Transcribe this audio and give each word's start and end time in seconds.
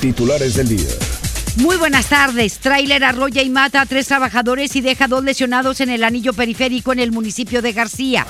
Titulares 0.00 0.54
del 0.54 0.68
día. 0.68 0.90
Muy 1.56 1.76
buenas 1.76 2.08
tardes. 2.08 2.58
Tráiler 2.58 3.04
arrolla 3.04 3.42
y 3.42 3.50
mata 3.50 3.80
a 3.80 3.86
tres 3.86 4.08
trabajadores 4.08 4.74
y 4.76 4.80
deja 4.80 5.06
dos 5.06 5.22
lesionados 5.22 5.80
en 5.80 5.88
el 5.88 6.02
anillo 6.02 6.32
periférico 6.32 6.92
en 6.92 6.98
el 6.98 7.12
municipio 7.12 7.62
de 7.62 7.72
García. 7.72 8.26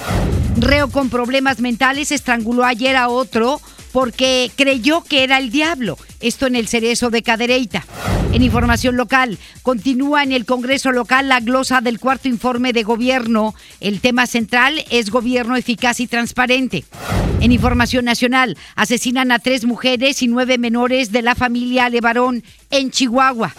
Reo 0.57 0.91
con 0.91 1.11
problemas 1.11 1.59
mentales 1.61 2.13
estranguló 2.13 2.65
ayer 2.65 2.97
a 2.97 3.09
otro 3.09 3.61
porque 3.95 4.51
creyó 4.57 5.05
que 5.05 5.23
era 5.23 5.39
el 5.39 5.53
diablo. 5.53 5.97
Esto 6.19 6.49
en 6.49 6.57
el 6.57 6.67
cerezo 6.67 7.11
de 7.11 7.23
Cadereyta. 7.23 7.87
En 8.33 8.43
información 8.43 8.97
local, 8.97 9.39
continúa 9.63 10.25
en 10.25 10.33
el 10.33 10.47
Congreso 10.47 10.91
local 10.91 11.29
la 11.29 11.39
glosa 11.39 11.81
del 11.81 12.01
cuarto 12.01 12.27
informe 12.27 12.73
de 12.73 12.83
gobierno. 12.83 13.55
El 13.79 14.01
tema 14.01 14.27
central 14.27 14.85
es 14.91 15.11
gobierno 15.11 15.55
eficaz 15.55 16.01
y 16.01 16.09
transparente. 16.09 16.85
En 17.39 17.53
información 17.53 18.05
nacional, 18.05 18.59
asesinan 18.75 19.31
a 19.31 19.39
tres 19.39 19.65
mujeres 19.65 20.23
y 20.23 20.27
nueve 20.27 20.59
menores 20.59 21.13
de 21.13 21.23
la 21.23 21.37
familia 21.37 21.89
Levarón 21.89 22.43
en 22.73 22.91
Chihuahua. 22.91 23.55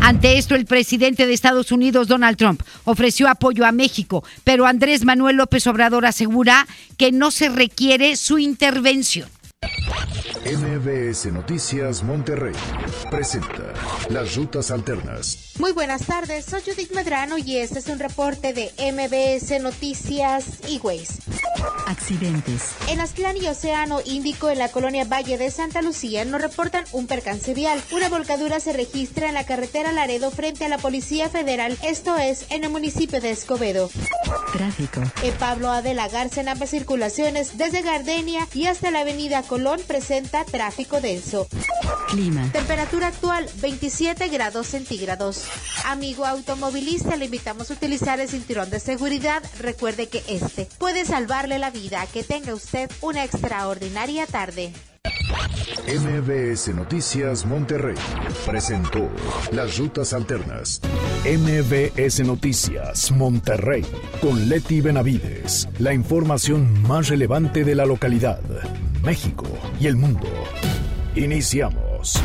Ante 0.00 0.36
esto, 0.36 0.56
el 0.56 0.66
presidente 0.66 1.28
de 1.28 1.32
Estados 1.32 1.70
Unidos, 1.70 2.08
Donald 2.08 2.36
Trump, 2.36 2.60
ofreció 2.82 3.28
apoyo 3.28 3.64
a 3.64 3.70
México, 3.70 4.24
pero 4.42 4.66
Andrés 4.66 5.04
Manuel 5.04 5.36
López 5.36 5.64
Obrador 5.68 6.06
asegura 6.06 6.66
que 6.96 7.12
no 7.12 7.30
se 7.30 7.50
requiere 7.50 8.16
su 8.16 8.38
intervención. 8.38 9.28
MBS 9.86 11.26
Noticias 11.32 12.02
Monterrey 12.02 12.54
presenta 13.08 13.72
Las 14.10 14.34
Rutas 14.34 14.70
Alternas. 14.70 15.52
Muy 15.58 15.72
buenas 15.72 16.06
tardes, 16.06 16.44
soy 16.44 16.60
Judith 16.60 16.92
Medrano 16.92 17.38
y 17.38 17.58
este 17.58 17.78
es 17.78 17.86
un 17.86 17.98
reporte 17.98 18.52
de 18.52 18.72
MBS 18.78 19.62
Noticias 19.62 20.44
E-Ways. 20.68 21.18
Accidentes. 21.86 22.72
En 22.88 23.00
Aztlán 23.00 23.36
y 23.36 23.46
Océano 23.46 24.00
Índico, 24.04 24.50
en 24.50 24.58
la 24.58 24.70
colonia 24.70 25.04
Valle 25.04 25.38
de 25.38 25.50
Santa 25.50 25.82
Lucía, 25.82 26.24
nos 26.24 26.42
reportan 26.42 26.84
un 26.92 27.06
percance 27.06 27.54
vial. 27.54 27.80
Una 27.92 28.08
volcadura 28.08 28.60
se 28.60 28.72
registra 28.72 29.28
en 29.28 29.34
la 29.34 29.46
carretera 29.46 29.92
Laredo 29.92 30.30
frente 30.30 30.64
a 30.64 30.68
la 30.68 30.78
Policía 30.78 31.28
Federal, 31.28 31.78
esto 31.82 32.16
es, 32.16 32.46
en 32.50 32.64
el 32.64 32.70
municipio 32.70 33.20
de 33.20 33.30
Escobedo. 33.30 33.88
Tráfico. 34.52 35.00
En 35.22 35.34
Pablo 35.34 35.70
A. 35.70 35.82
de 35.82 35.94
la 35.94 36.08
Garza, 36.08 36.40
en 36.40 36.48
ambas 36.48 36.70
circulaciones, 36.70 37.56
desde 37.56 37.82
Gardenia 37.82 38.46
y 38.52 38.66
hasta 38.66 38.90
la 38.90 39.00
avenida 39.00 39.42
Colón, 39.42 39.75
presenta 39.80 40.44
tráfico 40.44 41.00
denso. 41.00 41.48
Clima. 42.08 42.50
Temperatura 42.52 43.08
actual 43.08 43.48
27 43.60 44.28
grados 44.28 44.68
centígrados. 44.68 45.44
Amigo 45.84 46.24
automovilista, 46.24 47.16
le 47.16 47.26
invitamos 47.26 47.70
a 47.70 47.74
utilizar 47.74 48.20
el 48.20 48.28
cinturón 48.28 48.70
de 48.70 48.80
seguridad. 48.80 49.42
Recuerde 49.58 50.08
que 50.08 50.22
este 50.28 50.68
puede 50.78 51.04
salvarle 51.04 51.58
la 51.58 51.70
vida. 51.70 52.06
Que 52.12 52.22
tenga 52.22 52.54
usted 52.54 52.90
una 53.00 53.24
extraordinaria 53.24 54.26
tarde. 54.26 54.72
MBS 55.86 56.74
Noticias 56.74 57.46
Monterrey 57.46 57.94
presentó 58.44 59.08
Las 59.52 59.78
Rutas 59.78 60.12
Alternas. 60.12 60.80
MBS 61.24 62.20
Noticias 62.24 63.12
Monterrey 63.12 63.84
con 64.20 64.48
Leti 64.48 64.80
Benavides. 64.80 65.68
La 65.78 65.92
información 65.92 66.82
más 66.82 67.08
relevante 67.08 67.62
de 67.62 67.74
la 67.76 67.86
localidad, 67.86 68.40
México 69.06 69.46
y 69.78 69.86
el 69.86 69.94
mundo. 69.94 70.26
Iniciamos. 71.14 72.20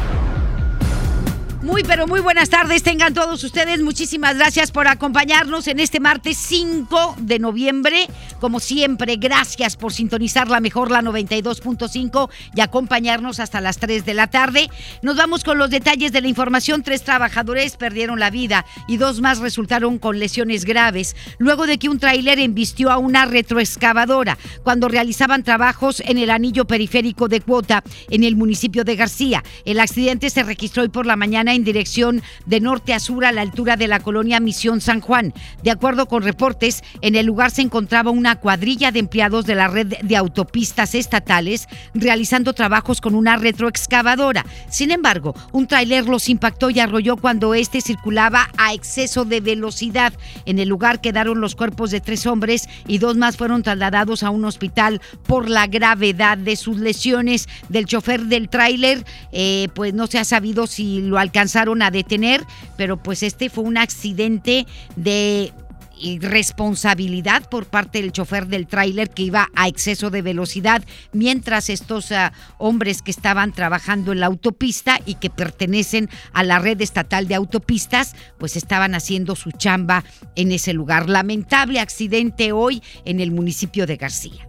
Muy, 1.71 1.83
pero 1.83 2.05
muy 2.05 2.19
buenas 2.19 2.49
tardes 2.49 2.83
tengan 2.83 3.13
todos 3.13 3.41
ustedes. 3.45 3.81
Muchísimas 3.81 4.35
gracias 4.35 4.73
por 4.73 4.89
acompañarnos 4.89 5.67
en 5.67 5.79
este 5.79 6.01
martes 6.01 6.37
5 6.37 7.15
de 7.19 7.39
noviembre. 7.39 8.07
Como 8.41 8.59
siempre, 8.59 9.15
gracias 9.15 9.77
por 9.77 9.93
sintonizar 9.93 10.49
la 10.49 10.59
mejor, 10.59 10.91
la 10.91 11.01
92.5 11.01 12.29
y 12.55 12.59
acompañarnos 12.59 13.39
hasta 13.39 13.61
las 13.61 13.77
3 13.77 14.03
de 14.03 14.13
la 14.13 14.27
tarde. 14.27 14.69
Nos 15.01 15.15
vamos 15.15 15.45
con 15.45 15.57
los 15.57 15.69
detalles 15.69 16.11
de 16.11 16.19
la 16.19 16.27
información. 16.27 16.83
Tres 16.83 17.03
trabajadores 17.03 17.77
perdieron 17.77 18.19
la 18.19 18.31
vida 18.31 18.65
y 18.89 18.97
dos 18.97 19.21
más 19.21 19.39
resultaron 19.39 19.97
con 19.97 20.19
lesiones 20.19 20.65
graves 20.65 21.15
luego 21.37 21.67
de 21.67 21.77
que 21.77 21.87
un 21.87 21.99
tráiler 21.99 22.39
embistió 22.39 22.91
a 22.91 22.97
una 22.97 23.23
retroexcavadora 23.23 24.37
cuando 24.63 24.89
realizaban 24.89 25.43
trabajos 25.43 26.03
en 26.05 26.17
el 26.17 26.31
anillo 26.31 26.65
periférico 26.65 27.29
de 27.29 27.39
Cuota 27.39 27.81
en 28.09 28.25
el 28.25 28.35
municipio 28.35 28.83
de 28.83 28.97
García. 28.97 29.41
El 29.63 29.79
accidente 29.79 30.29
se 30.29 30.43
registró 30.43 30.83
hoy 30.83 30.89
por 30.89 31.05
la 31.05 31.15
mañana 31.15 31.53
en 31.53 31.60
dirección 31.63 32.21
de 32.45 32.59
norte 32.59 32.93
a 32.93 32.99
sur 32.99 33.25
a 33.25 33.31
la 33.31 33.41
altura 33.41 33.75
de 33.75 33.87
la 33.87 33.99
colonia 33.99 34.39
Misión 34.39 34.81
San 34.81 35.01
Juan. 35.01 35.33
De 35.63 35.71
acuerdo 35.71 36.07
con 36.07 36.23
reportes, 36.23 36.83
en 37.01 37.15
el 37.15 37.25
lugar 37.25 37.51
se 37.51 37.61
encontraba 37.61 38.11
una 38.11 38.35
cuadrilla 38.37 38.91
de 38.91 38.99
empleados 38.99 39.45
de 39.45 39.55
la 39.55 39.67
red 39.67 39.87
de 40.01 40.17
autopistas 40.17 40.95
estatales 40.95 41.67
realizando 41.93 42.53
trabajos 42.53 43.01
con 43.01 43.15
una 43.15 43.37
retroexcavadora. 43.37 44.45
Sin 44.69 44.91
embargo, 44.91 45.35
un 45.51 45.67
tráiler 45.67 46.07
los 46.07 46.29
impactó 46.29 46.69
y 46.69 46.79
arrolló 46.79 47.17
cuando 47.17 47.53
este 47.53 47.81
circulaba 47.81 48.49
a 48.57 48.73
exceso 48.73 49.25
de 49.25 49.41
velocidad. 49.41 50.13
En 50.45 50.59
el 50.59 50.69
lugar 50.69 51.01
quedaron 51.01 51.41
los 51.41 51.55
cuerpos 51.55 51.91
de 51.91 52.01
tres 52.01 52.25
hombres 52.25 52.67
y 52.87 52.97
dos 52.97 53.17
más 53.17 53.37
fueron 53.37 53.63
trasladados 53.63 54.23
a 54.23 54.29
un 54.29 54.45
hospital 54.45 55.01
por 55.27 55.49
la 55.49 55.67
gravedad 55.67 56.37
de 56.37 56.55
sus 56.55 56.77
lesiones. 56.77 57.47
Del 57.69 57.85
chofer 57.85 58.21
del 58.25 58.49
tráiler, 58.49 59.05
eh, 59.31 59.67
pues 59.73 59.93
no 59.93 60.07
se 60.07 60.19
ha 60.19 60.25
sabido 60.25 60.67
si 60.67 61.01
lo 61.01 61.17
alcanzaron 61.41 61.81
a 61.81 61.89
detener, 61.89 62.45
pero 62.77 62.97
pues 62.97 63.23
este 63.23 63.49
fue 63.49 63.63
un 63.63 63.77
accidente 63.77 64.67
de 64.95 65.51
irresponsabilidad 65.99 67.49
por 67.49 67.65
parte 67.65 67.99
del 67.99 68.11
chofer 68.11 68.45
del 68.45 68.67
tráiler 68.67 69.09
que 69.09 69.23
iba 69.23 69.49
a 69.55 69.67
exceso 69.67 70.11
de 70.11 70.21
velocidad 70.21 70.83
mientras 71.13 71.69
estos 71.69 72.11
uh, 72.11 72.31
hombres 72.59 73.01
que 73.01 73.11
estaban 73.11 73.53
trabajando 73.53 74.11
en 74.11 74.19
la 74.19 74.27
autopista 74.27 74.99
y 75.05 75.15
que 75.15 75.31
pertenecen 75.31 76.09
a 76.31 76.43
la 76.43 76.59
red 76.59 76.79
estatal 76.79 77.27
de 77.27 77.35
autopistas 77.35 78.15
pues 78.37 78.55
estaban 78.55 78.93
haciendo 78.93 79.35
su 79.35 79.51
chamba 79.51 80.03
en 80.35 80.51
ese 80.51 80.73
lugar. 80.73 81.09
Lamentable 81.09 81.79
accidente 81.79 82.51
hoy 82.51 82.83
en 83.05 83.19
el 83.19 83.31
municipio 83.31 83.87
de 83.87 83.97
García. 83.97 84.47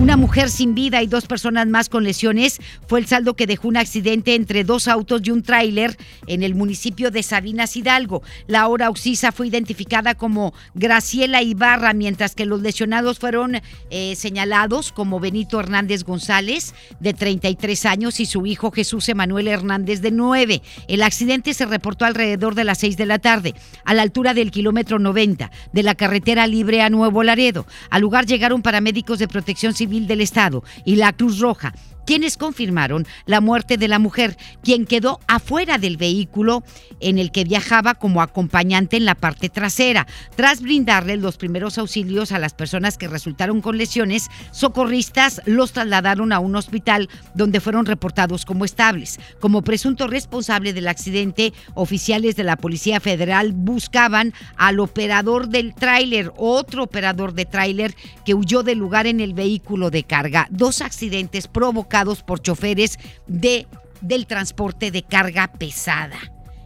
Una 0.00 0.16
mujer 0.16 0.48
sin 0.48 0.76
vida 0.76 1.02
y 1.02 1.08
dos 1.08 1.26
personas 1.26 1.66
más 1.66 1.88
con 1.88 2.04
lesiones 2.04 2.60
fue 2.86 3.00
el 3.00 3.06
saldo 3.06 3.34
que 3.34 3.48
dejó 3.48 3.66
un 3.66 3.76
accidente 3.76 4.36
entre 4.36 4.62
dos 4.62 4.86
autos 4.86 5.22
y 5.24 5.32
un 5.32 5.42
tráiler 5.42 5.96
en 6.28 6.44
el 6.44 6.54
municipio 6.54 7.10
de 7.10 7.24
Sabinas 7.24 7.76
Hidalgo. 7.76 8.22
La 8.46 8.68
hora 8.68 8.90
oxisa 8.90 9.32
fue 9.32 9.48
identificada 9.48 10.14
como 10.14 10.54
Graciela 10.74 11.42
Ibarra, 11.42 11.94
mientras 11.94 12.36
que 12.36 12.46
los 12.46 12.62
lesionados 12.62 13.18
fueron 13.18 13.60
eh, 13.90 14.14
señalados 14.14 14.92
como 14.92 15.18
Benito 15.18 15.58
Hernández 15.58 16.04
González, 16.04 16.74
de 17.00 17.12
33 17.12 17.84
años, 17.86 18.20
y 18.20 18.26
su 18.26 18.46
hijo 18.46 18.70
Jesús 18.70 19.08
Emanuel 19.08 19.48
Hernández, 19.48 20.00
de 20.00 20.12
9. 20.12 20.62
El 20.86 21.02
accidente 21.02 21.54
se 21.54 21.66
reportó 21.66 22.04
alrededor 22.04 22.54
de 22.54 22.62
las 22.62 22.78
6 22.78 22.96
de 22.96 23.06
la 23.06 23.18
tarde, 23.18 23.54
a 23.84 23.94
la 23.94 24.02
altura 24.02 24.32
del 24.32 24.52
kilómetro 24.52 25.00
90 25.00 25.50
de 25.72 25.82
la 25.82 25.96
carretera 25.96 26.46
libre 26.46 26.82
a 26.82 26.88
Nuevo 26.88 27.24
Laredo. 27.24 27.66
Al 27.90 28.02
lugar 28.02 28.24
llegaron 28.24 28.62
paramédicos 28.62 29.18
de 29.18 29.26
Protección 29.26 29.47
Civil 29.74 30.06
del 30.06 30.20
Estado 30.20 30.62
y 30.84 30.96
la 30.96 31.12
Cruz 31.12 31.38
Roja 31.38 31.74
quienes 32.08 32.38
confirmaron 32.38 33.06
la 33.26 33.42
muerte 33.42 33.76
de 33.76 33.86
la 33.86 33.98
mujer, 33.98 34.38
quien 34.62 34.86
quedó 34.86 35.20
afuera 35.28 35.76
del 35.76 35.98
vehículo 35.98 36.64
en 37.00 37.18
el 37.18 37.30
que 37.30 37.44
viajaba 37.44 37.96
como 37.96 38.22
acompañante 38.22 38.96
en 38.96 39.04
la 39.04 39.14
parte 39.14 39.50
trasera. 39.50 40.06
Tras 40.34 40.62
brindarle 40.62 41.18
los 41.18 41.36
primeros 41.36 41.76
auxilios 41.76 42.32
a 42.32 42.38
las 42.38 42.54
personas 42.54 42.96
que 42.96 43.08
resultaron 43.08 43.60
con 43.60 43.76
lesiones, 43.76 44.30
socorristas 44.52 45.42
los 45.44 45.72
trasladaron 45.72 46.32
a 46.32 46.38
un 46.38 46.56
hospital 46.56 47.10
donde 47.34 47.60
fueron 47.60 47.84
reportados 47.84 48.46
como 48.46 48.64
estables. 48.64 49.20
Como 49.38 49.60
presunto 49.60 50.06
responsable 50.06 50.72
del 50.72 50.88
accidente, 50.88 51.52
oficiales 51.74 52.36
de 52.36 52.44
la 52.44 52.56
Policía 52.56 53.00
Federal 53.00 53.52
buscaban 53.52 54.32
al 54.56 54.80
operador 54.80 55.50
del 55.50 55.74
tráiler, 55.74 56.32
otro 56.38 56.84
operador 56.84 57.34
de 57.34 57.44
tráiler 57.44 57.94
que 58.24 58.32
huyó 58.32 58.62
del 58.62 58.78
lugar 58.78 59.06
en 59.06 59.20
el 59.20 59.34
vehículo 59.34 59.90
de 59.90 60.04
carga. 60.04 60.48
Dos 60.50 60.80
accidentes 60.80 61.48
provocados 61.48 61.97
por 62.24 62.40
choferes 62.40 62.98
de, 63.26 63.66
del 64.00 64.26
transporte 64.26 64.90
de 64.90 65.02
carga 65.02 65.52
pesada. 65.52 66.18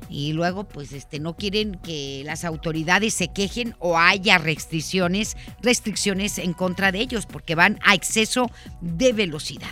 Y 0.09 0.35
luego, 0.35 0.65
pues, 0.65 0.93
este, 0.93 1.21
no 1.21 1.37
quieren 1.37 1.77
que 1.83 2.23
las 2.27 2.45
autoridades 2.45 3.15
se 3.15 3.29
quejen 3.29 3.75
o 3.79 3.99
haya 3.99 4.37
restricciones, 4.37 5.39
restricciones 5.63 6.37
en 6.37 6.53
contra 6.53 6.93
de 6.93 7.01
ellos, 7.01 7.25
porque 7.25 7.55
van 7.55 7.79
a 7.83 7.95
exceso 7.95 8.51
de 8.83 9.15
velocidad. 9.15 9.71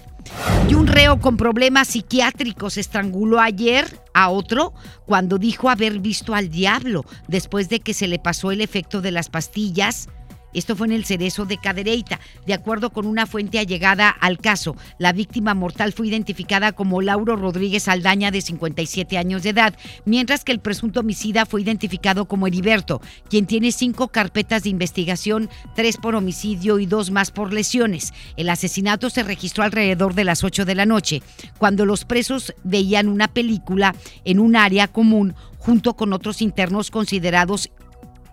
Y 0.68 0.74
un 0.74 0.86
reo 0.86 1.20
con 1.20 1.36
problemas 1.36 1.88
psiquiátricos 1.88 2.78
estranguló 2.78 3.40
ayer 3.40 4.00
a 4.14 4.30
otro 4.30 4.72
cuando 5.04 5.38
dijo 5.38 5.68
haber 5.68 5.98
visto 5.98 6.34
al 6.34 6.48
diablo 6.48 7.04
después 7.28 7.68
de 7.68 7.80
que 7.80 7.94
se 7.94 8.06
le 8.06 8.18
pasó 8.18 8.50
el 8.50 8.60
efecto 8.60 9.00
de 9.00 9.10
las 9.10 9.28
pastillas 9.28 10.08
esto 10.52 10.76
fue 10.76 10.86
en 10.86 10.92
el 10.92 11.04
cerezo 11.04 11.46
de 11.46 11.58
Cadereyta. 11.58 12.20
De 12.46 12.54
acuerdo 12.54 12.90
con 12.90 13.06
una 13.06 13.26
fuente 13.26 13.58
allegada 13.58 14.08
al 14.08 14.38
caso, 14.38 14.76
la 14.98 15.12
víctima 15.12 15.54
mortal 15.54 15.92
fue 15.92 16.08
identificada 16.08 16.72
como 16.72 17.02
Lauro 17.02 17.36
Rodríguez 17.36 17.88
Aldaña, 17.88 18.30
de 18.30 18.40
57 18.40 19.18
años 19.18 19.42
de 19.42 19.50
edad, 19.50 19.74
mientras 20.04 20.44
que 20.44 20.52
el 20.52 20.60
presunto 20.60 21.00
homicida 21.00 21.46
fue 21.46 21.62
identificado 21.62 22.26
como 22.26 22.46
Heriberto, 22.46 23.00
quien 23.28 23.46
tiene 23.46 23.72
cinco 23.72 24.08
carpetas 24.08 24.64
de 24.64 24.70
investigación, 24.70 25.48
tres 25.74 25.96
por 25.96 26.14
homicidio 26.14 26.78
y 26.78 26.86
dos 26.86 27.10
más 27.10 27.30
por 27.30 27.52
lesiones. 27.52 28.12
El 28.36 28.50
asesinato 28.50 29.10
se 29.10 29.22
registró 29.22 29.64
alrededor 29.64 30.14
de 30.14 30.24
las 30.24 30.44
8 30.44 30.64
de 30.64 30.74
la 30.74 30.86
noche, 30.86 31.22
cuando 31.58 31.86
los 31.86 32.04
presos 32.04 32.54
veían 32.64 33.08
una 33.08 33.28
película 33.28 33.94
en 34.24 34.40
un 34.40 34.56
área 34.56 34.88
común 34.88 35.34
junto 35.58 35.94
con 35.94 36.12
otros 36.12 36.42
internos 36.42 36.90
considerados 36.90 37.70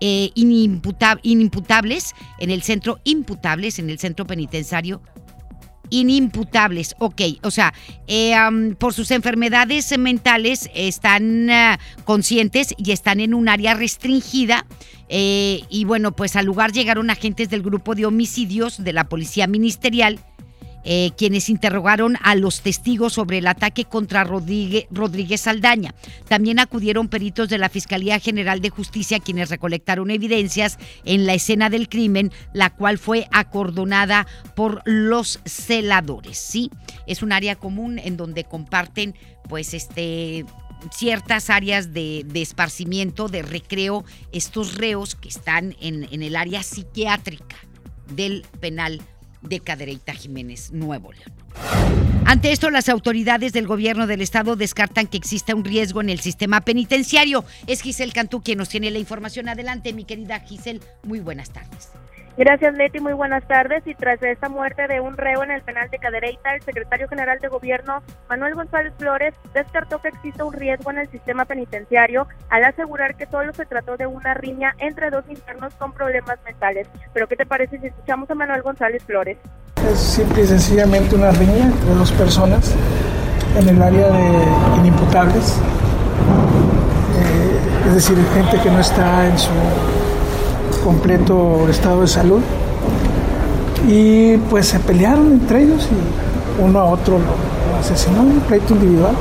eh, 0.00 0.30
inimputables 0.34 2.14
en 2.38 2.50
el 2.50 2.62
centro, 2.62 3.00
imputables 3.04 3.78
en 3.78 3.90
el 3.90 3.98
centro 3.98 4.26
penitenciario. 4.26 5.02
Inimputables, 5.90 6.94
ok, 6.98 7.22
o 7.42 7.50
sea, 7.50 7.72
eh, 8.06 8.34
por 8.78 8.92
sus 8.92 9.10
enfermedades 9.10 9.96
mentales 9.98 10.68
están 10.74 11.48
ah, 11.50 11.78
conscientes 12.04 12.74
y 12.76 12.92
están 12.92 13.20
en 13.20 13.32
un 13.32 13.48
área 13.48 13.72
restringida. 13.72 14.66
Eh, 15.08 15.62
y 15.70 15.84
bueno, 15.84 16.12
pues 16.12 16.36
al 16.36 16.44
lugar 16.44 16.72
llegaron 16.72 17.08
agentes 17.08 17.48
del 17.48 17.62
grupo 17.62 17.94
de 17.94 18.04
homicidios 18.04 18.84
de 18.84 18.92
la 18.92 19.08
Policía 19.08 19.46
Ministerial 19.46 20.20
eh, 20.90 21.10
quienes 21.18 21.50
interrogaron 21.50 22.16
a 22.22 22.34
los 22.34 22.62
testigos 22.62 23.12
sobre 23.12 23.36
el 23.36 23.46
ataque 23.46 23.84
contra 23.84 24.24
Rodríguez, 24.24 24.86
Rodríguez 24.90 25.42
Saldaña. 25.42 25.94
También 26.28 26.58
acudieron 26.58 27.08
peritos 27.08 27.50
de 27.50 27.58
la 27.58 27.68
Fiscalía 27.68 28.18
General 28.18 28.62
de 28.62 28.70
Justicia 28.70 29.20
quienes 29.20 29.50
recolectaron 29.50 30.10
evidencias 30.10 30.78
en 31.04 31.26
la 31.26 31.34
escena 31.34 31.68
del 31.68 31.90
crimen, 31.90 32.32
la 32.54 32.70
cual 32.70 32.96
fue 32.96 33.28
acordonada 33.32 34.26
por 34.56 34.80
los 34.86 35.40
celadores. 35.44 36.38
Sí, 36.38 36.70
es 37.06 37.22
un 37.22 37.32
área 37.32 37.56
común 37.56 37.98
en 37.98 38.16
donde 38.16 38.44
comparten, 38.44 39.14
pues, 39.46 39.74
este 39.74 40.46
ciertas 40.90 41.50
áreas 41.50 41.92
de, 41.92 42.24
esparcimiento, 42.32 43.28
de 43.28 43.42
recreo, 43.42 44.06
estos 44.32 44.76
reos 44.76 45.16
que 45.16 45.28
están 45.28 45.76
en 45.80 46.22
el 46.22 46.34
área 46.34 46.62
psiquiátrica 46.62 47.56
del 48.14 48.46
penal 48.60 49.02
de 49.42 49.60
Cadereyta 49.60 50.14
Jiménez, 50.14 50.72
Nuevo 50.72 51.12
León. 51.12 51.32
Ante 52.24 52.52
esto, 52.52 52.70
las 52.70 52.88
autoridades 52.88 53.52
del 53.52 53.66
gobierno 53.66 54.06
del 54.06 54.20
estado 54.20 54.54
descartan 54.54 55.06
que 55.06 55.16
exista 55.16 55.54
un 55.54 55.64
riesgo 55.64 56.00
en 56.00 56.10
el 56.10 56.20
sistema 56.20 56.60
penitenciario. 56.60 57.44
Es 57.66 57.80
Giselle 57.80 58.12
Cantú 58.12 58.42
quien 58.42 58.58
nos 58.58 58.68
tiene 58.68 58.90
la 58.90 58.98
información. 58.98 59.48
Adelante, 59.48 59.92
mi 59.92 60.04
querida 60.04 60.40
Giselle. 60.40 60.80
Muy 61.04 61.20
buenas 61.20 61.50
tardes. 61.50 61.88
Gracias, 62.38 62.72
Leti. 62.76 63.00
Muy 63.00 63.14
buenas 63.14 63.42
tardes. 63.48 63.84
Y 63.84 63.96
tras 63.96 64.22
esta 64.22 64.48
muerte 64.48 64.86
de 64.86 65.00
un 65.00 65.16
reo 65.16 65.42
en 65.42 65.50
el 65.50 65.60
penal 65.62 65.90
de 65.90 65.98
Cadereyta, 65.98 66.54
el 66.54 66.62
secretario 66.62 67.08
general 67.08 67.40
de 67.40 67.48
Gobierno, 67.48 68.00
Manuel 68.30 68.54
González 68.54 68.92
Flores, 68.96 69.34
descartó 69.52 70.00
que 70.00 70.10
exista 70.10 70.44
un 70.44 70.52
riesgo 70.52 70.92
en 70.92 70.98
el 70.98 71.10
sistema 71.10 71.46
penitenciario 71.46 72.28
al 72.48 72.62
asegurar 72.62 73.16
que 73.16 73.26
solo 73.26 73.52
se 73.54 73.66
trató 73.66 73.96
de 73.96 74.06
una 74.06 74.34
riña 74.34 74.76
entre 74.78 75.10
dos 75.10 75.24
internos 75.28 75.74
con 75.74 75.92
problemas 75.92 76.38
mentales. 76.44 76.86
Pero, 77.12 77.26
¿qué 77.26 77.34
te 77.34 77.44
parece 77.44 77.80
si 77.80 77.88
escuchamos 77.88 78.30
a 78.30 78.36
Manuel 78.36 78.62
González 78.62 79.02
Flores? 79.02 79.36
Es 79.90 79.98
simple 79.98 80.42
y 80.42 80.46
sencillamente 80.46 81.16
una 81.16 81.32
riña 81.32 81.66
entre 81.66 81.90
dos 81.90 82.12
personas 82.12 82.72
en 83.58 83.68
el 83.68 83.82
área 83.82 84.10
de 84.10 84.78
inimputables. 84.78 85.58
Eh, 87.18 87.88
es 87.88 87.94
decir, 87.94 88.16
gente 88.32 88.60
que 88.62 88.70
no 88.70 88.78
está 88.78 89.26
en 89.26 89.36
su 89.36 89.50
completo 90.78 91.68
estado 91.68 92.02
de 92.02 92.08
salud. 92.08 92.40
Y 93.88 94.36
pues 94.50 94.66
se 94.66 94.78
pelearon 94.80 95.32
entre 95.32 95.62
ellos 95.62 95.88
y 95.90 96.62
uno 96.62 96.78
a 96.80 96.84
otro 96.84 97.18
lo, 97.18 97.78
asesinó 97.78 98.22
en 98.22 98.32
un 98.32 98.40
pleito 98.40 98.74
individual. 98.74 99.14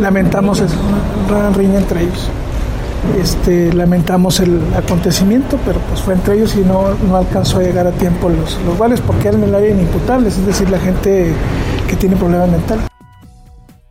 Lamentamos 0.00 0.62
una 1.28 1.50
riña 1.50 1.78
entre 1.78 2.02
ellos. 2.02 2.30
Este, 3.20 3.72
lamentamos 3.72 4.38
el 4.40 4.60
acontecimiento, 4.76 5.58
pero 5.66 5.80
pues 5.80 6.00
fue 6.00 6.14
entre 6.14 6.36
ellos 6.36 6.54
y 6.54 6.60
no, 6.60 6.94
no 7.08 7.16
alcanzó 7.16 7.58
a 7.58 7.62
llegar 7.62 7.86
a 7.86 7.90
tiempo 7.90 8.28
los, 8.28 8.58
los 8.64 8.78
vales 8.78 9.00
porque 9.00 9.28
eran 9.28 9.42
el 9.42 9.54
área 9.54 9.70
inimputables, 9.70 10.38
es 10.38 10.46
decir, 10.46 10.70
la 10.70 10.78
gente 10.78 11.34
que 11.88 11.96
tiene 11.96 12.14
problemas 12.16 12.48
mentales. 12.48 12.91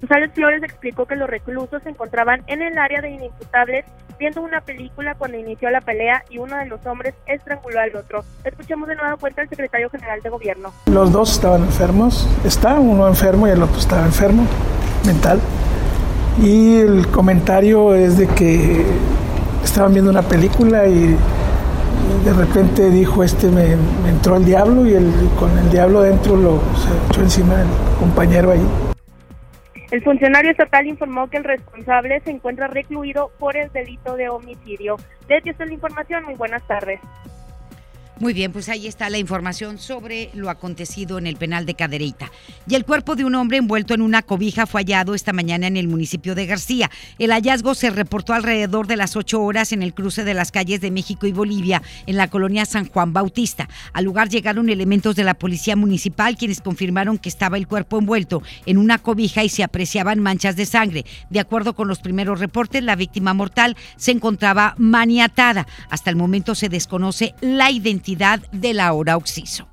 González 0.02 0.32
Flores 0.34 0.64
explicó 0.64 1.06
que 1.06 1.16
los 1.16 1.30
reclusos 1.30 1.82
se 1.84 1.90
encontraban 1.90 2.42
en 2.48 2.64
el 2.64 2.78
área 2.78 3.02
de 3.02 3.12
inimputables 3.12 3.86
viendo 4.18 4.42
una 4.42 4.62
película 4.62 5.14
cuando 5.16 5.38
inició 5.38 5.70
la 5.70 5.82
pelea 5.82 6.24
y 6.30 6.40
uno 6.40 6.58
de 6.58 6.66
los 6.66 6.84
hombres 6.88 7.14
estranguló 7.28 7.80
al 7.80 7.96
otro. 7.96 8.24
Escuchemos 8.44 8.88
de 8.88 8.96
nuevo 8.96 9.18
cuenta 9.18 9.44
al 9.44 9.50
secretario 9.50 9.90
general 9.92 10.22
de 10.22 10.30
gobierno. 10.30 10.72
Los 10.88 11.12
dos 11.12 11.34
estaban 11.34 11.62
enfermos, 11.62 12.28
está 12.44 12.80
uno 12.80 13.08
enfermo 13.08 13.48
y 13.48 13.52
el 13.52 13.62
otro 13.62 13.80
estaba 13.80 14.06
enfermo 14.06 14.48
mental. 15.06 15.40
Y 16.42 16.80
el 16.80 17.08
comentario 17.08 17.94
es 17.94 18.18
de 18.18 18.28
que 18.28 18.84
estaban 19.64 19.94
viendo 19.94 20.10
una 20.10 20.24
película 20.24 20.88
y 20.88 21.16
de 22.26 22.34
repente 22.34 22.90
dijo 22.90 23.24
este 23.24 23.50
me, 23.50 23.74
entró 24.10 24.38
el 24.38 24.46
diablo 24.46 24.88
y 24.88 24.94
el, 24.96 25.12
con 25.40 25.56
el 25.58 25.70
diablo 25.70 26.02
dentro 26.02 26.36
lo 26.36 26.60
se 26.76 26.90
echó 27.10 27.22
encima 27.22 27.56
del 27.56 27.68
compañero 28.00 28.52
ahí. 28.52 28.66
El 29.92 30.02
funcionario 30.04 30.52
estatal 30.52 30.88
informó 30.88 31.30
que 31.30 31.36
el 31.36 31.44
responsable 31.44 32.22
se 32.22 32.32
encuentra 32.32 32.68
recluido 32.68 33.30
por 33.38 33.58
el 33.58 33.70
delito 33.74 34.16
de 34.16 34.30
homicidio. 34.30 34.96
Desde 35.28 35.52
esta 35.52 35.66
es 35.66 35.70
la 35.70 35.74
información. 35.76 36.24
Muy 36.24 36.36
buenas 36.36 36.66
tardes. 36.66 37.02
Muy 38.22 38.34
bien, 38.34 38.52
pues 38.52 38.70
ahí 38.70 38.86
está 38.86 39.10
la 39.10 39.18
información 39.18 39.80
sobre 39.80 40.30
lo 40.36 40.52
acontecido 40.52 41.18
en 41.18 41.26
el 41.26 41.38
penal 41.38 41.66
de 41.66 41.74
Cadereyta. 41.74 42.32
Y 42.70 42.76
el 42.76 42.86
cuerpo 42.86 43.16
de 43.16 43.26
un 43.26 43.34
hombre 43.34 43.58
envuelto 43.58 43.96
en 43.96 44.02
una 44.04 44.22
cobija 44.22 44.68
fue 44.68 44.82
hallado 44.82 45.16
esta 45.16 45.34
mañana 45.34 45.66
en 45.66 45.76
el 45.76 45.88
municipio 45.88 46.36
de 46.36 46.46
García. 46.46 46.92
El 47.18 47.32
hallazgo 47.32 47.74
se 47.74 47.90
reportó 47.90 48.34
alrededor 48.34 48.86
de 48.86 48.96
las 48.96 49.16
8 49.16 49.42
horas 49.42 49.72
en 49.72 49.82
el 49.82 49.96
cruce 49.96 50.24
de 50.24 50.36
las 50.36 50.52
calles 50.52 50.82
de 50.82 50.92
México 50.92 51.26
y 51.26 51.32
Bolivia, 51.32 51.82
en 52.06 52.16
la 52.16 52.28
colonia 52.28 52.66
San 52.66 52.88
Juan 52.88 53.12
Bautista. 53.12 53.68
Al 53.92 54.06
lugar 54.06 54.30
llegaron 54.30 54.70
elementos 54.70 55.16
de 55.16 55.24
la 55.24 55.34
policía 55.34 55.76
municipal 55.76 56.38
quienes 56.38 56.62
confirmaron 56.62 57.18
que 57.18 57.30
estaba 57.30 57.58
el 57.58 57.68
cuerpo 57.68 57.98
envuelto 57.98 58.44
en 58.68 58.78
una 58.78 59.00
cobija 59.00 59.44
y 59.44 59.50
se 59.50 59.64
apreciaban 59.64 60.20
manchas 60.20 60.56
de 60.56 60.68
sangre. 60.68 61.06
De 61.32 61.40
acuerdo 61.40 61.74
con 61.74 61.88
los 61.88 62.02
primeros 62.02 62.40
reportes, 62.40 62.84
la 62.84 62.96
víctima 62.96 63.34
mortal 63.34 63.76
se 63.98 64.12
encontraba 64.12 64.76
maniatada. 64.78 65.66
Hasta 65.90 66.12
el 66.12 66.18
momento 66.18 66.54
se 66.54 66.70
desconoce 66.70 67.34
la 67.42 67.72
identidad 67.72 68.11
de 68.18 68.74
la 68.74 68.94
hora 68.94 69.16
Oxiso. 69.16 69.68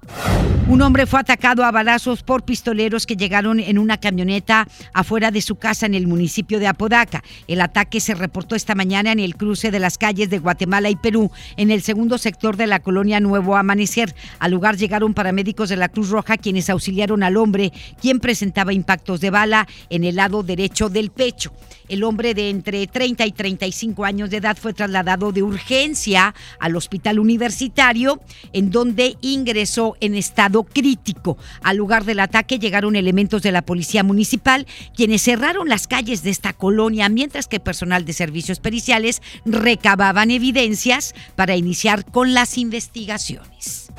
Un 0.69 0.83
hombre 0.83 1.07
fue 1.07 1.19
atacado 1.19 1.65
a 1.65 1.71
balazos 1.71 2.23
por 2.23 2.45
pistoleros 2.45 3.07
que 3.07 3.17
llegaron 3.17 3.59
en 3.59 3.79
una 3.79 3.97
camioneta 3.97 4.69
afuera 4.93 5.31
de 5.31 5.41
su 5.41 5.57
casa 5.57 5.87
en 5.87 5.95
el 5.95 6.07
municipio 6.07 6.59
de 6.59 6.67
Apodaca. 6.67 7.25
El 7.47 7.63
ataque 7.63 8.01
se 8.01 8.15
reportó 8.15 8.55
esta 8.55 8.75
mañana 8.75 9.11
en 9.13 9.19
el 9.19 9.35
cruce 9.35 9.71
de 9.71 9.79
las 9.79 9.97
calles 9.97 10.29
de 10.29 10.39
Guatemala 10.39 10.91
y 10.91 10.97
Perú, 10.97 11.31
en 11.57 11.71
el 11.71 11.81
segundo 11.81 12.19
sector 12.19 12.59
de 12.59 12.67
la 12.67 12.81
colonia 12.81 13.19
Nuevo 13.19 13.57
Amanecer. 13.57 14.15
Al 14.41 14.51
lugar 14.51 14.77
llegaron 14.77 15.15
paramédicos 15.15 15.71
de 15.71 15.77
la 15.77 15.89
Cruz 15.89 16.11
Roja 16.11 16.37
quienes 16.37 16.69
auxiliaron 16.69 17.23
al 17.23 17.39
hombre, 17.39 17.73
quien 17.99 18.21
presentaba 18.21 18.75
impactos 18.75 19.21
de 19.21 19.31
bala 19.31 19.67
en 19.89 20.05
el 20.05 20.17
lado 20.17 20.43
derecho 20.43 20.91
del 20.91 21.11
pecho. 21.11 21.51
El 21.89 22.05
hombre 22.05 22.35
de 22.35 22.51
entre 22.51 22.87
30 22.87 23.25
y 23.25 23.33
35 23.33 24.05
años 24.05 24.29
de 24.29 24.37
edad 24.37 24.59
fue 24.59 24.75
trasladado 24.75 25.33
de 25.33 25.43
urgencia 25.43 26.35
al 26.61 26.77
hospital 26.77 27.19
universitario, 27.19 28.21
en 28.53 28.71
donde 28.71 29.17
ingresó 29.21 29.97
en 30.01 30.15
estado 30.15 30.65
crítico. 30.65 31.39
Al 31.63 31.77
lugar 31.77 32.05
del 32.05 32.21
ataque 32.21 32.59
llegaron 32.59 32.97
elementos 32.97 33.43
de 33.43 33.53
la 33.53 33.63
policía 33.63 34.03
municipal, 34.03 34.67
quienes 34.95 35.23
cerraron 35.23 35.69
las 35.69 35.87
calles 35.87 36.23
de 36.23 36.31
esta 36.31 36.53
colonia, 36.53 37.09
mientras 37.09 37.47
que 37.47 37.61
personal 37.61 38.05
de 38.05 38.13
servicios 38.13 38.61
periciales 38.61 39.23
recababan 39.45 40.31
evidencias 40.31 41.15
para 41.37 41.57
iniciar 41.57 42.05
con 42.05 42.35
las 42.35 42.59
investigaciones. 42.59 43.91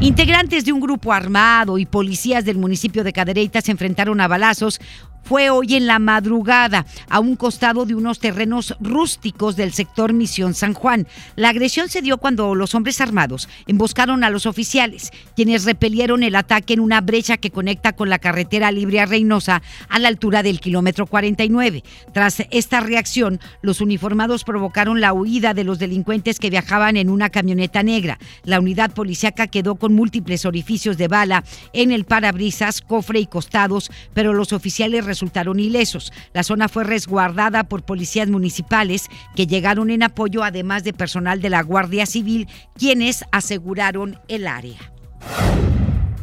Integrantes 0.00 0.64
de 0.64 0.72
un 0.72 0.80
grupo 0.80 1.12
armado 1.12 1.78
y 1.78 1.86
policías 1.86 2.44
del 2.44 2.58
municipio 2.58 3.04
de 3.04 3.12
Cadereyta 3.12 3.60
se 3.60 3.70
enfrentaron 3.70 4.20
a 4.20 4.28
balazos 4.28 4.80
fue 5.24 5.50
hoy 5.50 5.74
en 5.74 5.86
la 5.86 5.98
madrugada 5.98 6.86
a 7.08 7.20
un 7.20 7.36
costado 7.36 7.86
de 7.86 7.94
unos 7.94 8.18
terrenos 8.18 8.76
rústicos 8.80 9.56
del 9.56 9.72
sector 9.72 10.12
Misión 10.12 10.54
San 10.54 10.74
Juan. 10.74 11.06
La 11.34 11.48
agresión 11.48 11.88
se 11.88 12.02
dio 12.02 12.18
cuando 12.18 12.54
los 12.54 12.74
hombres 12.74 13.00
armados 13.00 13.48
emboscaron 13.66 14.22
a 14.22 14.30
los 14.30 14.46
oficiales, 14.46 15.10
quienes 15.34 15.64
repelieron 15.64 16.22
el 16.22 16.36
ataque 16.36 16.74
en 16.74 16.80
una 16.80 17.00
brecha 17.00 17.38
que 17.38 17.50
conecta 17.50 17.94
con 17.94 18.10
la 18.10 18.18
carretera 18.18 18.70
libre 18.70 19.00
a 19.00 19.06
Reynosa 19.06 19.62
a 19.88 19.98
la 19.98 20.08
altura 20.08 20.42
del 20.42 20.60
kilómetro 20.60 21.06
49. 21.06 21.82
Tras 22.12 22.42
esta 22.50 22.80
reacción, 22.80 23.40
los 23.62 23.80
uniformados 23.80 24.44
provocaron 24.44 25.00
la 25.00 25.12
huida 25.12 25.54
de 25.54 25.64
los 25.64 25.78
delincuentes 25.78 26.38
que 26.38 26.50
viajaban 26.50 26.96
en 26.96 27.08
una 27.08 27.30
camioneta 27.30 27.82
negra. 27.82 28.18
La 28.44 28.60
unidad 28.60 28.92
policíaca 28.92 29.46
quedó 29.46 29.76
con 29.76 29.94
múltiples 29.94 30.44
orificios 30.44 30.96
de 30.98 31.08
bala 31.08 31.44
en 31.72 31.92
el 31.92 32.04
parabrisas, 32.04 32.82
cofre 32.82 33.20
y 33.20 33.26
costados, 33.26 33.90
pero 34.12 34.34
los 34.34 34.52
oficiales 34.52 35.04
resultaron 35.14 35.60
ilesos. 35.60 36.12
La 36.32 36.42
zona 36.42 36.68
fue 36.68 36.82
resguardada 36.82 37.64
por 37.64 37.84
policías 37.84 38.28
municipales 38.28 39.06
que 39.36 39.46
llegaron 39.46 39.90
en 39.90 40.02
apoyo, 40.02 40.42
además 40.42 40.82
de 40.82 40.92
personal 40.92 41.40
de 41.40 41.50
la 41.50 41.62
Guardia 41.62 42.04
Civil, 42.04 42.48
quienes 42.76 43.24
aseguraron 43.30 44.18
el 44.26 44.48
área. 44.48 44.92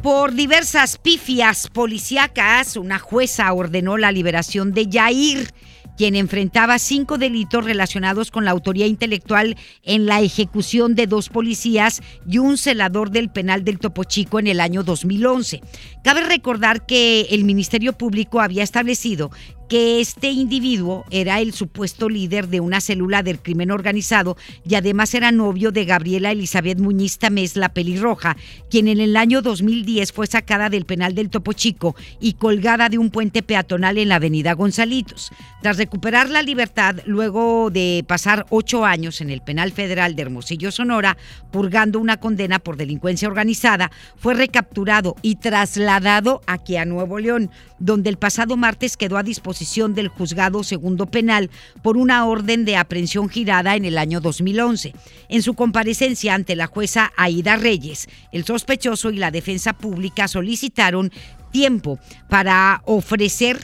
Por 0.03 0.33
diversas 0.33 0.97
pifias 0.97 1.69
policíacas, 1.69 2.75
una 2.75 2.99
jueza 2.99 3.53
ordenó 3.53 3.97
la 3.97 4.11
liberación 4.11 4.73
de 4.73 4.87
Yair 4.87 5.53
quien 6.01 6.15
enfrentaba 6.15 6.79
cinco 6.79 7.19
delitos 7.19 7.63
relacionados 7.63 8.31
con 8.31 8.43
la 8.43 8.49
autoría 8.49 8.87
intelectual 8.87 9.55
en 9.83 10.07
la 10.07 10.19
ejecución 10.21 10.95
de 10.95 11.05
dos 11.05 11.29
policías 11.29 12.01
y 12.27 12.39
un 12.39 12.57
celador 12.57 13.11
del 13.11 13.29
penal 13.29 13.63
del 13.63 13.77
Topo 13.77 14.03
Chico 14.03 14.39
en 14.39 14.47
el 14.47 14.61
año 14.61 14.81
2011. 14.81 15.61
Cabe 16.03 16.21
recordar 16.21 16.87
que 16.87 17.27
el 17.29 17.43
Ministerio 17.43 17.93
Público 17.93 18.41
había 18.41 18.63
establecido 18.63 19.29
que 19.71 20.01
este 20.01 20.31
individuo 20.31 21.05
era 21.11 21.39
el 21.39 21.53
supuesto 21.53 22.09
líder 22.09 22.49
de 22.49 22.59
una 22.59 22.81
célula 22.81 23.23
del 23.23 23.39
crimen 23.39 23.71
organizado 23.71 24.35
y 24.67 24.75
además 24.75 25.13
era 25.13 25.31
novio 25.31 25.71
de 25.71 25.85
Gabriela 25.85 26.33
Elizabeth 26.33 26.77
Muñiz 26.77 27.19
Tamés, 27.19 27.55
la 27.55 27.69
pelirroja, 27.69 28.35
quien 28.69 28.89
en 28.89 28.99
el 28.99 29.15
año 29.15 29.41
2010 29.41 30.11
fue 30.11 30.27
sacada 30.27 30.69
del 30.69 30.83
penal 30.83 31.15
del 31.15 31.29
Topo 31.29 31.53
Chico 31.53 31.95
y 32.19 32.33
colgada 32.33 32.89
de 32.89 32.97
un 32.97 33.11
puente 33.11 33.43
peatonal 33.43 33.97
en 33.97 34.09
la 34.09 34.15
avenida 34.15 34.55
Gonzalitos. 34.55 35.31
Tras 35.61 35.77
recuperar 35.77 36.29
la 36.29 36.41
libertad, 36.41 36.97
luego 37.05 37.69
de 37.69 38.03
pasar 38.05 38.47
ocho 38.49 38.83
años 38.83 39.21
en 39.21 39.29
el 39.29 39.39
penal 39.39 39.71
federal 39.71 40.17
de 40.17 40.23
Hermosillo, 40.23 40.73
Sonora, 40.73 41.15
purgando 41.49 41.97
una 41.97 42.17
condena 42.17 42.59
por 42.59 42.75
delincuencia 42.75 43.29
organizada, 43.29 43.89
fue 44.17 44.33
recapturado 44.33 45.15
y 45.21 45.35
trasladado 45.35 46.41
aquí 46.45 46.75
a 46.75 46.83
Nuevo 46.83 47.19
León, 47.19 47.49
donde 47.79 48.09
el 48.09 48.17
pasado 48.17 48.57
martes 48.57 48.97
quedó 48.97 49.17
a 49.17 49.23
disposición 49.23 49.60
del 49.61 50.07
juzgado 50.07 50.63
segundo 50.63 51.05
penal 51.05 51.51
por 51.83 51.95
una 51.95 52.25
orden 52.25 52.65
de 52.65 52.77
aprehensión 52.77 53.29
girada 53.29 53.75
en 53.75 53.85
el 53.85 53.99
año 53.99 54.19
2011. 54.19 54.93
En 55.29 55.43
su 55.43 55.53
comparecencia 55.53 56.33
ante 56.33 56.55
la 56.55 56.65
jueza 56.65 57.11
Aida 57.15 57.57
Reyes, 57.57 58.09
el 58.31 58.43
sospechoso 58.43 59.11
y 59.11 59.17
la 59.17 59.29
defensa 59.29 59.73
pública 59.73 60.27
solicitaron 60.27 61.11
tiempo 61.51 61.99
para 62.27 62.81
ofrecer 62.85 63.59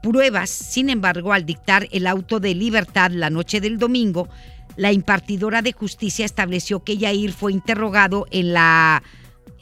pruebas. 0.00 0.48
Sin 0.48 0.90
embargo, 0.90 1.32
al 1.32 1.44
dictar 1.44 1.88
el 1.90 2.06
auto 2.06 2.38
de 2.38 2.54
libertad 2.54 3.10
la 3.10 3.28
noche 3.28 3.60
del 3.60 3.78
domingo, 3.78 4.28
la 4.76 4.92
impartidora 4.92 5.60
de 5.60 5.72
justicia 5.72 6.24
estableció 6.24 6.84
que 6.84 6.98
Yair 6.98 7.32
fue 7.32 7.52
interrogado 7.52 8.26
en 8.30 8.52
la 8.52 9.02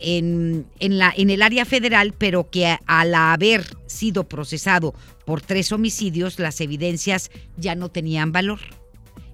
en, 0.01 0.67
la, 0.81 1.13
en 1.17 1.31
el 1.31 1.43
área 1.43 1.65
federal, 1.65 2.15
pero 2.17 2.51
que 2.51 2.79
al 2.87 3.15
haber 3.15 3.65
sido 3.87 4.25
procesado 4.25 4.95
por 5.31 5.43
tres 5.43 5.71
homicidios, 5.71 6.41
las 6.41 6.61
evidencias 6.61 7.31
ya 7.57 7.77
no 7.77 7.89
tenían 7.89 8.33
valor. 8.33 8.59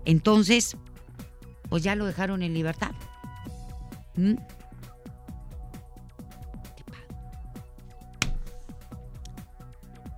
Entonces, 0.05 0.77
pues 1.71 1.83
ya 1.83 1.95
lo 1.95 2.05
dejaron 2.05 2.43
en 2.43 2.53
libertad. 2.53 2.91
¿Mm? 4.15 4.35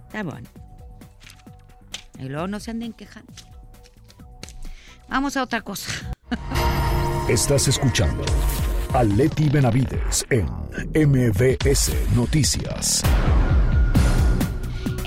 Está 0.07 0.25
bueno. 0.25 0.49
Y 2.19 2.25
luego 2.25 2.49
no 2.49 2.59
se 2.59 2.73
anden 2.73 2.93
quejando. 2.93 3.33
Vamos 5.09 5.37
a 5.37 5.45
otra 5.45 5.61
cosa. 5.61 5.93
Estás 7.29 7.69
escuchando 7.69 8.25
a 8.95 9.05
Leti 9.05 9.49
Benavides 9.49 10.27
en 10.29 10.47
MBS 10.93 11.93
Noticias. 12.17 13.05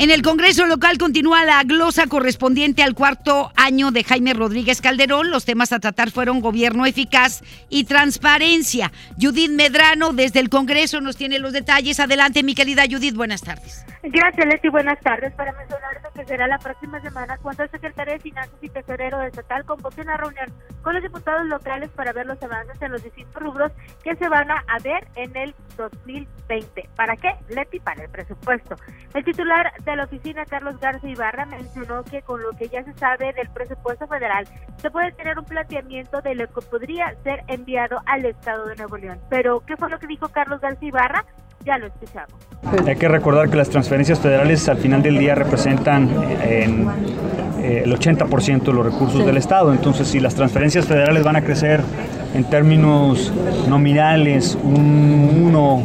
En 0.01 0.09
el 0.09 0.23
Congreso 0.23 0.65
local 0.65 0.97
continúa 0.97 1.45
la 1.45 1.61
glosa 1.61 2.07
correspondiente 2.07 2.81
al 2.81 2.95
cuarto 2.95 3.51
año 3.55 3.91
de 3.91 4.03
Jaime 4.03 4.33
Rodríguez 4.33 4.81
Calderón. 4.81 5.29
Los 5.29 5.45
temas 5.45 5.73
a 5.73 5.79
tratar 5.79 6.09
fueron 6.09 6.41
gobierno 6.41 6.87
eficaz 6.87 7.43
y 7.69 7.83
transparencia. 7.83 8.91
Judith 9.21 9.51
Medrano 9.51 10.11
desde 10.11 10.39
el 10.39 10.49
Congreso 10.49 11.01
nos 11.01 11.17
tiene 11.17 11.37
los 11.37 11.53
detalles. 11.53 11.99
Adelante, 11.99 12.41
mi 12.41 12.55
querida 12.55 12.85
Judith, 12.89 13.13
buenas 13.13 13.41
tardes. 13.43 13.85
Gracias, 14.01 14.47
Leti. 14.47 14.69
Buenas 14.69 14.99
tardes. 15.01 15.31
Para 15.33 15.51
mencionar 15.51 15.91
que 16.13 16.25
será 16.25 16.47
la 16.47 16.57
próxima 16.57 16.99
semana 17.01 17.37
cuando 17.37 17.63
el 17.63 17.71
secretario 17.71 18.13
de 18.13 18.19
Finanzas 18.19 18.57
y 18.61 18.69
Tesorero 18.69 19.19
de 19.19 19.27
estatal 19.27 19.65
convoque 19.65 20.01
una 20.01 20.17
reunión 20.17 20.51
con 20.81 20.93
los 20.93 21.03
diputados 21.03 21.45
locales 21.47 21.89
para 21.91 22.11
ver 22.11 22.25
los 22.25 22.41
avances 22.43 22.81
en 22.81 22.91
los 22.91 23.03
distintos 23.03 23.41
rubros 23.41 23.71
que 24.03 24.15
se 24.15 24.27
van 24.27 24.49
a 24.51 24.63
ver 24.83 25.07
en 25.15 25.35
el 25.37 25.55
2020. 25.77 26.89
¿Para 26.95 27.15
qué? 27.15 27.33
Leti, 27.49 27.79
para 27.79 28.03
el 28.03 28.09
presupuesto. 28.09 28.75
El 29.13 29.23
titular 29.23 29.71
de 29.83 29.90
la 29.95 30.05
oficina, 30.05 30.45
Carlos 30.45 30.79
Garza 30.79 31.07
Ibarra, 31.07 31.45
mencionó 31.45 32.03
que 32.03 32.21
con 32.21 32.41
lo 32.41 32.51
que 32.51 32.69
ya 32.69 32.83
se 32.83 32.93
sabe 32.93 33.33
del 33.33 33.49
presupuesto 33.49 34.07
federal, 34.07 34.47
se 34.81 34.89
puede 34.91 35.11
tener 35.11 35.37
un 35.37 35.45
planteamiento 35.45 36.21
de 36.21 36.35
lo 36.35 36.47
que 36.47 36.61
podría 36.61 37.15
ser 37.23 37.43
enviado 37.47 38.01
al 38.05 38.25
Estado 38.25 38.67
de 38.67 38.75
Nuevo 38.75 38.97
León. 38.97 39.19
Pero, 39.29 39.61
¿qué 39.65 39.77
fue 39.77 39.89
lo 39.89 39.99
que 39.99 40.07
dijo 40.07 40.29
Carlos 40.29 40.61
Garza 40.61 40.83
Ibarra? 40.83 41.25
Ya 41.63 41.77
lo 41.77 41.87
escuchamos. 41.87 42.33
Hay 42.87 42.95
que 42.95 43.07
recordar 43.07 43.49
que 43.49 43.55
las 43.55 43.69
transferencias 43.69 44.19
federales 44.19 44.67
al 44.67 44.77
final 44.77 45.01
del 45.03 45.17
día 45.17 45.35
representan 45.35 46.09
eh, 46.09 46.63
en, 46.63 46.89
eh, 47.59 47.83
el 47.85 47.93
80% 47.93 48.63
de 48.63 48.73
los 48.73 48.85
recursos 48.85 49.25
del 49.25 49.37
Estado. 49.37 49.71
Entonces, 49.71 50.07
si 50.07 50.19
las 50.19 50.33
transferencias 50.33 50.85
federales 50.87 51.23
van 51.23 51.35
a 51.35 51.43
crecer 51.43 51.81
en 52.33 52.43
términos 52.45 53.31
nominales 53.67 54.57
un 54.63 55.43
1 55.45 55.83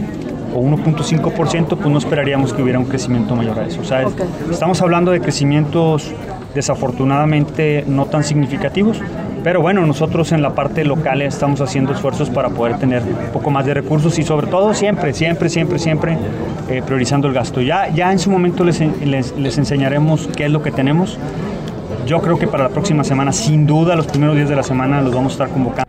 o 0.57 0.61
1.5%, 0.61 1.77
pues 1.77 1.87
no 1.87 1.99
esperaríamos 1.99 2.53
que 2.53 2.63
hubiera 2.63 2.79
un 2.79 2.87
crecimiento 2.87 3.37
mayor 3.37 3.59
a 3.59 3.67
eso. 3.67 3.81
O 3.83 3.85
sea, 3.85 4.05
estamos 4.51 4.81
hablando 4.81 5.11
de 5.11 5.21
crecimientos 5.21 6.13
desafortunadamente 6.55 7.85
no 7.87 8.07
tan 8.07 8.25
significativos, 8.25 8.99
pero 9.45 9.61
bueno, 9.61 9.85
nosotros 9.85 10.33
en 10.33 10.41
la 10.41 10.55
parte 10.55 10.85
local 10.85 11.21
estamos 11.21 11.61
haciendo 11.61 11.93
esfuerzos 11.93 12.31
para 12.31 12.49
poder 12.49 12.79
tener 12.79 13.03
un 13.03 13.33
poco 13.33 13.51
más 13.51 13.67
de 13.67 13.75
recursos 13.75 14.19
y 14.19 14.23
sobre 14.23 14.47
todo 14.47 14.73
siempre, 14.73 15.13
siempre, 15.13 15.51
siempre, 15.51 15.79
siempre 15.79 16.19
eh, 16.71 16.83
priorizando 16.85 17.29
el 17.29 17.35
gasto. 17.35 17.61
Ya, 17.61 17.89
ya 17.91 18.11
en 18.11 18.19
su 18.19 18.31
momento 18.31 18.65
les, 18.65 18.81
les, 19.05 19.37
les 19.37 19.59
enseñaremos 19.59 20.29
qué 20.35 20.47
es 20.47 20.51
lo 20.51 20.63
que 20.63 20.73
tenemos. 20.73 21.19
Yo 22.07 22.21
creo 22.23 22.39
que 22.39 22.47
para 22.47 22.65
la 22.65 22.71
próxima 22.71 23.05
semana, 23.05 23.33
sin 23.33 23.67
duda, 23.67 23.95
los 23.95 24.07
primeros 24.07 24.35
días 24.37 24.49
de 24.49 24.57
la 24.57 24.63
semana 24.63 25.03
los 25.03 25.15
vamos 25.15 25.33
a 25.33 25.35
estar 25.35 25.49
convocando. 25.51 25.87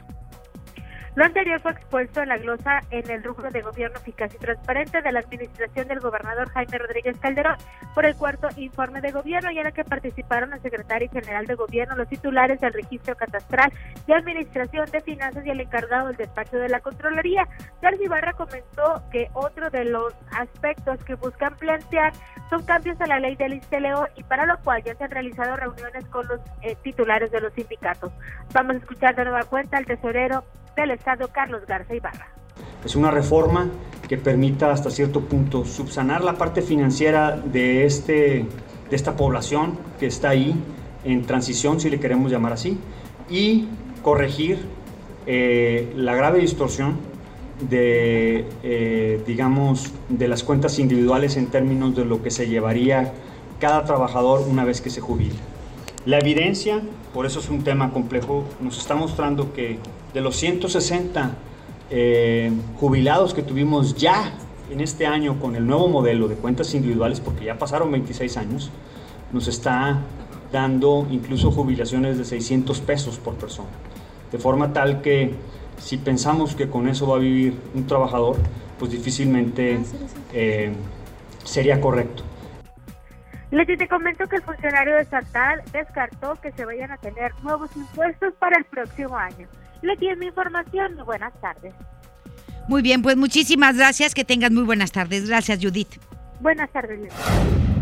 Lo 1.18 1.26
anterior 1.26 1.60
fue 1.60 1.72
expuesto 1.72 2.22
en 2.22 2.30
la 2.30 2.38
glosa 2.38 2.80
en 2.92 3.10
el 3.10 3.24
rubro 3.24 3.50
de 3.50 3.64
gobierno 3.64 3.98
eficaz 3.98 4.32
y 4.36 4.38
transparente 4.38 5.02
de 5.02 5.12
la 5.12 5.22
administración 5.22 5.88
del 5.88 6.00
gobernador 6.00 6.48
Jaime 6.52 6.78
Rodríguez 6.78 7.18
Calderón 7.18 7.56
por 7.96 8.06
el 8.06 8.16
cuarto 8.16 8.50
informe 8.56 9.02
de 9.02 9.12
gobierno 9.12 9.50
y 9.50 9.58
en 9.58 9.66
el 9.66 9.74
que 9.74 9.84
participaron 9.84 10.54
el 10.54 10.62
secretario 10.62 11.10
general 11.10 11.48
de 11.48 11.56
gobierno, 11.56 11.96
los 11.96 12.08
titulares 12.08 12.62
del 12.62 12.72
registro 12.72 13.16
catastral 13.16 13.74
de 14.06 14.14
administración 14.14 14.92
de 14.92 15.02
finanzas 15.02 15.44
y 15.44 15.50
el 15.50 15.60
encargado 15.60 16.10
del 16.10 16.18
despacho 16.18 16.58
de 16.58 16.70
la 16.70 16.82
Contraloría. 16.82 17.48
García 17.82 18.06
Ibarra 18.06 18.34
comentó 18.34 19.02
que 19.12 19.32
otro 19.34 19.72
de 19.72 19.86
los 19.86 20.14
aspectos 20.30 21.04
que 21.04 21.16
buscan 21.16 21.56
plantear 21.56 22.14
son 22.50 22.64
cambios 22.64 23.00
a 23.02 23.08
la 23.08 23.20
ley 23.20 23.36
del 23.36 23.54
Isteleo 23.54 24.08
y 24.16 24.24
para 24.24 24.46
lo 24.46 24.58
cual 24.60 24.84
ya 24.84 24.96
se 24.96 25.04
han 25.04 25.12
realizado 25.12 25.56
reuniones 25.56 26.06
con 26.06 26.28
los 26.28 26.40
eh, 26.62 26.76
titulares 26.84 27.32
de 27.32 27.42
los 27.42 27.54
sindicatos. 27.54 28.12
Vamos 28.54 28.76
a 28.76 28.80
escuchar 28.80 29.16
de 29.16 29.26
nueva 29.26 29.44
cuenta 29.44 29.78
al 29.78 29.86
tesorero 29.86 30.44
del 30.76 30.92
Estado, 30.92 31.28
Carlos 31.30 31.64
Garza 31.68 31.96
Ibarra. 31.96 32.28
Es 32.86 32.96
una 32.96 33.12
reforma 33.12 33.70
que 34.08 34.18
permita 34.18 34.72
hasta 34.72 34.90
cierto 34.90 35.22
punto 35.22 35.66
subsanar 35.66 36.24
la 36.24 36.34
parte 36.34 36.62
financiera 36.62 37.36
de, 37.36 37.86
este, 37.86 38.46
de 38.90 38.96
esta 38.96 39.16
población 39.16 39.78
que 40.00 40.08
está 40.08 40.30
ahí 40.30 40.56
en 41.04 41.26
transición, 41.26 41.80
si 41.80 41.90
le 41.90 42.00
queremos 42.00 42.32
llamar 42.32 42.54
así, 42.54 42.80
y 43.30 43.68
corregir 44.02 44.66
eh, 45.26 45.92
la 45.96 46.16
grave 46.16 46.40
distorsión 46.40 46.98
de, 47.62 48.46
eh, 48.64 49.22
digamos, 49.26 49.92
de 50.10 50.28
las 50.28 50.44
cuentas 50.44 50.80
individuales 50.80 51.38
en 51.38 51.48
términos 51.48 51.96
de 51.96 52.06
lo 52.06 52.22
que 52.22 52.32
se 52.32 52.48
llevaría 52.48 53.14
cada 53.60 53.84
trabajador 53.86 54.46
una 54.48 54.64
vez 54.64 54.82
que 54.82 54.90
se 54.90 55.02
jubila. 55.02 55.36
La 56.06 56.20
evidencia, 56.20 56.82
por 57.14 57.26
eso 57.26 57.40
es 57.40 57.50
un 57.50 57.64
tema 57.64 57.92
complejo, 57.92 58.46
nos 58.62 58.78
está 58.78 58.96
mostrando 58.96 59.54
que 59.54 59.80
de 60.14 60.22
los 60.22 60.36
160 60.38 61.36
eh, 61.90 62.52
jubilados 62.80 63.34
que 63.34 63.44
tuvimos 63.44 63.96
ya 63.96 64.34
en 64.72 64.82
este 64.82 65.06
año 65.06 65.40
con 65.40 65.56
el 65.56 65.66
nuevo 65.66 65.88
modelo 65.88 66.28
de 66.28 66.36
cuentas 66.36 66.74
individuales, 66.74 67.20
porque 67.20 67.46
ya 67.46 67.58
pasaron 67.58 67.92
26 67.92 68.38
años, 68.38 68.70
nos 69.32 69.48
está 69.48 70.02
dando 70.52 71.08
incluso 71.10 71.52
jubilaciones 71.52 72.18
de 72.18 72.26
600 72.26 72.80
pesos 72.82 73.18
por 73.18 73.36
persona. 73.36 73.70
De 74.32 74.38
forma 74.38 74.74
tal 74.74 75.02
que 75.02 75.34
si 75.78 75.98
pensamos 75.98 76.56
que 76.56 76.70
con 76.70 76.88
eso 76.88 77.08
va 77.08 77.18
a 77.18 77.20
vivir 77.20 77.56
un 77.74 77.88
trabajador, 77.88 78.38
pues 78.80 78.92
difícilmente 78.92 79.80
eh, 80.34 80.74
sería 81.44 81.80
correcto. 81.80 82.24
Leti, 83.52 83.78
te 83.78 83.88
comento 83.88 84.28
que 84.28 84.38
el 84.38 84.42
funcionario 84.42 84.98
estatal 84.98 85.62
descartó 85.72 86.36
que 86.42 86.52
se 86.52 86.66
vayan 86.66 86.92
a 86.92 86.98
tener 86.98 87.32
nuevos 87.44 87.70
impuestos 87.76 88.34
para 88.40 88.58
el 88.58 88.66
próximo 88.66 89.18
año. 89.18 89.48
Leti, 89.82 90.10
es 90.10 90.18
mi 90.18 90.26
información. 90.28 90.98
Buenas 91.06 91.34
tardes. 91.40 91.74
Muy 92.68 92.82
bien, 92.82 93.02
pues 93.02 93.16
muchísimas 93.16 93.78
gracias. 93.78 94.14
Que 94.14 94.26
tengan 94.26 94.54
muy 94.54 94.64
buenas 94.64 94.92
tardes. 94.92 95.30
Gracias, 95.30 95.60
Judith. 95.62 95.96
Buenas 96.40 96.72
tardes. 96.72 97.00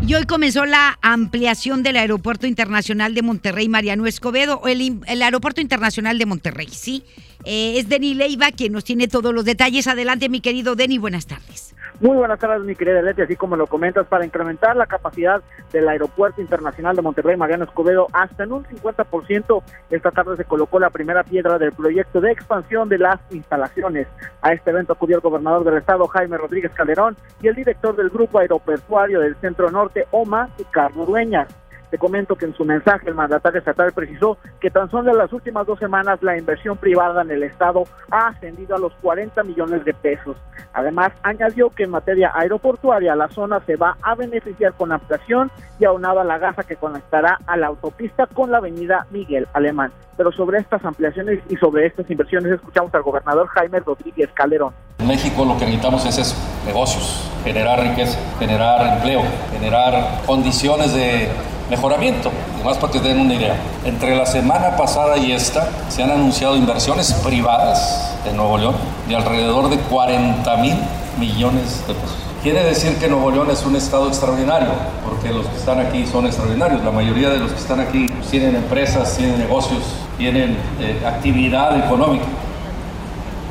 Y 0.06 0.14
hoy 0.14 0.24
comenzó 0.24 0.66
la 0.66 0.98
ampliación 1.02 1.82
del 1.82 1.96
Aeropuerto 1.96 2.46
Internacional 2.46 3.14
de 3.14 3.22
Monterrey 3.22 3.68
Mariano 3.68 4.06
Escobedo, 4.06 4.62
el, 4.66 5.00
el 5.06 5.22
Aeropuerto 5.22 5.60
Internacional 5.60 6.18
de 6.18 6.26
Monterrey, 6.26 6.68
¿sí? 6.68 7.04
Eh, 7.44 7.78
es 7.78 7.88
Denny 7.88 8.14
Leiva 8.14 8.50
quien 8.50 8.72
nos 8.72 8.84
tiene 8.84 9.08
todos 9.08 9.32
los 9.34 9.44
detalles. 9.44 9.86
Adelante, 9.86 10.28
mi 10.28 10.40
querido 10.40 10.74
Denny, 10.74 10.98
buenas 10.98 11.26
tardes. 11.26 11.75
Muy 11.98 12.14
buenas 12.14 12.38
tardes, 12.38 12.62
mi 12.62 12.76
querida 12.76 13.00
Leti, 13.00 13.22
así 13.22 13.36
como 13.36 13.56
lo 13.56 13.66
comentas, 13.66 14.06
para 14.06 14.26
incrementar 14.26 14.76
la 14.76 14.84
capacidad 14.84 15.40
del 15.72 15.88
Aeropuerto 15.88 16.42
Internacional 16.42 16.94
de 16.94 17.00
Monterrey 17.00 17.38
Mariano 17.38 17.64
Escobedo 17.64 18.08
hasta 18.12 18.44
en 18.44 18.52
un 18.52 18.64
50%, 18.64 19.62
esta 19.88 20.10
tarde 20.10 20.36
se 20.36 20.44
colocó 20.44 20.78
la 20.78 20.90
primera 20.90 21.24
piedra 21.24 21.56
del 21.56 21.72
proyecto 21.72 22.20
de 22.20 22.32
expansión 22.32 22.90
de 22.90 22.98
las 22.98 23.18
instalaciones. 23.30 24.08
A 24.42 24.52
este 24.52 24.72
evento 24.72 24.92
acudió 24.92 25.16
el 25.16 25.22
gobernador 25.22 25.64
del 25.64 25.78
estado, 25.78 26.06
Jaime 26.06 26.36
Rodríguez 26.36 26.72
Calderón, 26.72 27.16
y 27.40 27.48
el 27.48 27.54
director 27.54 27.96
del 27.96 28.10
Grupo 28.10 28.40
Aeroportuario 28.40 29.20
del 29.20 29.34
Centro 29.36 29.70
Norte, 29.70 30.06
OMA, 30.10 30.50
Ricardo 30.58 31.06
Dueñas. 31.06 31.48
Te 31.90 31.98
comento 31.98 32.34
que 32.34 32.46
en 32.46 32.54
su 32.54 32.64
mensaje 32.64 33.08
el 33.08 33.14
mandatario 33.14 33.60
estatal 33.60 33.92
precisó 33.92 34.38
que 34.60 34.70
tan 34.70 34.90
solo 34.90 35.10
en 35.10 35.18
las 35.18 35.32
últimas 35.32 35.66
dos 35.66 35.78
semanas 35.78 36.22
la 36.22 36.36
inversión 36.36 36.76
privada 36.76 37.22
en 37.22 37.30
el 37.30 37.42
Estado 37.44 37.84
ha 38.10 38.28
ascendido 38.28 38.74
a 38.74 38.78
los 38.78 38.92
40 39.02 39.42
millones 39.44 39.84
de 39.84 39.94
pesos. 39.94 40.36
Además, 40.72 41.12
añadió 41.22 41.70
que 41.70 41.84
en 41.84 41.90
materia 41.90 42.32
aeroportuaria 42.34 43.14
la 43.14 43.28
zona 43.28 43.60
se 43.64 43.76
va 43.76 43.96
a 44.02 44.14
beneficiar 44.14 44.74
con 44.74 44.92
ampliación 44.92 45.50
y 45.78 45.84
aunada 45.84 46.24
la 46.24 46.38
gasa 46.38 46.64
que 46.64 46.76
conectará 46.76 47.38
a 47.46 47.56
la 47.56 47.68
autopista 47.68 48.26
con 48.26 48.50
la 48.50 48.58
avenida 48.58 49.06
Miguel 49.10 49.46
Alemán. 49.52 49.92
Pero 50.16 50.32
sobre 50.32 50.58
estas 50.58 50.84
ampliaciones 50.84 51.40
y 51.48 51.56
sobre 51.56 51.86
estas 51.86 52.10
inversiones 52.10 52.52
escuchamos 52.52 52.92
al 52.94 53.02
gobernador 53.02 53.46
Jaime 53.48 53.80
Rodríguez 53.80 54.30
Calderón. 54.34 54.74
En 54.98 55.06
México 55.06 55.44
lo 55.44 55.56
que 55.58 55.66
necesitamos 55.66 56.04
es 56.06 56.18
eso, 56.18 56.36
negocios, 56.64 57.30
generar 57.44 57.80
riqueza, 57.80 58.18
generar 58.38 58.96
empleo, 58.96 59.22
generar 59.52 60.22
condiciones 60.26 60.94
de 60.94 61.28
mejoramiento. 61.70 62.30
Además, 62.54 62.78
para 62.78 62.92
que 62.92 63.00
den 63.00 63.20
una 63.20 63.34
idea, 63.34 63.56
entre 63.84 64.16
la 64.16 64.26
semana 64.26 64.76
pasada 64.76 65.16
y 65.18 65.32
esta 65.32 65.68
se 65.88 66.02
han 66.02 66.10
anunciado 66.10 66.56
inversiones 66.56 67.12
privadas 67.12 68.14
en 68.24 68.36
Nuevo 68.36 68.58
León 68.58 68.74
de 69.08 69.16
alrededor 69.16 69.70
de 69.70 69.78
40 69.78 70.56
mil 70.56 70.76
millones 71.18 71.86
de 71.86 71.94
pesos. 71.94 72.16
Quiere 72.42 72.62
decir 72.62 72.96
que 72.98 73.08
Nuevo 73.08 73.30
León 73.30 73.50
es 73.50 73.64
un 73.64 73.74
estado 73.74 74.06
extraordinario, 74.08 74.68
porque 75.04 75.32
los 75.32 75.46
que 75.46 75.56
están 75.56 75.80
aquí 75.80 76.06
son 76.06 76.26
extraordinarios. 76.26 76.84
La 76.84 76.92
mayoría 76.92 77.28
de 77.30 77.38
los 77.38 77.50
que 77.50 77.58
están 77.58 77.80
aquí 77.80 78.06
tienen 78.30 78.54
empresas, 78.54 79.16
tienen 79.16 79.38
negocios, 79.38 79.82
tienen 80.16 80.56
eh, 80.78 81.02
actividad 81.04 81.76
económica 81.84 82.26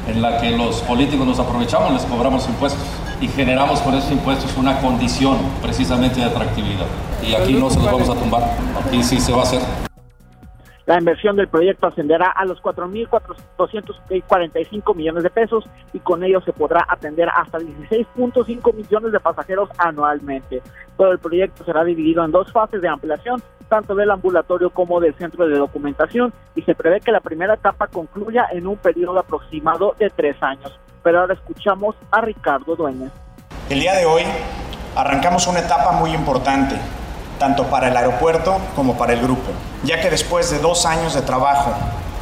en 0.08 0.22
la 0.22 0.40
que 0.40 0.52
los 0.52 0.78
políticos 0.82 1.26
nos 1.26 1.40
aprovechamos, 1.40 1.92
les 1.92 2.04
cobramos 2.04 2.48
impuestos 2.48 2.80
y 3.26 3.28
generamos 3.30 3.82
con 3.82 3.96
esos 3.96 4.12
impuestos 4.12 4.56
una 4.56 4.80
condición 4.80 5.40
precisamente 5.60 6.20
de 6.20 6.26
atractividad. 6.26 6.86
Y 7.24 7.34
aquí 7.34 7.56
no 7.56 7.72
se 7.72 7.80
los 7.80 7.92
vamos 7.92 8.08
a 8.08 8.14
tumbar, 8.14 8.44
aquí 8.86 9.02
sí 9.02 9.20
se 9.20 9.32
va 9.32 9.40
a 9.40 9.44
hacer. 9.44 9.62
La 10.86 11.00
inversión 11.00 11.36
del 11.36 11.48
proyecto 11.48 11.88
ascenderá 11.88 12.30
a 12.30 12.46
los 12.46 12.62
4.245 12.62 14.96
millones 14.96 15.24
de 15.24 15.32
pesos 15.32 15.66
y 15.92 16.00
con 16.00 16.24
ello 16.24 16.40
se 16.42 16.54
podrá 16.54 16.86
atender 16.88 17.28
hasta 17.30 17.58
16.5 17.58 18.76
millones 18.76 19.12
de 19.12 19.20
pasajeros 19.20 19.72
anualmente. 19.80 20.62
Todo 20.96 21.12
el 21.12 21.18
proyecto 21.18 21.66
será 21.66 21.84
dividido 21.84 22.24
en 22.24 22.30
dos 22.30 22.52
fases 22.52 22.80
de 22.80 22.88
ampliación, 22.88 23.42
tanto 23.68 23.96
del 23.96 24.12
ambulatorio 24.12 24.70
como 24.70 25.00
del 25.00 25.16
centro 25.16 25.48
de 25.48 25.58
documentación, 25.58 26.32
y 26.56 26.62
se 26.62 26.76
prevé 26.76 27.02
que 27.02 27.12
la 27.12 27.22
primera 27.22 27.56
etapa 27.56 27.88
concluya 27.88 28.46
en 28.52 28.68
un 28.68 28.78
periodo 28.78 29.18
aproximado 29.18 29.96
de 29.98 30.12
tres 30.12 30.36
años. 30.44 30.80
Pero 31.06 31.20
ahora 31.20 31.36
escuchamos 31.36 31.96
a 32.10 32.20
Ricardo 32.20 32.76
Dueñas. 32.76 33.12
El 33.70 33.80
día 33.80 33.94
de 33.94 34.08
hoy 34.08 34.24
arrancamos 34.96 35.46
una 35.46 35.60
etapa 35.60 35.92
muy 35.92 36.12
importante, 36.16 36.76
tanto 37.38 37.66
para 37.68 37.90
el 37.90 37.96
aeropuerto 37.96 38.58
como 38.76 38.98
para 38.98 39.14
el 39.14 39.22
grupo, 39.22 39.52
ya 39.84 40.02
que 40.02 40.10
después 40.10 40.50
de 40.50 40.58
dos 40.58 40.88
años 40.88 41.14
de 41.14 41.22
trabajo 41.22 41.72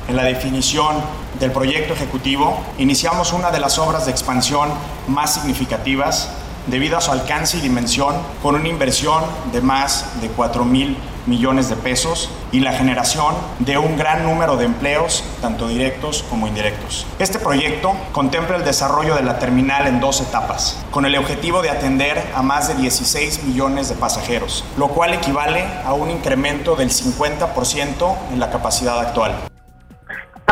en 0.10 0.18
la 0.18 0.24
definición 0.24 0.98
del 1.40 1.54
proyecto 1.54 1.94
ejecutivo, 1.94 2.60
iniciamos 2.78 3.32
una 3.32 3.52
de 3.52 3.62
las 3.62 3.80
obras 3.80 4.06
de 4.06 4.12
expansión 4.12 4.68
más 5.08 5.36
significativas 5.36 6.30
debido 6.68 6.98
a 6.98 7.02
su 7.02 7.14
alcance 7.14 7.60
y 7.60 7.62
dimensión, 7.62 8.14
con 8.42 8.56
una 8.56 8.68
inversión 8.68 9.24
de 9.54 9.62
más 9.62 10.20
de 10.20 10.28
4 10.28 10.66
mil 10.66 10.98
millones 11.26 11.70
de 11.70 11.76
pesos 11.76 12.30
y 12.52 12.60
la 12.60 12.74
generación 12.74 13.36
de 13.60 13.78
un 13.78 13.98
gran 13.98 14.24
número 14.24 14.58
de 14.58 14.66
empleos, 14.66 15.24
tanto 15.42 15.68
directos 15.68 16.24
como 16.30 16.48
indirectos. 16.48 17.06
Este 17.20 17.40
proyecto 17.40 17.94
contempla 18.12 18.58
el 18.58 18.66
desarrollo 18.66 19.16
de 19.16 19.24
la 19.24 19.40
terminal 19.40 19.88
en 19.88 20.00
dos 20.00 20.22
etapas, 20.22 20.84
con 20.92 21.06
el 21.06 21.16
objetivo 21.18 21.62
de 21.62 21.70
atender 21.70 22.22
a 22.36 22.42
más 22.42 22.68
de 22.68 22.76
16 22.76 23.44
millones 23.44 23.90
de 23.90 23.96
pasajeros, 23.96 24.64
lo 24.78 24.90
cual 24.90 25.14
equivale 25.14 25.66
a 25.86 25.94
un 25.94 26.10
incremento 26.10 26.76
del 26.76 26.90
50% 26.90 28.16
en 28.32 28.40
la 28.40 28.52
capacidad 28.52 29.00
actual. 29.00 29.53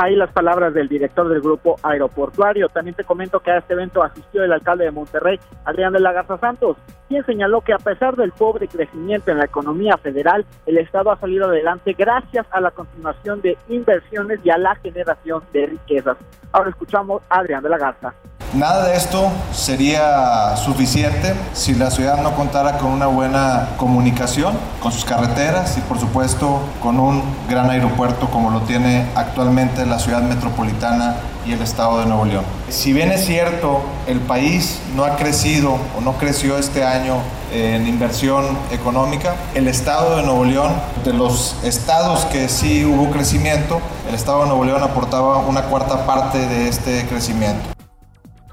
Ahí 0.01 0.15
las 0.15 0.31
palabras 0.31 0.73
del 0.73 0.87
director 0.87 1.29
del 1.29 1.41
grupo 1.41 1.75
aeroportuario. 1.83 2.69
También 2.69 2.95
te 2.95 3.03
comento 3.03 3.39
que 3.39 3.51
a 3.51 3.59
este 3.59 3.73
evento 3.73 4.01
asistió 4.01 4.43
el 4.43 4.51
alcalde 4.51 4.85
de 4.85 4.89
Monterrey, 4.89 5.39
Adrián 5.63 5.93
de 5.93 5.99
la 5.99 6.11
Garza 6.11 6.39
Santos, 6.39 6.75
quien 7.07 7.23
señaló 7.23 7.61
que 7.61 7.71
a 7.71 7.77
pesar 7.77 8.15
del 8.15 8.31
pobre 8.31 8.67
crecimiento 8.67 9.29
en 9.29 9.37
la 9.37 9.45
economía 9.45 9.97
federal, 9.97 10.43
el 10.65 10.79
Estado 10.79 11.11
ha 11.11 11.19
salido 11.19 11.49
adelante 11.49 11.93
gracias 11.93 12.47
a 12.49 12.59
la 12.61 12.71
continuación 12.71 13.41
de 13.41 13.59
inversiones 13.69 14.39
y 14.43 14.49
a 14.49 14.57
la 14.57 14.73
generación 14.77 15.43
de 15.53 15.67
riquezas. 15.67 16.17
Ahora 16.51 16.71
escuchamos 16.71 17.21
a 17.29 17.41
Adrián 17.41 17.61
de 17.61 17.69
la 17.69 17.77
Garza. 17.77 18.15
Nada 18.53 18.89
de 18.89 18.97
esto 18.97 19.31
sería 19.53 20.57
suficiente 20.57 21.33
si 21.53 21.73
la 21.73 21.89
ciudad 21.89 22.21
no 22.21 22.35
contara 22.35 22.77
con 22.79 22.91
una 22.91 23.07
buena 23.07 23.69
comunicación, 23.77 24.57
con 24.81 24.91
sus 24.91 25.05
carreteras 25.05 25.77
y 25.77 25.81
por 25.81 25.97
supuesto 25.97 26.59
con 26.81 26.99
un 26.99 27.23
gran 27.47 27.69
aeropuerto 27.69 28.29
como 28.29 28.51
lo 28.51 28.59
tiene 28.63 29.07
actualmente 29.15 29.85
la 29.91 29.99
ciudad 29.99 30.21
metropolitana 30.21 31.17
y 31.45 31.51
el 31.51 31.61
estado 31.61 31.99
de 31.99 32.05
Nuevo 32.05 32.25
León. 32.25 32.45
Si 32.69 32.93
bien 32.93 33.11
es 33.11 33.25
cierto, 33.25 33.81
el 34.07 34.21
país 34.21 34.79
no 34.95 35.03
ha 35.03 35.17
crecido 35.17 35.77
o 35.97 36.01
no 36.01 36.13
creció 36.13 36.57
este 36.57 36.85
año 36.85 37.17
en 37.53 37.85
inversión 37.87 38.45
económica, 38.71 39.35
el 39.53 39.67
estado 39.67 40.15
de 40.15 40.23
Nuevo 40.23 40.45
León, 40.45 40.71
de 41.03 41.11
los 41.11 41.57
estados 41.63 42.23
que 42.25 42.47
sí 42.47 42.85
hubo 42.85 43.11
crecimiento, 43.11 43.81
el 44.07 44.15
estado 44.15 44.43
de 44.43 44.47
Nuevo 44.47 44.63
León 44.63 44.81
aportaba 44.81 45.39
una 45.39 45.63
cuarta 45.63 46.05
parte 46.05 46.39
de 46.47 46.69
este 46.69 47.05
crecimiento. 47.07 47.80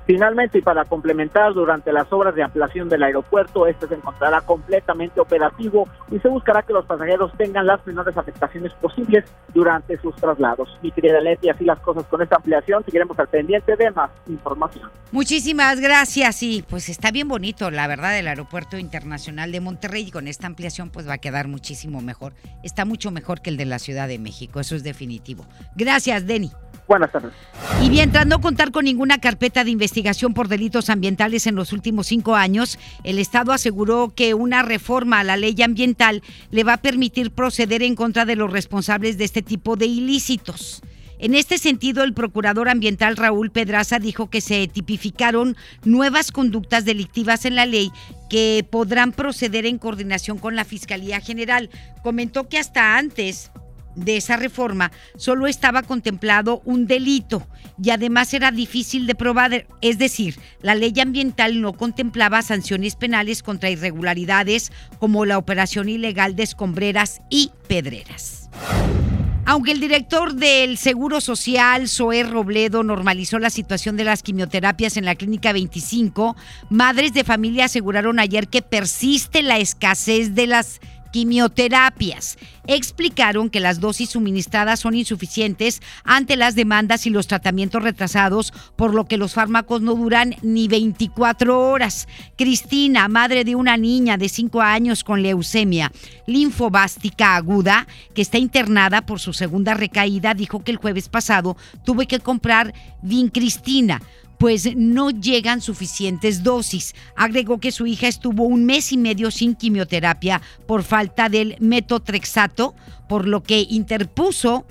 Finalmente, 0.08 0.56
y 0.56 0.62
para 0.62 0.86
complementar, 0.86 1.52
durante 1.52 1.92
las 1.92 2.10
obras 2.10 2.34
de 2.34 2.42
ampliación 2.42 2.88
del 2.88 3.02
aeropuerto, 3.02 3.66
este 3.66 3.86
se 3.88 3.94
encontrará 3.94 4.40
completamente 4.40 5.20
operativo 5.20 5.86
y 6.10 6.18
se 6.18 6.28
buscará 6.28 6.62
que 6.62 6.72
los 6.72 6.86
pasajeros 6.86 7.30
tengan 7.36 7.66
las 7.66 7.86
menores 7.86 8.16
afectaciones 8.16 8.72
posibles 8.80 9.26
durante 9.52 9.98
sus 9.98 10.16
traslados. 10.16 10.78
Mi 10.80 10.92
querida 10.92 11.20
Leti, 11.20 11.50
así 11.50 11.66
las 11.66 11.78
cosas 11.80 12.06
con 12.06 12.22
esta 12.22 12.36
ampliación, 12.36 12.82
seguiremos 12.86 13.18
al 13.18 13.28
pendiente 13.28 13.76
de 13.76 13.90
más 13.90 14.10
información. 14.28 14.88
Muchísimas 15.12 15.78
gracias 15.78 16.42
y 16.42 16.64
pues 16.66 16.88
está 16.88 17.10
bien 17.10 17.28
bonito, 17.28 17.70
la 17.70 17.86
verdad, 17.86 18.18
el 18.18 18.28
Aeropuerto 18.28 18.78
Internacional 18.78 19.52
de 19.52 19.60
Monterrey 19.60 20.10
con 20.10 20.26
esta 20.26 20.46
ampliación 20.46 20.88
pues 20.88 21.06
va 21.06 21.14
a 21.14 21.18
quedar 21.18 21.48
muchísimo 21.48 22.00
mejor. 22.00 22.32
Está 22.62 22.86
mucho 22.86 23.10
mejor 23.10 23.42
que 23.42 23.50
el 23.50 23.58
de 23.58 23.66
la 23.66 23.78
Ciudad 23.78 24.08
de 24.08 24.18
México, 24.18 24.58
eso 24.58 24.74
es 24.74 24.82
definitivo. 24.82 25.44
Gracias, 25.76 26.26
Denny. 26.26 26.50
Buenas 26.88 27.12
tardes. 27.12 27.32
Y 27.82 27.90
bien, 27.90 28.10
tras 28.10 28.26
no 28.26 28.40
contar 28.40 28.72
con 28.72 28.86
ninguna 28.86 29.18
carpeta 29.18 29.62
de 29.62 29.70
investigación 29.70 30.32
por 30.32 30.48
delitos 30.48 30.88
ambientales 30.88 31.46
en 31.46 31.54
los 31.54 31.74
últimos 31.74 32.06
cinco 32.06 32.34
años, 32.34 32.78
el 33.04 33.18
Estado 33.18 33.52
aseguró 33.52 34.14
que 34.16 34.32
una 34.32 34.62
reforma 34.62 35.20
a 35.20 35.24
la 35.24 35.36
ley 35.36 35.54
ambiental 35.62 36.22
le 36.50 36.64
va 36.64 36.72
a 36.72 36.82
permitir 36.82 37.30
proceder 37.30 37.82
en 37.82 37.94
contra 37.94 38.24
de 38.24 38.36
los 38.36 38.50
responsables 38.50 39.18
de 39.18 39.24
este 39.24 39.42
tipo 39.42 39.76
de 39.76 39.84
ilícitos. 39.84 40.80
En 41.18 41.34
este 41.34 41.58
sentido, 41.58 42.04
el 42.04 42.14
procurador 42.14 42.70
ambiental 42.70 43.16
Raúl 43.16 43.50
Pedraza 43.50 43.98
dijo 43.98 44.30
que 44.30 44.40
se 44.40 44.66
tipificaron 44.68 45.56
nuevas 45.84 46.32
conductas 46.32 46.86
delictivas 46.86 47.44
en 47.44 47.56
la 47.56 47.66
ley 47.66 47.90
que 48.30 48.64
podrán 48.70 49.12
proceder 49.12 49.66
en 49.66 49.78
coordinación 49.78 50.38
con 50.38 50.56
la 50.56 50.64
Fiscalía 50.64 51.20
General. 51.20 51.68
Comentó 52.02 52.48
que 52.48 52.58
hasta 52.58 52.96
antes 52.96 53.50
de 53.98 54.16
esa 54.16 54.36
reforma 54.36 54.90
solo 55.16 55.46
estaba 55.46 55.82
contemplado 55.82 56.62
un 56.64 56.86
delito 56.86 57.46
y 57.82 57.90
además 57.90 58.32
era 58.34 58.50
difícil 58.50 59.06
de 59.06 59.14
probar, 59.14 59.66
es 59.80 59.98
decir, 59.98 60.38
la 60.62 60.74
ley 60.74 60.92
ambiental 61.00 61.60
no 61.60 61.72
contemplaba 61.72 62.42
sanciones 62.42 62.96
penales 62.96 63.42
contra 63.42 63.70
irregularidades 63.70 64.72
como 64.98 65.24
la 65.24 65.38
operación 65.38 65.88
ilegal 65.88 66.36
de 66.36 66.42
escombreras 66.44 67.20
y 67.30 67.50
pedreras. 67.66 68.48
Aunque 69.50 69.72
el 69.72 69.80
director 69.80 70.34
del 70.34 70.76
Seguro 70.76 71.22
Social, 71.22 71.88
Zoé 71.88 72.22
Robledo, 72.22 72.82
normalizó 72.82 73.38
la 73.38 73.48
situación 73.48 73.96
de 73.96 74.04
las 74.04 74.22
quimioterapias 74.22 74.98
en 74.98 75.06
la 75.06 75.14
Clínica 75.14 75.54
25, 75.54 76.36
madres 76.68 77.14
de 77.14 77.24
familia 77.24 77.64
aseguraron 77.64 78.18
ayer 78.18 78.48
que 78.48 78.60
persiste 78.60 79.40
la 79.40 79.56
escasez 79.56 80.34
de 80.34 80.48
las 80.48 80.80
quimioterapias. 81.18 82.38
Explicaron 82.68 83.50
que 83.50 83.58
las 83.58 83.80
dosis 83.80 84.10
suministradas 84.10 84.78
son 84.78 84.94
insuficientes 84.94 85.82
ante 86.04 86.36
las 86.36 86.54
demandas 86.54 87.06
y 87.06 87.10
los 87.10 87.26
tratamientos 87.26 87.82
retrasados, 87.82 88.52
por 88.76 88.94
lo 88.94 89.06
que 89.06 89.16
los 89.16 89.34
fármacos 89.34 89.82
no 89.82 89.96
duran 89.96 90.36
ni 90.42 90.68
24 90.68 91.58
horas. 91.70 92.06
Cristina, 92.36 93.08
madre 93.08 93.42
de 93.42 93.56
una 93.56 93.76
niña 93.76 94.16
de 94.16 94.28
5 94.28 94.60
años 94.60 95.02
con 95.02 95.22
leucemia 95.22 95.90
linfobástica 96.26 97.34
aguda, 97.34 97.88
que 98.14 98.22
está 98.22 98.38
internada 98.38 99.02
por 99.02 99.18
su 99.18 99.32
segunda 99.32 99.74
recaída, 99.74 100.34
dijo 100.34 100.62
que 100.62 100.70
el 100.70 100.76
jueves 100.76 101.08
pasado 101.08 101.56
tuve 101.84 102.06
que 102.06 102.20
comprar 102.20 102.74
vincristina 103.02 104.02
pues 104.38 104.76
no 104.76 105.10
llegan 105.10 105.60
suficientes 105.60 106.42
dosis. 106.42 106.94
Agregó 107.16 107.58
que 107.58 107.72
su 107.72 107.86
hija 107.86 108.08
estuvo 108.08 108.44
un 108.44 108.64
mes 108.64 108.92
y 108.92 108.96
medio 108.96 109.30
sin 109.30 109.54
quimioterapia 109.54 110.40
por 110.66 110.84
falta 110.84 111.28
del 111.28 111.56
metotrexato, 111.60 112.74
por 113.08 113.26
lo 113.26 113.42
que 113.42 113.66
interpuso 113.68 114.64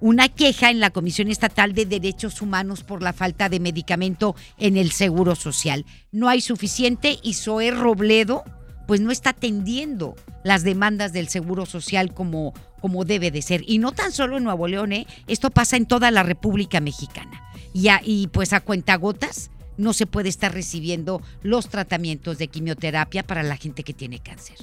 una 0.00 0.28
queja 0.28 0.70
en 0.70 0.80
la 0.80 0.90
Comisión 0.90 1.30
Estatal 1.30 1.72
de 1.72 1.86
Derechos 1.86 2.42
Humanos 2.42 2.82
por 2.82 3.02
la 3.02 3.12
falta 3.12 3.48
de 3.48 3.60
medicamento 3.60 4.34
en 4.58 4.76
el 4.76 4.90
Seguro 4.90 5.34
Social. 5.34 5.86
No 6.12 6.28
hay 6.28 6.40
suficiente 6.40 7.18
y 7.22 7.34
Zoe 7.34 7.70
Robledo 7.70 8.44
pues 8.86 9.00
no 9.00 9.10
está 9.10 9.30
atendiendo 9.30 10.14
las 10.42 10.62
demandas 10.62 11.14
del 11.14 11.28
Seguro 11.28 11.64
Social 11.64 12.12
como, 12.12 12.52
como 12.82 13.06
debe 13.06 13.30
de 13.30 13.40
ser. 13.40 13.62
Y 13.66 13.78
no 13.78 13.92
tan 13.92 14.12
solo 14.12 14.36
en 14.36 14.44
Nuevo 14.44 14.68
León, 14.68 14.92
¿eh? 14.92 15.06
esto 15.26 15.50
pasa 15.50 15.78
en 15.78 15.86
toda 15.86 16.10
la 16.10 16.22
República 16.22 16.80
Mexicana 16.80 17.42
y, 17.74 18.28
pues 18.28 18.52
a 18.52 18.60
cuentagotas 18.60 19.50
no 19.76 19.92
se 19.92 20.06
puede 20.06 20.28
estar 20.28 20.54
recibiendo 20.54 21.20
los 21.42 21.68
tratamientos 21.68 22.38
de 22.38 22.46
quimioterapia 22.46 23.24
para 23.24 23.42
la 23.42 23.56
gente 23.56 23.82
que 23.82 23.92
tiene 23.92 24.20
cáncer. 24.20 24.56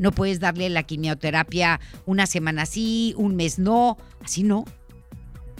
No 0.00 0.10
puedes 0.12 0.40
darle 0.40 0.68
la 0.68 0.82
quimioterapia 0.82 1.80
una 2.06 2.26
semana 2.26 2.66
sí, 2.66 3.14
un 3.16 3.36
mes 3.36 3.58
no, 3.58 3.96
así 4.24 4.42
no. 4.42 4.64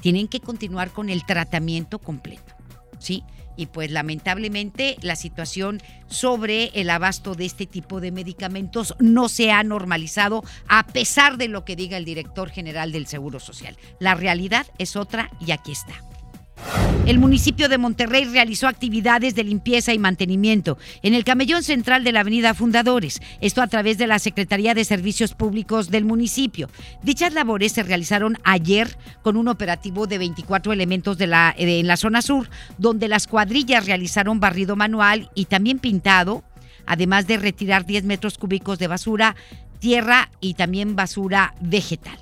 Tienen 0.00 0.28
que 0.28 0.40
continuar 0.40 0.90
con 0.90 1.08
el 1.08 1.24
tratamiento 1.24 2.00
completo, 2.00 2.54
¿sí? 2.98 3.22
Y 3.56 3.66
pues 3.66 3.90
lamentablemente 3.90 4.96
la 5.02 5.16
situación 5.16 5.80
sobre 6.08 6.66
el 6.80 6.90
abasto 6.90 7.34
de 7.34 7.44
este 7.44 7.66
tipo 7.66 8.00
de 8.00 8.12
medicamentos 8.12 8.94
no 9.00 9.28
se 9.28 9.50
ha 9.50 9.64
normalizado 9.64 10.44
a 10.68 10.86
pesar 10.86 11.36
de 11.36 11.48
lo 11.48 11.64
que 11.64 11.74
diga 11.74 11.96
el 11.96 12.04
director 12.04 12.50
general 12.50 12.92
del 12.92 13.08
Seguro 13.08 13.40
Social. 13.40 13.76
La 13.98 14.14
realidad 14.14 14.66
es 14.78 14.94
otra 14.94 15.30
y 15.40 15.50
aquí 15.50 15.72
está. 15.72 15.94
El 17.06 17.18
municipio 17.18 17.70
de 17.70 17.78
Monterrey 17.78 18.24
realizó 18.24 18.68
actividades 18.68 19.34
de 19.34 19.42
limpieza 19.42 19.94
y 19.94 19.98
mantenimiento 19.98 20.76
en 21.02 21.14
el 21.14 21.24
camellón 21.24 21.62
central 21.62 22.04
de 22.04 22.12
la 22.12 22.20
Avenida 22.20 22.52
Fundadores, 22.52 23.22
esto 23.40 23.62
a 23.62 23.66
través 23.66 23.96
de 23.96 24.06
la 24.06 24.18
Secretaría 24.18 24.74
de 24.74 24.84
Servicios 24.84 25.32
Públicos 25.32 25.90
del 25.90 26.04
municipio. 26.04 26.68
Dichas 27.02 27.32
labores 27.32 27.72
se 27.72 27.82
realizaron 27.82 28.36
ayer 28.44 28.94
con 29.22 29.38
un 29.38 29.48
operativo 29.48 30.06
de 30.06 30.18
24 30.18 30.72
elementos 30.74 31.16
de 31.16 31.28
la, 31.28 31.54
en 31.56 31.86
la 31.86 31.96
zona 31.96 32.20
sur, 32.20 32.50
donde 32.76 33.08
las 33.08 33.26
cuadrillas 33.26 33.86
realizaron 33.86 34.38
barrido 34.38 34.76
manual 34.76 35.30
y 35.34 35.46
también 35.46 35.78
pintado, 35.78 36.44
además 36.84 37.26
de 37.26 37.38
retirar 37.38 37.86
10 37.86 38.04
metros 38.04 38.36
cúbicos 38.36 38.78
de 38.78 38.86
basura, 38.86 39.34
tierra 39.78 40.30
y 40.40 40.54
también 40.54 40.94
basura 40.94 41.54
vegetal. 41.60 42.18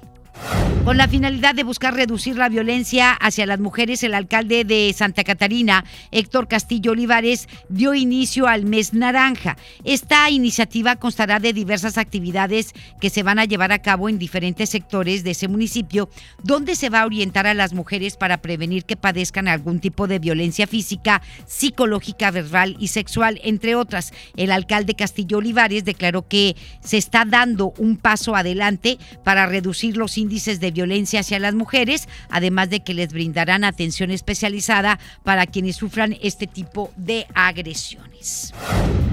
Con 0.86 0.98
la 0.98 1.08
finalidad 1.08 1.56
de 1.56 1.64
buscar 1.64 1.94
reducir 1.94 2.36
la 2.36 2.48
violencia 2.48 3.10
hacia 3.10 3.44
las 3.44 3.58
mujeres, 3.58 4.04
el 4.04 4.14
alcalde 4.14 4.62
de 4.62 4.94
Santa 4.96 5.24
Catarina, 5.24 5.84
Héctor 6.12 6.46
Castillo 6.46 6.92
Olivares, 6.92 7.48
dio 7.68 7.92
inicio 7.92 8.46
al 8.46 8.66
mes 8.66 8.94
naranja. 8.94 9.56
Esta 9.82 10.30
iniciativa 10.30 10.94
constará 10.94 11.40
de 11.40 11.52
diversas 11.52 11.98
actividades 11.98 12.72
que 13.00 13.10
se 13.10 13.24
van 13.24 13.40
a 13.40 13.46
llevar 13.46 13.72
a 13.72 13.82
cabo 13.82 14.08
en 14.08 14.20
diferentes 14.20 14.70
sectores 14.70 15.24
de 15.24 15.32
ese 15.32 15.48
municipio, 15.48 16.08
donde 16.44 16.76
se 16.76 16.88
va 16.88 17.00
a 17.00 17.06
orientar 17.06 17.48
a 17.48 17.54
las 17.54 17.72
mujeres 17.72 18.16
para 18.16 18.40
prevenir 18.40 18.84
que 18.84 18.94
padezcan 18.94 19.48
algún 19.48 19.80
tipo 19.80 20.06
de 20.06 20.20
violencia 20.20 20.68
física, 20.68 21.20
psicológica, 21.46 22.30
verbal 22.30 22.76
y 22.78 22.88
sexual, 22.88 23.40
entre 23.42 23.74
otras. 23.74 24.12
El 24.36 24.52
alcalde 24.52 24.94
Castillo 24.94 25.38
Olivares 25.38 25.84
declaró 25.84 26.28
que 26.28 26.54
se 26.80 26.96
está 26.96 27.24
dando 27.24 27.74
un 27.76 27.96
paso 27.96 28.36
adelante 28.36 28.98
para 29.24 29.46
reducir 29.46 29.96
los 29.96 30.16
índices 30.26 30.58
de 30.58 30.72
violencia 30.72 31.20
hacia 31.20 31.38
las 31.38 31.54
mujeres, 31.54 32.08
además 32.28 32.68
de 32.68 32.80
que 32.80 32.94
les 32.94 33.12
brindarán 33.12 33.62
atención 33.62 34.10
especializada 34.10 34.98
para 35.22 35.46
quienes 35.46 35.76
sufran 35.76 36.16
este 36.20 36.48
tipo 36.48 36.92
de 36.96 37.26
agresiones. 37.34 38.15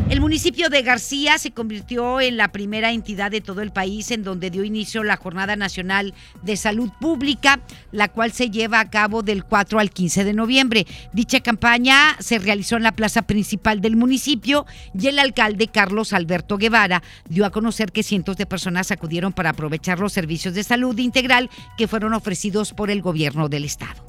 El 0.09 0.21
municipio 0.21 0.69
de 0.69 0.83
García 0.83 1.37
se 1.37 1.51
convirtió 1.51 2.21
en 2.21 2.37
la 2.37 2.51
primera 2.51 2.91
entidad 2.91 3.31
de 3.31 3.41
todo 3.41 3.61
el 3.61 3.71
país 3.71 4.11
en 4.11 4.23
donde 4.23 4.51
dio 4.51 4.63
inicio 4.63 5.03
la 5.03 5.17
Jornada 5.17 5.55
Nacional 5.55 6.13
de 6.43 6.55
Salud 6.55 6.91
Pública, 6.99 7.59
la 7.91 8.09
cual 8.09 8.31
se 8.31 8.51
lleva 8.51 8.79
a 8.79 8.89
cabo 8.89 9.23
del 9.23 9.43
4 9.43 9.79
al 9.79 9.89
15 9.89 10.23
de 10.23 10.33
noviembre. 10.33 10.85
Dicha 11.13 11.39
campaña 11.39 12.15
se 12.19 12.37
realizó 12.37 12.77
en 12.77 12.83
la 12.83 12.91
plaza 12.91 13.23
principal 13.23 13.81
del 13.81 13.95
municipio 13.95 14.65
y 14.93 15.07
el 15.07 15.17
alcalde 15.17 15.67
Carlos 15.67 16.13
Alberto 16.13 16.57
Guevara 16.57 17.01
dio 17.27 17.45
a 17.45 17.51
conocer 17.51 17.91
que 17.91 18.03
cientos 18.03 18.37
de 18.37 18.45
personas 18.45 18.91
acudieron 18.91 19.33
para 19.33 19.51
aprovechar 19.51 19.99
los 19.99 20.13
servicios 20.13 20.53
de 20.53 20.63
salud 20.63 20.97
integral 20.99 21.49
que 21.77 21.87
fueron 21.87 22.13
ofrecidos 22.13 22.73
por 22.73 22.91
el 22.91 23.01
gobierno 23.01 23.49
del 23.49 23.65
estado. 23.65 24.03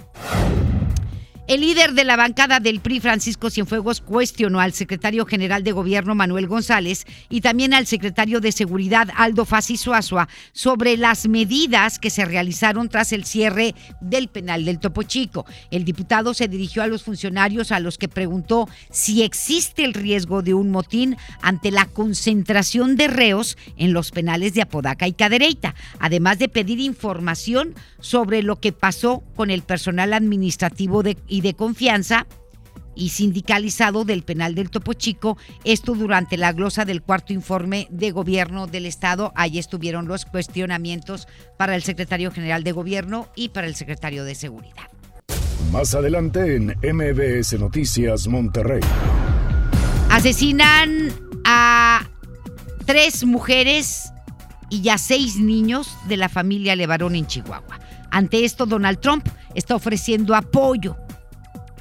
El 1.46 1.60
líder 1.60 1.92
de 1.92 2.04
la 2.04 2.16
bancada 2.16 2.58
del 2.58 2.80
PRI, 2.80 3.00
Francisco 3.00 3.50
Cienfuegos, 3.50 4.00
cuestionó 4.00 4.60
al 4.60 4.72
secretario 4.72 5.26
general 5.26 5.62
de 5.62 5.72
Gobierno, 5.72 6.14
Manuel 6.14 6.46
González, 6.46 7.04
y 7.28 7.42
también 7.42 7.74
al 7.74 7.86
secretario 7.86 8.40
de 8.40 8.50
Seguridad, 8.50 9.10
Aldo 9.14 9.44
Fassi 9.44 9.76
Suazua, 9.76 10.26
sobre 10.52 10.96
las 10.96 11.28
medidas 11.28 11.98
que 11.98 12.08
se 12.08 12.24
realizaron 12.24 12.88
tras 12.88 13.12
el 13.12 13.26
cierre 13.26 13.74
del 14.00 14.28
penal 14.28 14.64
del 14.64 14.78
Topo 14.78 15.02
Chico. 15.02 15.44
El 15.70 15.84
diputado 15.84 16.32
se 16.32 16.48
dirigió 16.48 16.82
a 16.82 16.86
los 16.86 17.02
funcionarios 17.02 17.72
a 17.72 17.80
los 17.80 17.98
que 17.98 18.08
preguntó 18.08 18.66
si 18.90 19.22
existe 19.22 19.84
el 19.84 19.92
riesgo 19.92 20.40
de 20.40 20.54
un 20.54 20.70
motín 20.70 21.18
ante 21.42 21.70
la 21.70 21.84
concentración 21.84 22.96
de 22.96 23.08
reos 23.08 23.58
en 23.76 23.92
los 23.92 24.12
penales 24.12 24.54
de 24.54 24.62
Apodaca 24.62 25.06
y 25.06 25.12
Cadereyta, 25.12 25.74
además 25.98 26.38
de 26.38 26.48
pedir 26.48 26.80
información 26.80 27.74
sobre 28.00 28.42
lo 28.42 28.60
que 28.60 28.72
pasó 28.72 29.22
con 29.36 29.50
el 29.50 29.60
personal 29.60 30.14
administrativo 30.14 31.02
de 31.02 31.18
y 31.34 31.40
de 31.40 31.54
confianza 31.54 32.28
y 32.94 33.08
sindicalizado 33.08 34.04
del 34.04 34.22
penal 34.22 34.54
del 34.54 34.70
Topo 34.70 34.92
Chico, 34.92 35.36
esto 35.64 35.94
durante 35.94 36.36
la 36.36 36.52
glosa 36.52 36.84
del 36.84 37.02
cuarto 37.02 37.32
informe 37.32 37.88
de 37.90 38.12
gobierno 38.12 38.68
del 38.68 38.86
Estado. 38.86 39.32
Allí 39.34 39.58
estuvieron 39.58 40.06
los 40.06 40.26
cuestionamientos 40.26 41.26
para 41.58 41.74
el 41.74 41.82
secretario 41.82 42.30
general 42.30 42.62
de 42.62 42.70
gobierno 42.70 43.26
y 43.34 43.48
para 43.48 43.66
el 43.66 43.74
secretario 43.74 44.22
de 44.22 44.36
seguridad. 44.36 44.84
Más 45.72 45.92
adelante 45.96 46.54
en 46.54 46.66
MBS 46.66 47.58
Noticias 47.58 48.28
Monterrey. 48.28 48.82
Asesinan 50.10 51.08
a 51.44 52.08
tres 52.86 53.24
mujeres 53.24 54.12
y 54.70 54.88
a 54.88 54.98
seis 54.98 55.40
niños 55.40 55.96
de 56.06 56.16
la 56.16 56.28
familia 56.28 56.76
Levarón 56.76 57.16
en 57.16 57.26
Chihuahua. 57.26 57.80
Ante 58.12 58.44
esto, 58.44 58.66
Donald 58.66 59.00
Trump 59.00 59.26
está 59.56 59.74
ofreciendo 59.74 60.36
apoyo 60.36 60.96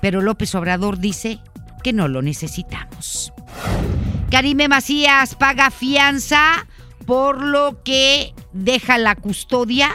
pero 0.04 0.22
López 0.22 0.54
Obrador 0.54 1.00
dice 1.00 1.40
que 1.82 1.94
no 1.94 2.10
lo 2.10 2.22
necesitamos. 2.22 3.32
Karime 4.30 4.68
Macías 4.68 5.36
paga 5.36 5.72
fianza 5.72 6.68
por 7.06 7.42
lo 7.42 7.82
que 7.84 8.34
deja 8.52 8.98
la 8.98 9.16
custodia 9.16 9.92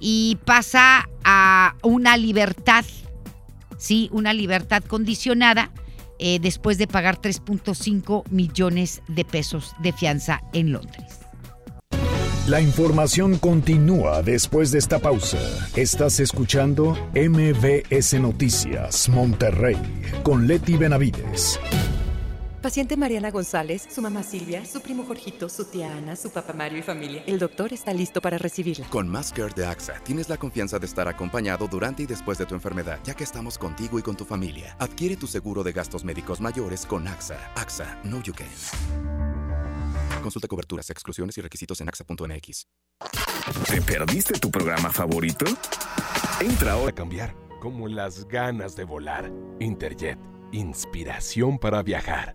y 0.00 0.36
pasa 0.44 1.08
a 1.22 1.76
una 1.84 2.16
libertad, 2.16 2.84
sí, 3.78 4.08
una 4.10 4.32
libertad 4.32 4.82
condicionada 4.82 5.70
eh, 6.18 6.40
después 6.40 6.76
de 6.76 6.88
pagar 6.88 7.20
3.5 7.20 8.28
millones 8.30 9.00
de 9.06 9.24
pesos 9.24 9.76
de 9.78 9.92
fianza 9.92 10.42
en 10.54 10.72
Londres. 10.72 11.25
La 12.46 12.60
información 12.60 13.38
continúa 13.38 14.22
después 14.22 14.70
de 14.70 14.78
esta 14.78 15.00
pausa. 15.00 15.36
Estás 15.74 16.20
escuchando 16.20 16.96
MBS 17.12 18.20
Noticias 18.20 19.08
Monterrey 19.08 19.76
con 20.22 20.46
Leti 20.46 20.76
Benavides. 20.76 21.58
Paciente 22.62 22.96
Mariana 22.96 23.32
González, 23.32 23.88
su 23.90 24.00
mamá 24.00 24.22
Silvia, 24.22 24.64
su 24.64 24.80
primo 24.80 25.04
Jorgito, 25.04 25.48
su 25.48 25.64
tía 25.64 25.96
Ana, 25.96 26.14
su 26.14 26.30
papá 26.30 26.52
Mario 26.52 26.78
y 26.78 26.82
familia. 26.82 27.24
El 27.26 27.40
doctor 27.40 27.72
está 27.72 27.92
listo 27.92 28.20
para 28.20 28.38
recibirla. 28.38 28.86
Con 28.90 29.12
Care 29.12 29.52
de 29.56 29.66
AXA 29.66 29.94
tienes 30.04 30.28
la 30.28 30.36
confianza 30.36 30.78
de 30.78 30.86
estar 30.86 31.08
acompañado 31.08 31.66
durante 31.66 32.04
y 32.04 32.06
después 32.06 32.38
de 32.38 32.46
tu 32.46 32.54
enfermedad, 32.54 33.00
ya 33.02 33.14
que 33.14 33.24
estamos 33.24 33.58
contigo 33.58 33.98
y 33.98 34.02
con 34.02 34.16
tu 34.16 34.24
familia. 34.24 34.76
Adquiere 34.78 35.16
tu 35.16 35.26
seguro 35.26 35.64
de 35.64 35.72
gastos 35.72 36.04
médicos 36.04 36.40
mayores 36.40 36.86
con 36.86 37.08
AXA. 37.08 37.38
AXA, 37.56 37.98
no 38.04 38.22
you 38.22 38.32
can. 38.32 39.25
Consulta 40.26 40.48
coberturas, 40.48 40.90
exclusiones 40.90 41.38
y 41.38 41.40
requisitos 41.40 41.80
en 41.80 41.88
axa.mx. 41.88 42.66
¿Te 43.70 43.80
perdiste 43.80 44.34
tu 44.40 44.50
programa 44.50 44.90
favorito? 44.90 45.44
Entra 46.40 46.72
ahora 46.72 46.90
a 46.90 46.94
cambiar, 46.96 47.36
como 47.60 47.86
las 47.86 48.26
ganas 48.26 48.74
de 48.74 48.82
volar. 48.82 49.30
Interjet, 49.60 50.18
inspiración 50.50 51.60
para 51.60 51.80
viajar. 51.84 52.34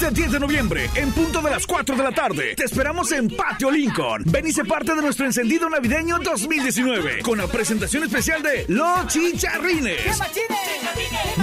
Este 0.00 0.12
10 0.12 0.30
de 0.30 0.38
noviembre, 0.38 0.88
en 0.94 1.10
punto 1.10 1.42
de 1.42 1.50
las 1.50 1.66
4 1.66 1.96
de 1.96 2.02
la 2.04 2.12
tarde, 2.12 2.54
te 2.54 2.62
esperamos 2.62 3.10
en 3.10 3.28
Patio 3.28 3.68
Lincoln. 3.68 4.22
Ven 4.26 4.46
y 4.46 4.52
sé 4.52 4.64
parte 4.64 4.94
de 4.94 5.02
nuestro 5.02 5.26
encendido 5.26 5.68
navideño 5.68 6.20
2019 6.20 7.22
con 7.22 7.38
la 7.38 7.48
presentación 7.48 8.04
especial 8.04 8.40
de 8.40 8.64
Los 8.68 9.08
Chicharrines. 9.08 10.22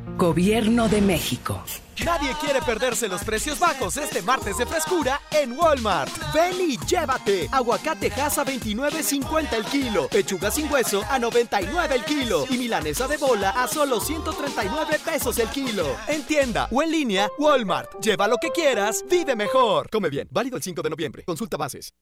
Gobierno 0.21 0.87
de 0.87 1.01
México. 1.01 1.63
Nadie 2.05 2.29
quiere 2.39 2.61
perderse 2.61 3.07
los 3.07 3.23
precios 3.23 3.57
bajos 3.57 3.97
este 3.97 4.21
martes 4.21 4.55
de 4.55 4.67
frescura 4.67 5.19
en 5.31 5.53
Walmart. 5.53 6.11
Ven 6.31 6.53
y 6.61 6.77
llévate. 6.85 7.49
Aguacate 7.51 8.11
a 8.13 8.29
29.50 8.29 9.53
el 9.53 9.65
kilo. 9.65 10.07
Pechuga 10.09 10.51
sin 10.51 10.71
hueso 10.71 11.01
a 11.09 11.17
99 11.17 11.95
el 11.95 12.05
kilo. 12.05 12.45
Y 12.51 12.59
milanesa 12.59 13.07
de 13.07 13.17
bola 13.17 13.49
a 13.49 13.67
solo 13.67 13.99
139 13.99 14.99
pesos 15.03 15.39
el 15.39 15.47
kilo. 15.47 15.87
En 16.07 16.21
tienda 16.21 16.67
o 16.71 16.83
en 16.83 16.91
línea, 16.91 17.27
Walmart. 17.39 17.99
Lleva 17.99 18.27
lo 18.27 18.37
que 18.37 18.51
quieras, 18.51 19.03
vive 19.09 19.35
mejor. 19.35 19.89
Come 19.89 20.09
bien. 20.09 20.27
Válido 20.29 20.55
el 20.55 20.61
5 20.61 20.83
de 20.83 20.89
noviembre. 20.91 21.23
Consulta 21.23 21.57
bases. 21.57 21.95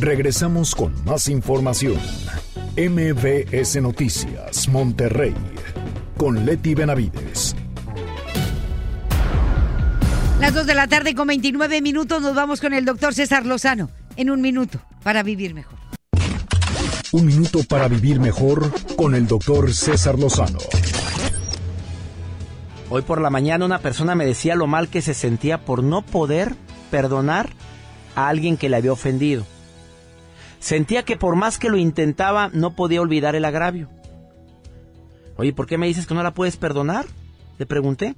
Regresamos 0.00 0.74
con 0.74 1.04
más 1.04 1.28
información. 1.28 2.00
MBS 2.76 3.80
Noticias, 3.80 4.66
Monterrey, 4.68 5.32
con 6.16 6.44
Leti 6.44 6.74
Benavides. 6.74 7.54
Las 10.40 10.54
2 10.54 10.66
de 10.66 10.74
la 10.74 10.86
tarde 10.88 11.14
con 11.14 11.28
29 11.28 11.80
minutos 11.80 12.20
nos 12.20 12.34
vamos 12.34 12.60
con 12.60 12.74
el 12.74 12.84
doctor 12.84 13.14
César 13.14 13.46
Lozano. 13.46 13.90
En 14.16 14.30
un 14.30 14.40
minuto, 14.40 14.80
para 15.02 15.22
vivir 15.22 15.54
mejor. 15.54 15.78
Un 17.12 17.26
minuto 17.26 17.60
para 17.68 17.88
vivir 17.88 18.20
mejor 18.20 18.70
con 18.96 19.14
el 19.14 19.26
doctor 19.26 19.72
César 19.72 20.18
Lozano. 20.18 20.58
Hoy 22.90 23.02
por 23.02 23.20
la 23.20 23.30
mañana 23.30 23.64
una 23.64 23.78
persona 23.78 24.14
me 24.14 24.26
decía 24.26 24.54
lo 24.54 24.66
mal 24.66 24.88
que 24.88 25.02
se 25.02 25.14
sentía 25.14 25.64
por 25.64 25.82
no 25.82 26.02
poder 26.02 26.54
perdonar 26.90 27.50
a 28.14 28.28
alguien 28.28 28.56
que 28.56 28.68
le 28.68 28.76
había 28.76 28.92
ofendido. 28.92 29.44
Sentía 30.60 31.04
que 31.04 31.16
por 31.16 31.36
más 31.36 31.58
que 31.58 31.70
lo 31.70 31.76
intentaba 31.76 32.50
no 32.52 32.74
podía 32.74 33.00
olvidar 33.00 33.34
el 33.34 33.44
agravio. 33.44 33.88
Oye, 35.36 35.52
¿por 35.52 35.66
qué 35.66 35.78
me 35.78 35.86
dices 35.86 36.06
que 36.06 36.14
no 36.14 36.22
la 36.22 36.34
puedes 36.34 36.56
perdonar? 36.56 37.06
Le 37.58 37.66
pregunté. 37.66 38.14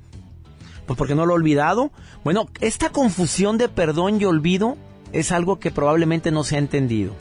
Pues 0.86 0.96
porque 0.96 1.14
no 1.14 1.26
lo 1.26 1.32
he 1.32 1.36
olvidado. 1.36 1.90
Bueno, 2.24 2.48
esta 2.60 2.90
confusión 2.90 3.58
de 3.58 3.68
perdón 3.68 4.20
y 4.20 4.24
olvido 4.24 4.76
es 5.12 5.32
algo 5.32 5.58
que 5.58 5.70
probablemente 5.70 6.30
no 6.30 6.44
se 6.44 6.56
ha 6.56 6.58
entendido. 6.58 7.12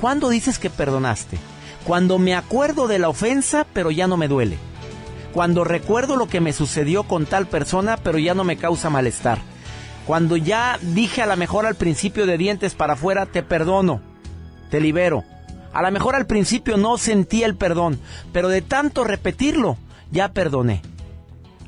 ¿Cuándo 0.00 0.28
dices 0.28 0.58
que 0.58 0.70
perdonaste? 0.70 1.38
Cuando 1.84 2.18
me 2.18 2.34
acuerdo 2.34 2.86
de 2.86 2.98
la 2.98 3.08
ofensa, 3.08 3.66
pero 3.72 3.90
ya 3.90 4.06
no 4.06 4.16
me 4.16 4.28
duele. 4.28 4.58
Cuando 5.32 5.64
recuerdo 5.64 6.16
lo 6.16 6.28
que 6.28 6.40
me 6.40 6.52
sucedió 6.52 7.04
con 7.04 7.26
tal 7.26 7.46
persona, 7.46 7.96
pero 7.96 8.18
ya 8.18 8.34
no 8.34 8.44
me 8.44 8.56
causa 8.56 8.90
malestar. 8.90 9.38
Cuando 10.06 10.36
ya 10.36 10.78
dije 10.80 11.22
a 11.22 11.26
lo 11.26 11.36
mejor 11.36 11.66
al 11.66 11.74
principio 11.74 12.26
de 12.26 12.38
dientes 12.38 12.74
para 12.74 12.94
afuera, 12.94 13.26
te 13.26 13.42
perdono, 13.42 14.00
te 14.70 14.80
libero. 14.80 15.24
A 15.72 15.82
lo 15.82 15.90
mejor 15.90 16.16
al 16.16 16.26
principio 16.26 16.76
no 16.76 16.98
sentí 16.98 17.42
el 17.42 17.56
perdón, 17.56 18.00
pero 18.32 18.48
de 18.48 18.62
tanto 18.62 19.04
repetirlo, 19.04 19.76
ya 20.10 20.32
perdoné. 20.32 20.82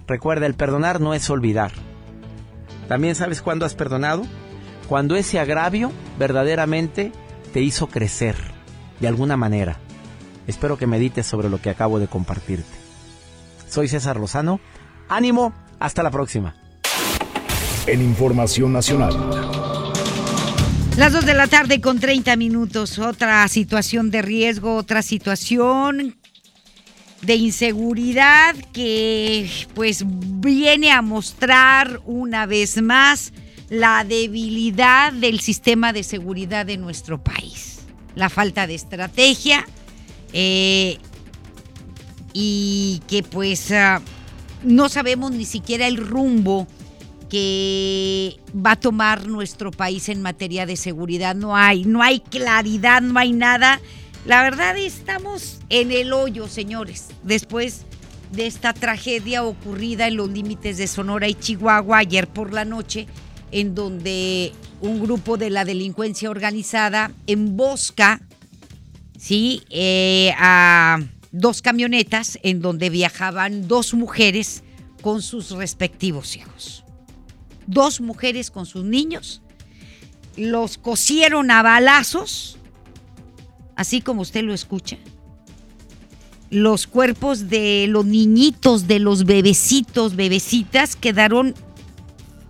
Recuerda, 0.07 0.47
el 0.47 0.55
perdonar 0.55 1.01
no 1.01 1.15
es 1.15 1.29
olvidar. 1.31 1.73
También 2.89 3.15
sabes 3.15 3.43
cuándo 3.43 3.67
has 3.67 3.75
perdonado? 3.75 4.25
Cuando 4.89 5.15
ese 5.15 5.39
agravio 5.39 5.93
verdaderamente 6.19 7.13
te 7.53 7.61
hizo 7.61 7.87
crecer, 7.87 8.35
de 8.99 9.07
alguna 9.07 9.37
manera. 9.37 9.79
Espero 10.47 10.77
que 10.77 10.89
medites 10.89 11.27
sobre 11.27 11.49
lo 11.49 11.61
que 11.61 11.71
acabo 11.71 12.01
de 12.01 12.09
compartirte. 12.09 12.81
Soy 13.69 13.87
César 13.87 14.19
Lozano. 14.19 14.59
Ánimo, 15.09 15.53
hasta 15.79 16.03
la 16.03 16.11
próxima. 16.11 16.57
En 17.87 18.03
Información 18.03 18.73
Nacional. 18.73 19.50
Las 21.01 21.15
2 21.15 21.25
de 21.25 21.33
la 21.33 21.47
tarde 21.47 21.81
con 21.81 21.99
30 21.99 22.37
minutos. 22.37 22.99
Otra 22.99 23.49
situación 23.49 24.11
de 24.11 24.21
riesgo, 24.21 24.77
otra 24.77 25.01
situación 25.01 26.15
de 27.23 27.37
inseguridad 27.37 28.55
que 28.75 29.51
pues 29.73 30.05
viene 30.07 30.93
a 30.93 31.01
mostrar 31.01 32.03
una 32.05 32.45
vez 32.45 32.83
más 32.83 33.33
la 33.71 34.05
debilidad 34.05 35.15
del 35.15 35.41
sistema 35.41 35.95
de 35.95 36.03
seguridad 36.03 36.67
de 36.67 36.77
nuestro 36.77 37.25
país. 37.25 37.79
La 38.15 38.29
falta 38.29 38.67
de 38.67 38.75
estrategia 38.75 39.67
eh, 40.35 40.99
y 42.35 43.01
que 43.09 43.23
pues 43.23 43.71
uh, 43.71 44.03
no 44.65 44.91
sabemos 44.91 45.33
ni 45.33 45.47
siquiera 45.47 45.87
el 45.87 45.97
rumbo 45.97 46.67
que 47.31 48.37
va 48.55 48.73
a 48.73 48.77
tomar 48.77 49.27
nuestro 49.27 49.71
país 49.71 50.09
en 50.09 50.21
materia 50.21 50.67
de 50.67 50.77
seguridad. 50.77 51.35
No 51.35 51.57
hay, 51.57 51.85
no 51.85 52.03
hay 52.03 52.21
claridad, 52.21 53.01
no 53.01 53.19
hay 53.19 53.33
nada. 53.33 53.81
La 54.27 54.43
verdad 54.43 54.77
estamos 54.77 55.61
en 55.71 55.93
el 55.93 56.13
hoyo, 56.13 56.49
señores, 56.49 57.09
después 57.23 57.87
de 58.33 58.47
esta 58.47 58.75
tragedia 58.75 59.45
ocurrida 59.45 60.09
en 60.09 60.17
los 60.17 60.29
límites 60.29 60.77
de 60.77 60.87
Sonora 60.87 61.29
y 61.29 61.35
Chihuahua 61.35 61.99
ayer 61.99 62.29
por 62.29 62.53
la 62.53 62.65
noche, 62.65 63.07
en 63.51 63.75
donde 63.75 64.53
un 64.81 65.01
grupo 65.01 65.37
de 65.37 65.51
la 65.51 65.65
delincuencia 65.65 66.31
organizada 66.31 67.13
embosca, 67.27 68.21
¿sí? 69.19 69.63
Eh, 69.71 70.33
a 70.39 70.99
dos 71.33 71.63
camionetas 71.63 72.39
en 72.43 72.61
donde 72.61 72.91
viajaban 72.91 73.69
dos 73.69 73.95
mujeres 73.95 74.63
con 75.03 75.23
sus 75.23 75.51
respectivos 75.53 76.37
hijos. 76.37 76.85
Dos 77.71 78.01
mujeres 78.01 78.51
con 78.51 78.67
sus 78.67 78.85
niños. 78.85 79.43
Los 80.37 80.77
cosieron 80.77 81.53
a 81.53 81.63
balazos, 81.63 82.59
así 83.77 84.01
como 84.01 84.23
usted 84.23 84.43
lo 84.43 84.53
escucha. 84.53 84.99
Los 86.51 86.89
cuerpos 86.89 87.49
de 87.49 87.87
los 87.89 88.05
niñitos, 88.05 88.89
de 88.89 88.99
los 88.99 89.25
bebecitos, 89.25 90.17
bebecitas, 90.17 90.97
quedaron 90.97 91.55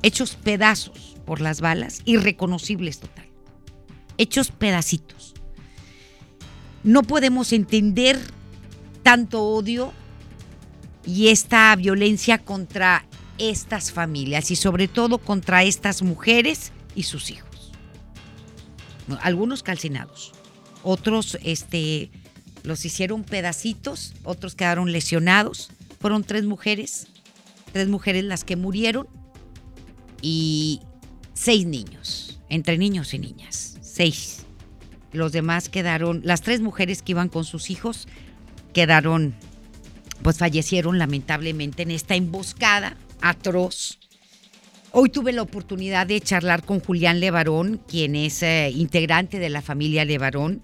hechos 0.03 0.37
pedazos 0.43 1.19
por 1.27 1.43
las 1.43 1.61
balas, 1.61 2.01
irreconocibles 2.07 3.01
total. 3.01 3.27
Hechos 4.17 4.51
pedacitos. 4.51 5.35
No 6.83 7.03
podemos 7.03 7.53
entender 7.53 8.19
tanto 9.03 9.43
odio 9.43 9.93
y 11.05 11.29
esta 11.29 11.77
violencia 11.77 12.39
contra 12.39 13.05
estas 13.41 13.91
familias 13.91 14.51
y 14.51 14.57
sobre 14.57 14.87
todo 14.87 15.19
contra 15.19 15.65
estas 15.65 16.03
mujeres 16.03 16.73
y 16.95 17.05
sus 17.05 17.31
hijos. 17.31 17.73
Algunos 19.23 19.63
calcinados, 19.63 20.33
otros 20.83 21.39
este, 21.43 22.11
los 22.63 22.85
hicieron 22.85 23.25
pedacitos, 23.25 24.15
otros 24.23 24.55
quedaron 24.55 24.93
lesionados. 24.93 25.71
Fueron 26.01 26.23
tres 26.23 26.45
mujeres, 26.45 27.09
tres 27.73 27.89
mujeres 27.89 28.25
las 28.25 28.45
que 28.45 28.57
murieron 28.57 29.09
y 30.23 30.81
seis 31.35 31.67
niños, 31.67 32.41
entre 32.49 32.79
niños 32.79 33.15
y 33.15 33.19
niñas, 33.19 33.79
seis. 33.81 34.45
Los 35.13 35.33
demás 35.33 35.69
quedaron, 35.69 36.21
las 36.25 36.43
tres 36.43 36.61
mujeres 36.61 37.03
que 37.03 37.13
iban 37.13 37.29
con 37.29 37.45
sus 37.45 37.71
hijos 37.71 38.07
quedaron, 38.73 39.35
pues 40.23 40.39
fallecieron 40.39 40.99
lamentablemente 40.99 41.83
en 41.83 41.91
esta 41.91 42.15
emboscada 42.15 42.97
atroz. 43.23 43.99
Hoy 44.93 45.09
tuve 45.09 45.33
la 45.33 45.43
oportunidad 45.43 46.07
de 46.07 46.21
charlar 46.21 46.65
con 46.65 46.81
Julián 46.81 47.21
Levarón, 47.21 47.81
quien 47.87 48.17
es 48.17 48.43
eh, 48.43 48.71
integrante 48.75 49.39
de 49.39 49.49
la 49.49 49.63
familia 49.63 50.05
Levarón, 50.05 50.63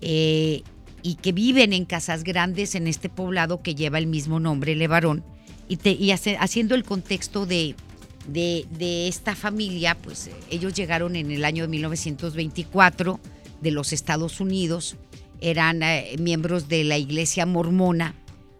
eh, 0.00 0.62
y 1.02 1.14
que 1.16 1.32
viven 1.32 1.72
en 1.72 1.84
casas 1.84 2.24
grandes 2.24 2.74
en 2.74 2.86
este 2.86 3.08
poblado 3.08 3.62
que 3.62 3.74
lleva 3.74 3.98
el 3.98 4.06
mismo 4.06 4.40
nombre, 4.40 4.74
Levarón, 4.74 5.24
y, 5.68 6.10
haciendo 6.10 6.74
el 6.74 6.84
contexto 6.84 7.44
de, 7.44 7.74
de, 8.26 9.08
esta 9.08 9.34
familia, 9.34 9.96
pues 9.96 10.30
ellos 10.50 10.72
llegaron 10.72 11.14
en 11.14 11.30
el 11.30 11.44
año 11.44 11.64
de 11.64 11.68
1924 11.68 13.20
de 13.60 13.70
los 13.70 13.92
Estados 13.92 14.40
Unidos 14.40 14.96
eran 15.40 15.82
eh, 15.82 16.16
miembros 16.18 16.68
de 16.68 16.84
la 16.84 16.98
iglesia 16.98 17.46
mormona, 17.46 18.14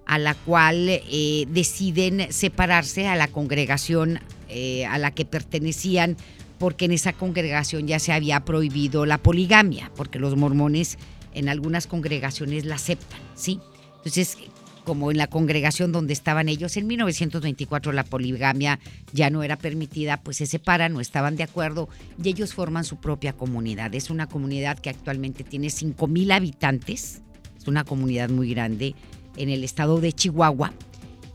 a 0.09 0.19
la 0.19 0.35
cual 0.35 0.89
eh, 0.89 1.47
deciden 1.51 2.33
separarse 2.33 3.07
a 3.07 3.15
la 3.15 3.29
congregación 3.29 4.19
eh, 4.49 4.87
a 4.87 4.99
la 4.99 5.11
que 5.13 5.27
pertenecían, 5.27 6.17
porque 6.59 6.87
en 6.87 6.93
esa 6.93 7.13
congregación 7.13 7.87
ya 7.87 7.99
se 7.99 8.13
había 8.13 8.41
prohibido 8.41 9.05
la 9.05 9.19
poligamia, 9.19 9.93
porque 9.95 10.19
los 10.19 10.35
mormones 10.35 10.99
en 11.35 11.51
algunas 11.51 11.87
congregaciones 11.87 12.65
la 12.65 12.77
aceptan, 12.77 13.21
¿sí? 13.35 13.61
Entonces, 13.99 14.39
como 14.85 15.11
en 15.11 15.19
la 15.19 15.27
congregación 15.27 15.93
donde 15.93 16.15
estaban 16.15 16.49
ellos. 16.49 16.79
En 16.79 16.87
1924 16.87 17.93
la 17.93 18.05
poligamia 18.05 18.81
ya 19.13 19.29
no 19.29 19.43
era 19.43 19.59
permitida, 19.59 20.17
pues 20.23 20.39
se 20.39 20.47
separan, 20.47 20.95
no 20.95 21.01
estaban 21.03 21.37
de 21.37 21.43
acuerdo 21.43 21.91
y 22.25 22.31
ellos 22.31 22.55
forman 22.55 22.85
su 22.85 22.97
propia 22.97 23.35
comunidad. 23.35 23.95
Es 23.95 24.09
una 24.09 24.27
comunidad 24.27 24.79
que 24.79 24.89
actualmente 24.89 25.45
tiene 25.45 25.69
5 25.69 26.07
mil 26.07 26.33
habitantes, 26.33 27.21
es 27.59 27.69
una 27.69 27.85
comunidad 27.85 28.31
muy 28.31 28.49
grande 28.49 28.95
en 29.39 29.49
el 29.49 29.65
estado 29.65 30.01
de 30.01 30.13
Chihuahua 30.13 30.73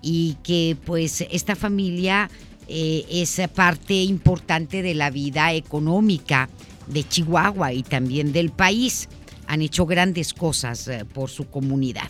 y 0.02 0.38
que 0.44 0.78
pues 0.86 1.22
esta 1.32 1.56
familia 1.56 2.30
eh, 2.68 3.06
es 3.10 3.42
parte 3.54 3.96
importante 3.96 4.82
de 4.82 4.94
la 4.94 5.10
vida 5.10 5.54
económica 5.54 6.50
de 6.88 7.08
Chihuahua 7.08 7.74
y 7.74 7.84
también 7.84 8.34
del 8.34 8.52
país. 8.52 9.10
Han 9.48 9.62
hecho 9.62 9.86
grandes 9.86 10.34
cosas 10.34 10.88
eh, 10.88 11.06
por 11.06 11.30
su 11.30 11.50
comunidad. 11.50 12.10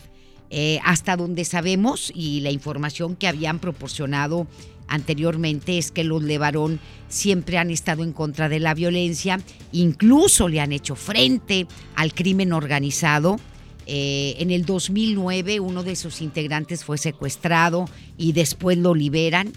Eh, 0.55 0.79
hasta 0.83 1.15
donde 1.17 1.45
sabemos 1.45 2.11
y 2.13 2.41
la 2.41 2.51
información 2.51 3.15
que 3.15 3.27
habían 3.27 3.57
proporcionado 3.57 4.45
anteriormente 4.87 5.79
es 5.79 5.91
que 5.91 6.03
los 6.03 6.21
Levarón 6.21 6.79
siempre 7.09 7.57
han 7.57 7.71
estado 7.71 8.03
en 8.03 8.13
contra 8.13 8.49
de 8.49 8.59
la 8.59 8.75
violencia, 8.75 9.39
incluso 9.71 10.47
le 10.47 10.59
han 10.59 10.71
hecho 10.71 10.95
frente 10.95 11.65
al 11.95 12.13
crimen 12.13 12.53
organizado. 12.53 13.39
Eh, 13.85 14.35
en 14.39 14.51
el 14.51 14.65
2009 14.65 15.59
uno 15.59 15.83
de 15.83 15.95
sus 15.95 16.21
integrantes 16.21 16.83
fue 16.83 16.97
secuestrado 16.97 17.89
y 18.17 18.31
después 18.31 18.77
lo 18.77 18.95
liberan 18.95 19.51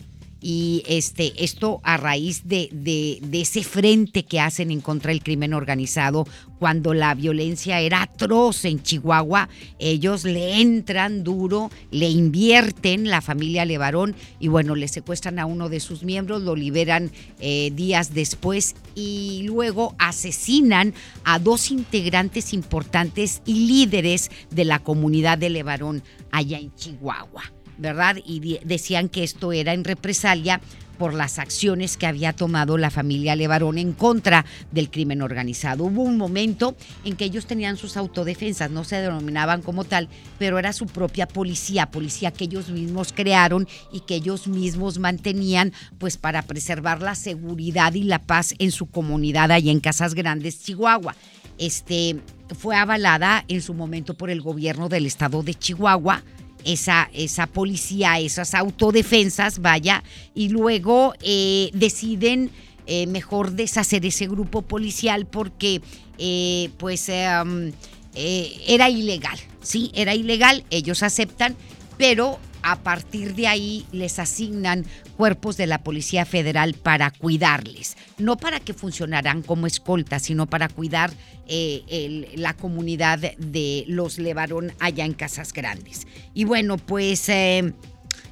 y 0.48 0.84
este, 0.86 1.32
esto 1.42 1.80
a 1.82 1.96
raíz 1.96 2.46
de, 2.46 2.68
de, 2.70 3.40
ese 3.40 3.64
frente 3.64 4.24
que 4.24 4.38
hacen 4.38 4.70
en 4.70 4.80
contra 4.80 5.08
del 5.08 5.20
crimen 5.20 5.52
organizado 5.52 6.24
cuando 6.60 6.94
la 6.94 7.16
violencia 7.16 7.80
era 7.80 8.02
atroz 8.02 8.64
en 8.64 8.80
Chihuahua, 8.80 9.48
ellos 9.80 10.22
le 10.22 10.60
entran 10.60 11.24
duro, 11.24 11.68
le 11.90 12.08
invierten 12.08 13.10
la 13.10 13.22
familia 13.22 13.64
Levarón 13.64 14.14
y 14.38 14.46
bueno, 14.46 14.76
le 14.76 14.86
secuestran 14.86 15.40
a 15.40 15.46
uno 15.46 15.68
de 15.68 15.80
sus 15.80 16.04
miembros, 16.04 16.42
lo 16.42 16.54
liberan 16.54 17.10
eh, 17.40 17.72
días 17.74 18.14
después 18.14 18.76
y 18.94 19.42
luego 19.46 19.96
asesinan 19.98 20.94
a 21.24 21.40
dos 21.40 21.72
integrantes 21.72 22.52
importantes 22.52 23.42
y 23.46 23.66
líderes 23.66 24.30
de 24.52 24.64
la 24.64 24.78
comunidad 24.78 25.38
de 25.38 25.50
Levarón 25.50 26.04
allá 26.30 26.60
en 26.60 26.72
Chihuahua. 26.76 27.55
¿Verdad? 27.78 28.16
Y 28.24 28.58
decían 28.64 29.08
que 29.08 29.24
esto 29.24 29.52
era 29.52 29.72
en 29.72 29.84
represalia 29.84 30.60
por 30.96 31.14
las 31.14 31.38
acciones 31.38 31.96
que 31.96 32.06
había 32.06 32.32
tomado 32.32 32.78
la 32.78 32.90
familia 32.90 33.36
Levarón 33.36 33.78
en 33.78 33.92
contra 33.92 34.44
del 34.72 34.90
crimen 34.90 35.22
organizado. 35.22 35.84
Hubo 35.84 36.02
un 36.02 36.16
momento 36.16 36.76
en 37.04 37.16
que 37.16 37.24
ellos 37.24 37.46
tenían 37.46 37.76
sus 37.76 37.96
autodefensas, 37.96 38.70
no 38.70 38.84
se 38.84 38.96
denominaban 38.96 39.62
como 39.62 39.84
tal, 39.84 40.08
pero 40.38 40.58
era 40.58 40.72
su 40.72 40.86
propia 40.86 41.26
policía, 41.26 41.90
policía 41.90 42.30
que 42.30 42.44
ellos 42.44 42.68
mismos 42.68 43.12
crearon 43.14 43.68
y 43.92 44.00
que 44.00 44.16
ellos 44.16 44.48
mismos 44.48 44.98
mantenían 44.98 45.72
pues 45.98 46.16
para 46.16 46.42
preservar 46.42 47.02
la 47.02 47.14
seguridad 47.14 47.94
y 47.94 48.04
la 48.04 48.20
paz 48.20 48.54
en 48.58 48.72
su 48.72 48.86
comunidad 48.86 49.50
allá 49.50 49.70
en 49.70 49.80
Casas 49.80 50.14
Grandes, 50.14 50.62
Chihuahua. 50.62 51.14
Este 51.58 52.16
fue 52.58 52.76
avalada 52.76 53.44
en 53.48 53.62
su 53.62 53.72
momento 53.72 54.14
por 54.14 54.30
el 54.30 54.42
gobierno 54.42 54.88
del 54.88 55.06
estado 55.06 55.42
de 55.42 55.54
Chihuahua 55.54 56.22
esa, 56.66 57.08
esa 57.14 57.46
policía, 57.46 58.18
esas 58.18 58.54
autodefensas, 58.54 59.60
vaya, 59.60 60.02
y 60.34 60.48
luego 60.48 61.14
eh, 61.22 61.70
deciden 61.72 62.50
eh, 62.86 63.06
mejor 63.06 63.52
deshacer 63.52 64.04
ese 64.04 64.26
grupo 64.26 64.62
policial 64.62 65.26
porque 65.26 65.80
eh, 66.18 66.70
pues 66.76 67.08
era 67.08 68.90
ilegal, 68.90 69.38
¿sí? 69.62 69.90
Era 69.94 70.14
ilegal, 70.14 70.64
ellos 70.70 71.02
aceptan, 71.02 71.56
pero 71.98 72.38
a 72.66 72.74
partir 72.74 73.36
de 73.36 73.46
ahí 73.46 73.86
les 73.92 74.18
asignan 74.18 74.84
cuerpos 75.16 75.56
de 75.56 75.68
la 75.68 75.84
Policía 75.84 76.26
Federal 76.26 76.74
para 76.74 77.12
cuidarles, 77.12 77.96
no 78.18 78.36
para 78.36 78.58
que 78.58 78.74
funcionaran 78.74 79.42
como 79.42 79.68
escoltas, 79.68 80.22
sino 80.22 80.46
para 80.46 80.68
cuidar 80.68 81.12
eh, 81.46 82.32
la 82.34 82.54
comunidad 82.54 83.20
de 83.38 83.84
los 83.86 84.18
Levarón 84.18 84.72
allá 84.80 85.04
en 85.04 85.12
Casas 85.12 85.52
Grandes. 85.52 86.08
Y 86.34 86.42
bueno, 86.42 86.76
pues, 86.76 87.28
eh, 87.28 87.72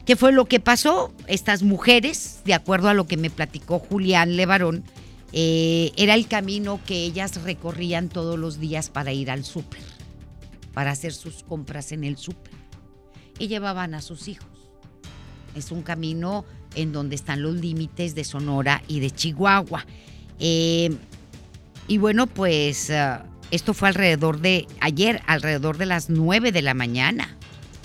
¿qué 0.05 0.17
fue 0.17 0.33
lo 0.33 0.47
que 0.47 0.59
pasó? 0.59 1.15
Estas 1.29 1.63
mujeres, 1.63 2.41
de 2.45 2.55
acuerdo 2.55 2.89
a 2.89 2.95
lo 2.95 3.07
que 3.07 3.17
me 3.17 3.31
platicó 3.31 3.79
Julián 3.79 4.37
Levarón, 4.37 4.83
eh, 5.33 5.93
era 5.97 6.15
el 6.15 6.27
camino 6.27 6.81
que 6.85 7.05
ellas 7.05 7.41
recorrían 7.45 8.09
todos 8.09 8.37
los 8.37 8.59
días 8.59 8.91
para 8.91 9.13
ir 9.13 9.31
al 9.31 9.45
súper, 9.45 9.83
para 10.73 10.91
hacer 10.91 11.13
sus 11.13 11.45
compras 11.45 11.93
en 11.93 12.03
el 12.03 12.17
súper 12.17 12.64
y 13.39 13.49
llevaban 13.49 13.95
a 13.95 14.03
sus 14.03 14.29
hijos. 14.29 14.49
Es 15.55 15.71
un 15.71 15.83
camino 15.83 16.45
en 16.75 16.93
donde 16.93 17.15
están 17.15 17.43
los 17.43 17.55
límites 17.55 18.15
de 18.15 18.25
Sonora 18.25 18.83
y 18.89 19.01
de 19.01 19.11
Chihuahua. 19.11 19.87
Eh, 20.39 20.97
y 21.87 21.99
bueno, 21.99 22.27
pues 22.27 22.91
eh, 22.91 23.19
esto 23.51 23.75
fue 23.75 23.89
alrededor 23.89 24.41
de 24.41 24.67
ayer, 24.81 25.23
alrededor 25.27 25.79
de 25.79 25.87
las 25.87 26.11
9 26.11 26.51
de 26.53 26.63
la 26.63 26.75
mañana. 26.75 27.37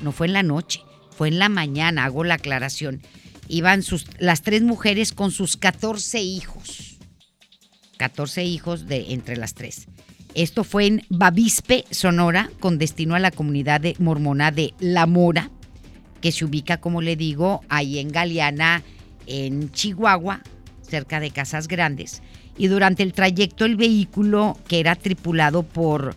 No 0.01 0.11
fue 0.11 0.27
en 0.27 0.33
la 0.33 0.43
noche, 0.43 0.81
fue 1.15 1.27
en 1.27 1.39
la 1.39 1.49
mañana, 1.49 2.05
hago 2.05 2.23
la 2.23 2.35
aclaración. 2.35 3.01
Iban 3.47 3.83
sus, 3.83 4.05
las 4.19 4.41
tres 4.41 4.61
mujeres 4.61 5.11
con 5.11 5.31
sus 5.31 5.57
14 5.57 6.21
hijos. 6.21 6.97
14 7.97 8.45
hijos 8.45 8.87
de 8.87 9.13
entre 9.13 9.35
las 9.35 9.53
tres. 9.53 9.87
Esto 10.35 10.63
fue 10.63 10.85
en 10.85 11.01
Bavispe, 11.09 11.85
Sonora, 11.89 12.51
con 12.59 12.77
destino 12.77 13.15
a 13.15 13.19
la 13.19 13.31
comunidad 13.31 13.81
de 13.81 13.95
mormona 13.99 14.51
de 14.51 14.73
La 14.79 15.07
Mora, 15.07 15.49
que 16.21 16.31
se 16.31 16.45
ubica, 16.45 16.79
como 16.79 17.01
le 17.01 17.15
digo, 17.15 17.61
ahí 17.67 17.97
en 17.97 18.09
Galeana, 18.09 18.83
en 19.25 19.71
Chihuahua, 19.71 20.41
cerca 20.81 21.19
de 21.19 21.31
Casas 21.31 21.67
Grandes, 21.67 22.21
y 22.57 22.67
durante 22.67 23.03
el 23.03 23.13
trayecto 23.13 23.65
el 23.65 23.75
vehículo 23.75 24.57
que 24.67 24.79
era 24.79 24.95
tripulado 24.95 25.63
por 25.63 26.15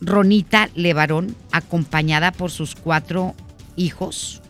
Ronita 0.00 0.70
Levarón, 0.74 1.36
acompañada 1.52 2.32
por 2.32 2.50
sus 2.50 2.74
cuatro 2.74 3.34
hijos, 3.76 4.40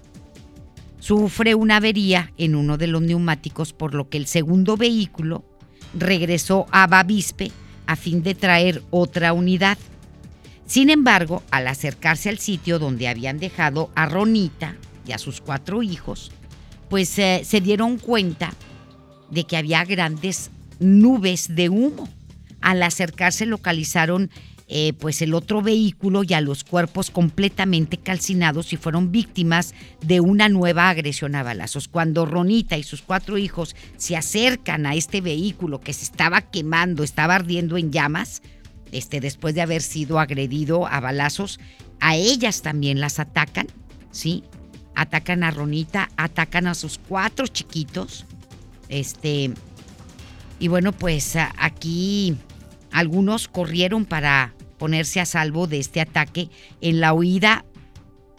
sufre 1.00 1.54
una 1.56 1.76
avería 1.76 2.32
en 2.38 2.54
uno 2.54 2.78
de 2.78 2.86
los 2.86 3.02
neumáticos, 3.02 3.72
por 3.72 3.94
lo 3.94 4.08
que 4.08 4.18
el 4.18 4.26
segundo 4.26 4.76
vehículo 4.76 5.44
regresó 5.92 6.66
a 6.70 6.86
Bavispe 6.86 7.50
a 7.86 7.96
fin 7.96 8.22
de 8.22 8.34
traer 8.34 8.82
otra 8.90 9.32
unidad. 9.32 9.78
Sin 10.66 10.90
embargo, 10.90 11.42
al 11.50 11.68
acercarse 11.68 12.28
al 12.28 12.38
sitio 12.38 12.78
donde 12.78 13.08
habían 13.08 13.38
dejado 13.38 13.90
a 13.94 14.06
Ronita 14.06 14.76
y 15.06 15.12
a 15.12 15.18
sus 15.18 15.40
cuatro 15.40 15.82
hijos, 15.82 16.32
pues 16.88 17.18
eh, 17.18 17.42
se 17.44 17.60
dieron 17.60 17.98
cuenta 17.98 18.52
de 19.30 19.44
que 19.44 19.56
había 19.56 19.84
grandes 19.84 20.50
nubes 20.78 21.54
de 21.54 21.68
humo. 21.68 22.08
Al 22.60 22.82
acercarse 22.82 23.46
localizaron 23.46 24.30
eh, 24.68 24.94
pues 24.94 25.22
el 25.22 25.32
otro 25.34 25.62
vehículo 25.62 26.22
y 26.24 26.34
a 26.34 26.40
los 26.40 26.64
cuerpos 26.64 27.10
completamente 27.10 27.98
calcinados 27.98 28.72
y 28.72 28.76
fueron 28.76 29.12
víctimas 29.12 29.74
de 30.00 30.20
una 30.20 30.48
nueva 30.48 30.90
agresión 30.90 31.36
a 31.36 31.44
balazos. 31.44 31.86
Cuando 31.86 32.26
Ronita 32.26 32.76
y 32.76 32.82
sus 32.82 33.00
cuatro 33.00 33.38
hijos 33.38 33.76
se 33.96 34.16
acercan 34.16 34.86
a 34.86 34.94
este 34.96 35.20
vehículo 35.20 35.80
que 35.80 35.92
se 35.92 36.04
estaba 36.04 36.40
quemando, 36.40 37.04
estaba 37.04 37.36
ardiendo 37.36 37.76
en 37.76 37.92
llamas, 37.92 38.42
este, 38.90 39.20
después 39.20 39.54
de 39.54 39.62
haber 39.62 39.82
sido 39.82 40.18
agredido 40.18 40.88
a 40.88 40.98
balazos, 40.98 41.60
a 42.00 42.16
ellas 42.16 42.62
también 42.62 43.00
las 43.00 43.20
atacan, 43.20 43.68
¿sí? 44.10 44.42
Atacan 44.96 45.44
a 45.44 45.52
Ronita, 45.52 46.08
atacan 46.16 46.66
a 46.66 46.74
sus 46.74 46.98
cuatro 46.98 47.46
chiquitos, 47.46 48.24
este, 48.88 49.52
y 50.58 50.68
bueno, 50.68 50.90
pues 50.92 51.36
aquí 51.58 52.36
algunos 52.90 53.46
corrieron 53.46 54.06
para 54.06 54.55
ponerse 54.78 55.20
a 55.20 55.26
salvo 55.26 55.66
de 55.66 55.78
este 55.78 56.00
ataque. 56.00 56.48
En 56.80 57.00
la 57.00 57.12
huida, 57.12 57.64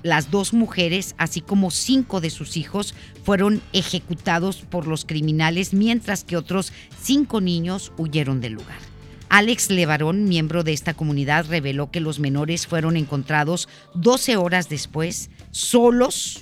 las 0.04 0.32
dos 0.32 0.54
mujeres, 0.54 1.16
así 1.18 1.42
como 1.42 1.72
cinco 1.72 2.22
de 2.22 2.30
sus 2.30 2.58
hijos, 2.58 2.94
fueron 3.24 3.62
ejecutados 3.74 4.58
por 4.58 4.88
los 4.88 5.06
criminales, 5.06 5.74
mientras 5.74 6.24
que 6.24 6.38
otros 6.38 6.72
cinco 7.02 7.42
niños 7.42 7.92
huyeron 7.98 8.42
del 8.42 8.54
lugar. 8.54 8.78
Alex 9.30 9.70
Levarón, 9.70 10.26
miembro 10.26 10.64
de 10.64 10.72
esta 10.72 10.94
comunidad, 10.94 11.48
reveló 11.50 11.92
que 11.92 12.00
los 12.00 12.20
menores 12.20 12.66
fueron 12.66 12.96
encontrados 12.96 13.68
12 13.96 14.38
horas 14.38 14.70
después, 14.70 15.30
solos, 15.52 16.42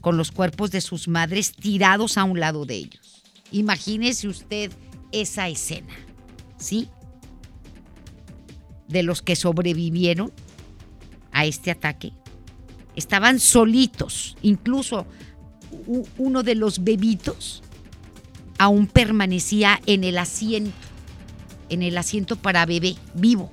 con 0.00 0.16
los 0.16 0.30
cuerpos 0.30 0.70
de 0.70 0.80
sus 0.80 1.08
madres 1.08 1.52
tirados 1.52 2.16
a 2.16 2.24
un 2.24 2.40
lado 2.40 2.64
de 2.64 2.76
ellos. 2.76 3.22
Imagínese 3.50 4.28
usted 4.28 4.72
esa 5.12 5.48
escena, 5.48 5.94
¿sí? 6.56 6.88
De 8.88 9.02
los 9.02 9.22
que 9.22 9.36
sobrevivieron 9.36 10.32
a 11.32 11.44
este 11.44 11.70
ataque 11.70 12.12
estaban 12.98 13.38
solitos, 13.38 14.36
incluso 14.42 15.06
uno 16.16 16.42
de 16.42 16.56
los 16.56 16.82
bebitos 16.82 17.62
aún 18.58 18.88
permanecía 18.88 19.80
en 19.86 20.02
el 20.02 20.18
asiento, 20.18 20.72
en 21.68 21.82
el 21.84 21.96
asiento 21.96 22.34
para 22.34 22.66
bebé, 22.66 22.96
vivo, 23.14 23.52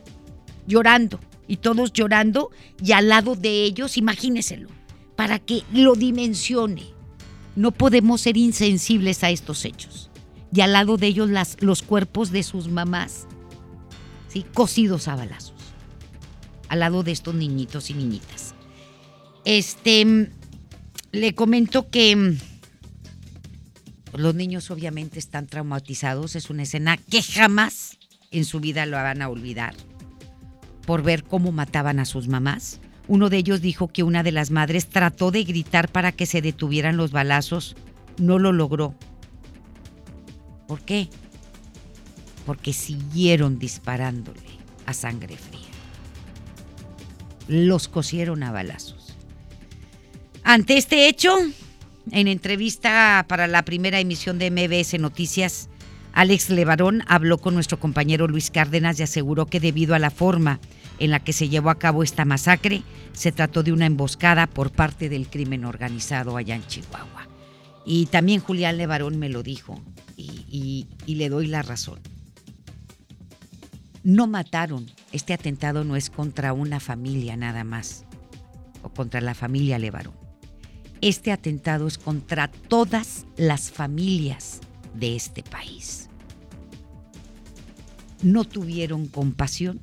llorando, 0.65 1.19
y 1.47 1.57
todos 1.57 1.93
llorando, 1.93 2.49
y 2.83 2.93
al 2.93 3.09
lado 3.09 3.35
de 3.35 3.63
ellos, 3.65 3.97
imagíneselo, 3.97 4.67
para 5.15 5.37
que 5.37 5.61
lo 5.71 5.93
dimensione. 5.93 6.83
No 7.55 7.71
podemos 7.71 8.21
ser 8.21 8.37
insensibles 8.37 9.23
a 9.23 9.29
estos 9.29 9.63
hechos. 9.63 10.09
Y 10.51 10.61
al 10.61 10.73
lado 10.73 10.97
de 10.97 11.05
ellos 11.05 11.29
las, 11.29 11.57
los 11.61 11.83
cuerpos 11.83 12.31
de 12.31 12.41
sus 12.41 12.67
mamás, 12.67 13.27
cocidos 14.43 15.07
a 15.07 15.15
balazos, 15.15 15.73
al 16.69 16.79
lado 16.79 17.03
de 17.03 17.11
estos 17.11 17.35
niñitos 17.35 17.89
y 17.89 17.93
niñitas. 17.93 18.53
Este, 19.45 20.31
le 21.11 21.35
comento 21.35 21.89
que 21.89 22.15
mm, 22.15 22.37
los 24.17 24.35
niños 24.35 24.71
obviamente 24.71 25.19
están 25.19 25.47
traumatizados, 25.47 26.35
es 26.35 26.49
una 26.49 26.63
escena 26.63 26.97
que 26.97 27.21
jamás 27.21 27.97
en 28.31 28.45
su 28.45 28.59
vida 28.59 28.85
lo 28.85 28.97
van 28.97 29.21
a 29.21 29.29
olvidar 29.29 29.75
por 30.85 31.03
ver 31.03 31.23
cómo 31.23 31.51
mataban 31.51 31.99
a 31.99 32.05
sus 32.05 32.27
mamás. 32.27 32.79
Uno 33.07 33.29
de 33.29 33.37
ellos 33.37 33.61
dijo 33.61 33.87
que 33.87 34.03
una 34.03 34.23
de 34.23 34.31
las 34.31 34.51
madres 34.51 34.87
trató 34.87 35.31
de 35.31 35.43
gritar 35.43 35.89
para 35.89 36.11
que 36.11 36.25
se 36.25 36.41
detuvieran 36.41 36.97
los 36.97 37.11
balazos, 37.11 37.75
no 38.17 38.39
lo 38.39 38.51
logró. 38.51 38.95
¿Por 40.67 40.81
qué? 40.81 41.09
Porque 42.45 42.73
siguieron 42.73 43.59
disparándole 43.59 44.39
a 44.85 44.93
sangre 44.93 45.37
fría. 45.37 45.61
Los 47.47 47.87
cosieron 47.87 48.43
a 48.43 48.51
balazos. 48.51 49.15
Ante 50.43 50.77
este 50.77 51.07
hecho, 51.07 51.35
en 52.11 52.27
entrevista 52.27 53.25
para 53.27 53.47
la 53.47 53.65
primera 53.65 53.99
emisión 53.99 54.37
de 54.37 54.51
MBS 54.51 54.99
Noticias, 54.99 55.69
Alex 56.13 56.49
Levarón 56.49 57.03
habló 57.07 57.39
con 57.39 57.55
nuestro 57.55 57.79
compañero 57.79 58.27
Luis 58.27 58.51
Cárdenas 58.51 58.99
y 58.99 59.03
aseguró 59.03 59.47
que 59.47 59.59
debido 59.59 59.95
a 59.95 59.99
la 59.99 60.11
forma 60.11 60.59
en 60.97 61.11
la 61.11 61.19
que 61.19 61.33
se 61.33 61.49
llevó 61.49 61.69
a 61.69 61.79
cabo 61.79 62.03
esta 62.03 62.23
masacre, 62.23 62.83
se 63.11 63.31
trató 63.31 63.63
de 63.63 63.73
una 63.73 63.85
emboscada 63.85 64.47
por 64.47 64.71
parte 64.71 65.09
del 65.09 65.27
crimen 65.27 65.65
organizado 65.65 66.37
allá 66.37 66.55
en 66.55 66.65
Chihuahua. 66.65 67.27
Y 67.85 68.05
también 68.05 68.39
Julián 68.39 68.77
Levarón 68.77 69.17
me 69.19 69.29
lo 69.29 69.43
dijo 69.43 69.81
y, 70.15 70.87
y 71.05 71.15
le 71.15 71.29
doy 71.29 71.47
la 71.47 71.61
razón 71.63 71.99
no 74.05 74.27
mataron. 74.27 74.85
Este 75.11 75.33
atentado 75.33 75.83
no 75.83 75.97
es 75.97 76.09
contra 76.09 76.53
una 76.53 76.79
familia 76.79 77.35
nada 77.35 77.65
más, 77.65 78.05
o 78.83 78.89
contra 78.89 79.19
la 79.19 79.33
familia 79.33 79.79
Levarón. 79.79 80.13
Este 81.01 81.31
atentado 81.31 81.87
es 81.87 81.97
contra 81.97 82.47
todas 82.47 83.25
las 83.35 83.71
familias 83.71 84.61
de 84.93 85.15
este 85.15 85.43
país. 85.43 86.07
No 88.21 88.45
tuvieron 88.45 89.07
compasión 89.07 89.81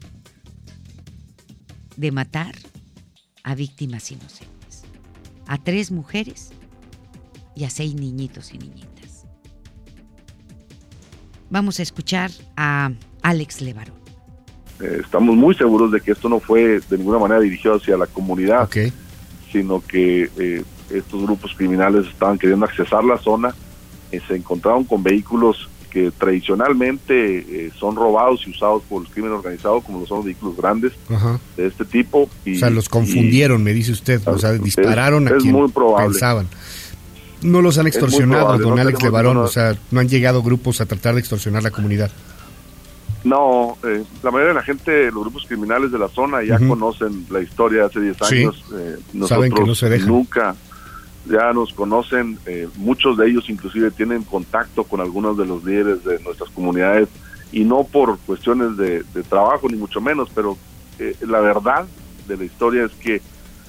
de 1.96 2.12
matar 2.12 2.54
a 3.42 3.54
víctimas 3.56 4.10
inocentes, 4.10 4.84
a 5.46 5.58
tres 5.58 5.90
mujeres 5.90 6.50
y 7.56 7.64
a 7.64 7.70
seis 7.70 7.94
niñitos 7.94 8.54
y 8.54 8.58
niñitas. 8.58 9.26
Vamos 11.50 11.80
a 11.80 11.82
escuchar 11.82 12.30
a 12.56 12.92
Alex 13.22 13.60
Levarón. 13.60 14.01
Eh, 14.82 15.00
estamos 15.04 15.36
muy 15.36 15.54
seguros 15.54 15.92
de 15.92 16.00
que 16.00 16.12
esto 16.12 16.28
no 16.28 16.40
fue 16.40 16.80
de 16.80 16.98
ninguna 16.98 17.18
manera 17.18 17.40
dirigido 17.40 17.76
hacia 17.76 17.96
la 17.96 18.06
comunidad, 18.06 18.68
sino 19.52 19.80
que 19.80 20.28
eh, 20.38 20.64
estos 20.90 21.22
grupos 21.22 21.54
criminales 21.56 22.06
estaban 22.06 22.38
queriendo 22.38 22.66
accesar 22.66 23.04
la 23.04 23.18
zona, 23.18 23.54
y 24.10 24.20
se 24.20 24.36
encontraron 24.36 24.84
con 24.84 25.02
vehículos 25.02 25.68
que 25.90 26.10
tradicionalmente 26.10 27.38
eh, 27.38 27.70
son 27.78 27.96
robados 27.96 28.46
y 28.46 28.50
usados 28.50 28.82
por 28.88 29.02
el 29.02 29.08
crimen 29.08 29.32
organizado, 29.32 29.80
como 29.82 30.00
lo 30.00 30.06
son 30.06 30.18
los 30.18 30.24
vehículos 30.24 30.56
grandes 30.56 30.92
de 31.56 31.66
este 31.66 31.84
tipo. 31.84 32.22
o 32.22 32.58
sea, 32.58 32.70
los 32.70 32.88
confundieron, 32.88 33.62
me 33.62 33.72
dice 33.72 33.92
usted, 33.92 34.20
o 34.26 34.38
sea, 34.38 34.52
dispararon 34.52 35.28
a 35.28 35.36
quien 35.36 35.56
pensaban. 35.98 36.48
No 37.42 37.60
los 37.60 37.76
han 37.76 37.88
extorsionado, 37.88 38.56
don 38.58 38.78
Alex 38.78 39.02
Levarón, 39.02 39.36
o 39.36 39.48
sea, 39.48 39.76
no 39.90 40.00
han 40.00 40.08
llegado 40.08 40.42
grupos 40.42 40.80
a 40.80 40.86
tratar 40.86 41.14
de 41.14 41.20
extorsionar 41.20 41.62
la 41.62 41.70
comunidad. 41.70 42.10
No, 43.24 43.76
eh, 43.84 44.02
la 44.22 44.30
mayoría 44.30 44.48
de 44.48 44.54
la 44.54 44.62
gente, 44.62 45.10
los 45.12 45.22
grupos 45.22 45.46
criminales 45.46 45.92
de 45.92 45.98
la 45.98 46.08
zona 46.08 46.42
ya 46.42 46.58
conocen 46.58 47.26
la 47.30 47.40
historia 47.40 47.80
de 47.80 47.86
hace 47.86 48.00
10 48.00 48.22
años. 48.22 48.64
Eh, 48.74 49.26
Saben 49.26 49.52
que 49.52 49.62
no 49.62 49.74
se 49.74 49.88
dejan. 49.88 50.08
Nunca 50.08 50.56
ya 51.26 51.52
nos 51.52 51.72
conocen, 51.72 52.38
eh, 52.46 52.68
muchos 52.76 53.16
de 53.16 53.28
ellos 53.28 53.48
inclusive 53.48 53.92
tienen 53.92 54.24
contacto 54.24 54.82
con 54.82 55.00
algunos 55.00 55.38
de 55.38 55.46
los 55.46 55.62
líderes 55.62 56.04
de 56.04 56.18
nuestras 56.20 56.50
comunidades 56.50 57.08
y 57.52 57.64
no 57.64 57.84
por 57.84 58.18
cuestiones 58.18 58.76
de, 58.76 59.04
trabajo 59.28 59.68
ni 59.68 59.76
mucho 59.76 60.00
menos, 60.00 60.28
pero 60.34 60.58
la 61.20 61.40
verdad 61.40 61.86
de 62.26 62.36
la 62.36 62.44
historia 62.44 62.84
es 62.84 62.92
que 62.92 63.20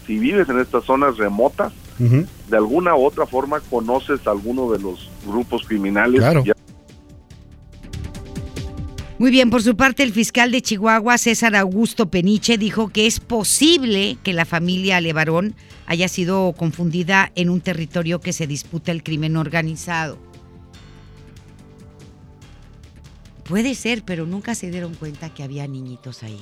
si 0.08 0.18
vives 0.18 0.50
en 0.50 0.60
estas 0.60 0.84
zonas 0.84 1.18
remotas, 1.18 1.74
de 2.00 2.58
alguna 2.58 2.96
u 2.96 3.06
otra 3.06 3.26
forma 3.26 3.60
conoces 3.60 4.26
a 4.26 4.32
alguno 4.32 4.72
de 4.72 4.80
los 4.80 5.10
grupos 5.26 5.66
criminales. 5.68 6.20
Claro. 6.20 6.44
Muy 9.20 9.30
bien, 9.30 9.52
por 9.52 9.62
su 9.62 9.78
parte, 9.78 10.02
el 10.02 10.12
fiscal 10.12 10.52
de 10.52 10.62
Chihuahua, 10.62 11.20
César 11.20 11.56
Augusto 11.56 12.10
Peniche, 12.10 12.58
dijo 12.58 12.90
que 12.90 13.06
es 13.06 13.20
posible 13.20 14.18
que 14.24 14.34
la 14.34 14.44
familia 14.44 15.00
Levarón 15.02 15.56
haya 15.86 16.08
sido 16.08 16.54
confundida 16.54 17.32
en 17.36 17.50
un 17.50 17.62
territorio 17.62 18.20
que 18.20 18.34
se 18.34 18.48
disputa 18.48 18.92
el 18.92 19.04
crimen 19.04 19.38
organizado. 19.38 20.18
Puede 23.44 23.76
ser, 23.76 24.04
pero 24.04 24.26
nunca 24.26 24.56
se 24.56 24.72
dieron 24.72 24.96
cuenta 24.96 25.32
que 25.32 25.44
había 25.44 25.68
niñitos 25.68 26.24
ahí. 26.24 26.42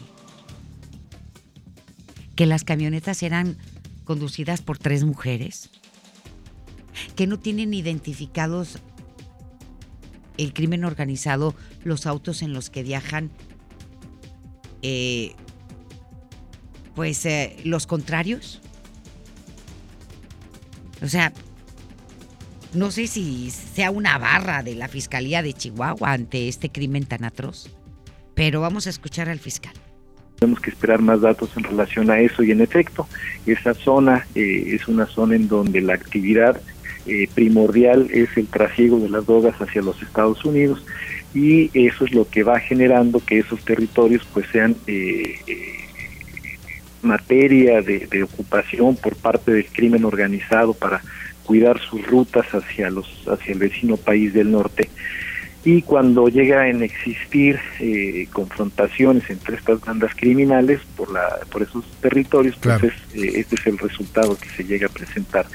Que 2.35 2.45
las 2.45 2.63
camionetas 2.63 3.21
eran 3.21 3.57
conducidas 4.05 4.61
por 4.61 4.77
tres 4.77 5.03
mujeres. 5.03 5.69
Que 7.15 7.27
no 7.27 7.37
tienen 7.37 7.73
identificados 7.73 8.77
el 10.43 10.53
crimen 10.53 10.83
organizado 10.85 11.55
los 11.83 12.05
autos 12.05 12.41
en 12.41 12.53
los 12.53 12.69
que 12.69 12.83
viajan 12.83 13.29
eh, 14.81 15.33
pues 16.95 17.25
eh, 17.25 17.57
los 17.63 17.87
contrarios. 17.87 18.61
O 21.01 21.07
sea, 21.07 21.31
no 22.73 22.91
sé 22.91 23.07
si 23.07 23.49
sea 23.51 23.91
una 23.91 24.17
barra 24.17 24.63
de 24.63 24.75
la 24.75 24.87
Fiscalía 24.87 25.41
de 25.41 25.53
Chihuahua 25.53 26.13
ante 26.13 26.47
este 26.47 26.69
crimen 26.69 27.05
tan 27.05 27.23
atroz, 27.23 27.69
pero 28.33 28.61
vamos 28.61 28.87
a 28.87 28.89
escuchar 28.89 29.29
al 29.29 29.39
fiscal. 29.39 29.73
Tenemos 30.39 30.59
que 30.59 30.71
esperar 30.71 31.01
más 31.01 31.21
datos 31.21 31.51
en 31.55 31.63
relación 31.63 32.09
a 32.09 32.19
eso 32.19 32.41
y 32.41 32.51
en 32.51 32.61
efecto, 32.61 33.07
esa 33.45 33.75
zona 33.75 34.25
eh, 34.33 34.75
es 34.75 34.87
una 34.87 35.05
zona 35.05 35.35
en 35.35 35.47
donde 35.47 35.81
la 35.81 35.93
actividad 35.93 36.59
eh, 37.05 37.27
primordial 37.33 38.09
es 38.11 38.29
el 38.37 38.47
trasiego 38.47 38.99
de 38.99 39.09
las 39.09 39.25
drogas 39.25 39.59
hacia 39.61 39.81
los 39.81 40.01
Estados 40.01 40.43
Unidos 40.45 40.83
y 41.33 41.69
eso 41.73 42.05
es 42.05 42.11
lo 42.11 42.27
que 42.27 42.43
va 42.43 42.59
generando 42.59 43.21
que 43.25 43.39
esos 43.39 43.63
territorios 43.63 44.27
pues 44.33 44.45
sean 44.51 44.75
eh, 44.87 45.39
materia 47.01 47.81
de, 47.81 48.07
de, 48.07 48.23
ocupación 48.23 48.95
por 48.95 49.15
parte 49.15 49.51
del 49.51 49.65
crimen 49.65 50.05
organizado 50.05 50.73
para 50.73 51.01
cuidar 51.43 51.79
sus 51.79 52.05
rutas 52.05 52.45
hacia 52.53 52.89
los 52.89 53.07
hacia 53.27 53.53
el 53.53 53.59
vecino 53.59 53.97
país 53.97 54.33
del 54.33 54.51
norte 54.51 54.89
y 55.63 55.83
cuando 55.83 56.27
llega 56.27 56.67
en 56.69 56.81
existir 56.81 57.59
eh, 57.79 58.27
confrontaciones 58.31 59.29
entre 59.29 59.55
estas 59.55 59.79
bandas 59.81 60.11
criminales 60.15 60.79
por 60.95 61.11
la 61.11 61.39
por 61.51 61.61
esos 61.61 61.85
territorios 62.01 62.55
pues 62.59 62.83
es, 62.83 62.93
eh, 63.13 63.33
este 63.35 63.55
es 63.55 63.67
el 63.67 63.77
resultado 63.77 64.35
que 64.37 64.49
se 64.49 64.63
llega 64.63 64.87
a 64.87 64.89
presentar. 64.89 65.45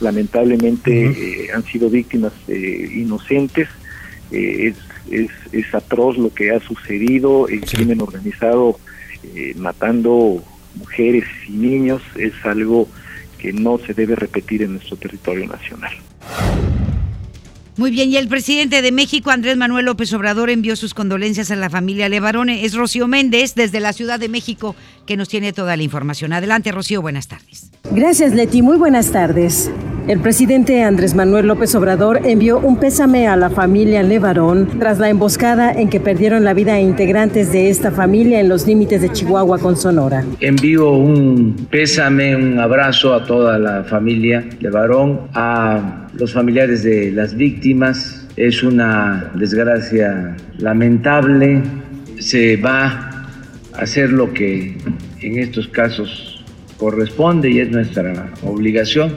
Lamentablemente 0.00 1.06
eh, 1.06 1.50
han 1.54 1.62
sido 1.64 1.88
víctimas 1.88 2.32
inocentes. 2.48 3.68
Es, 4.32 4.76
es, 5.10 5.30
es 5.52 5.74
atroz 5.74 6.16
lo 6.16 6.32
que 6.32 6.52
ha 6.52 6.60
sucedido 6.60 7.46
el 7.48 7.60
crimen 7.60 8.00
organizado 8.00 8.80
matando 9.56 10.42
mujeres 10.74 11.24
y 11.46 11.52
niños 11.52 12.02
es 12.16 12.32
algo 12.44 12.88
que 13.38 13.52
no 13.52 13.78
se 13.78 13.92
debe 13.92 14.16
repetir 14.16 14.62
en 14.62 14.72
nuestro 14.72 14.96
territorio 14.96 15.46
nacional. 15.46 15.92
Muy 17.78 17.90
bien, 17.90 18.10
y 18.10 18.18
el 18.18 18.28
presidente 18.28 18.82
de 18.82 18.92
México, 18.92 19.30
Andrés 19.30 19.56
Manuel 19.56 19.86
López 19.86 20.12
Obrador, 20.12 20.50
envió 20.50 20.76
sus 20.76 20.92
condolencias 20.92 21.50
a 21.50 21.56
la 21.56 21.70
familia 21.70 22.10
Levarone. 22.10 22.66
Es 22.66 22.74
Rocío 22.74 23.08
Méndez, 23.08 23.54
desde 23.54 23.80
la 23.80 23.94
Ciudad 23.94 24.20
de 24.20 24.28
México, 24.28 24.76
que 25.06 25.16
nos 25.16 25.28
tiene 25.28 25.54
toda 25.54 25.74
la 25.76 25.82
información. 25.82 26.34
Adelante, 26.34 26.70
Rocío, 26.70 27.00
buenas 27.00 27.28
tardes. 27.28 27.71
Gracias, 27.90 28.34
Leti. 28.34 28.62
Muy 28.62 28.78
buenas 28.78 29.12
tardes. 29.12 29.70
El 30.08 30.18
presidente 30.18 30.82
Andrés 30.82 31.14
Manuel 31.14 31.46
López 31.46 31.74
Obrador 31.76 32.20
envió 32.24 32.58
un 32.58 32.76
pésame 32.76 33.28
a 33.28 33.36
la 33.36 33.50
familia 33.50 34.02
Levarón 34.02 34.68
tras 34.80 34.98
la 34.98 35.08
emboscada 35.08 35.72
en 35.72 35.88
que 35.88 36.00
perdieron 36.00 36.42
la 36.42 36.54
vida 36.54 36.80
integrantes 36.80 37.52
de 37.52 37.70
esta 37.70 37.92
familia 37.92 38.40
en 38.40 38.48
los 38.48 38.66
límites 38.66 39.00
de 39.00 39.12
Chihuahua 39.12 39.58
con 39.58 39.76
Sonora. 39.76 40.24
Envío 40.40 40.90
un 40.90 41.68
pésame, 41.70 42.34
un 42.34 42.58
abrazo 42.58 43.14
a 43.14 43.24
toda 43.24 43.58
la 43.60 43.84
familia 43.84 44.44
Levarón, 44.58 45.28
a 45.34 46.08
los 46.14 46.32
familiares 46.32 46.82
de 46.82 47.12
las 47.12 47.36
víctimas. 47.36 48.26
Es 48.36 48.62
una 48.64 49.30
desgracia 49.34 50.36
lamentable. 50.58 51.62
Se 52.18 52.56
va 52.56 52.86
a 53.74 53.82
hacer 53.82 54.10
lo 54.10 54.32
que 54.32 54.76
en 55.20 55.38
estos 55.38 55.68
casos 55.68 56.31
corresponde 56.82 57.48
y 57.48 57.60
es 57.60 57.70
nuestra 57.70 58.32
obligación, 58.44 59.14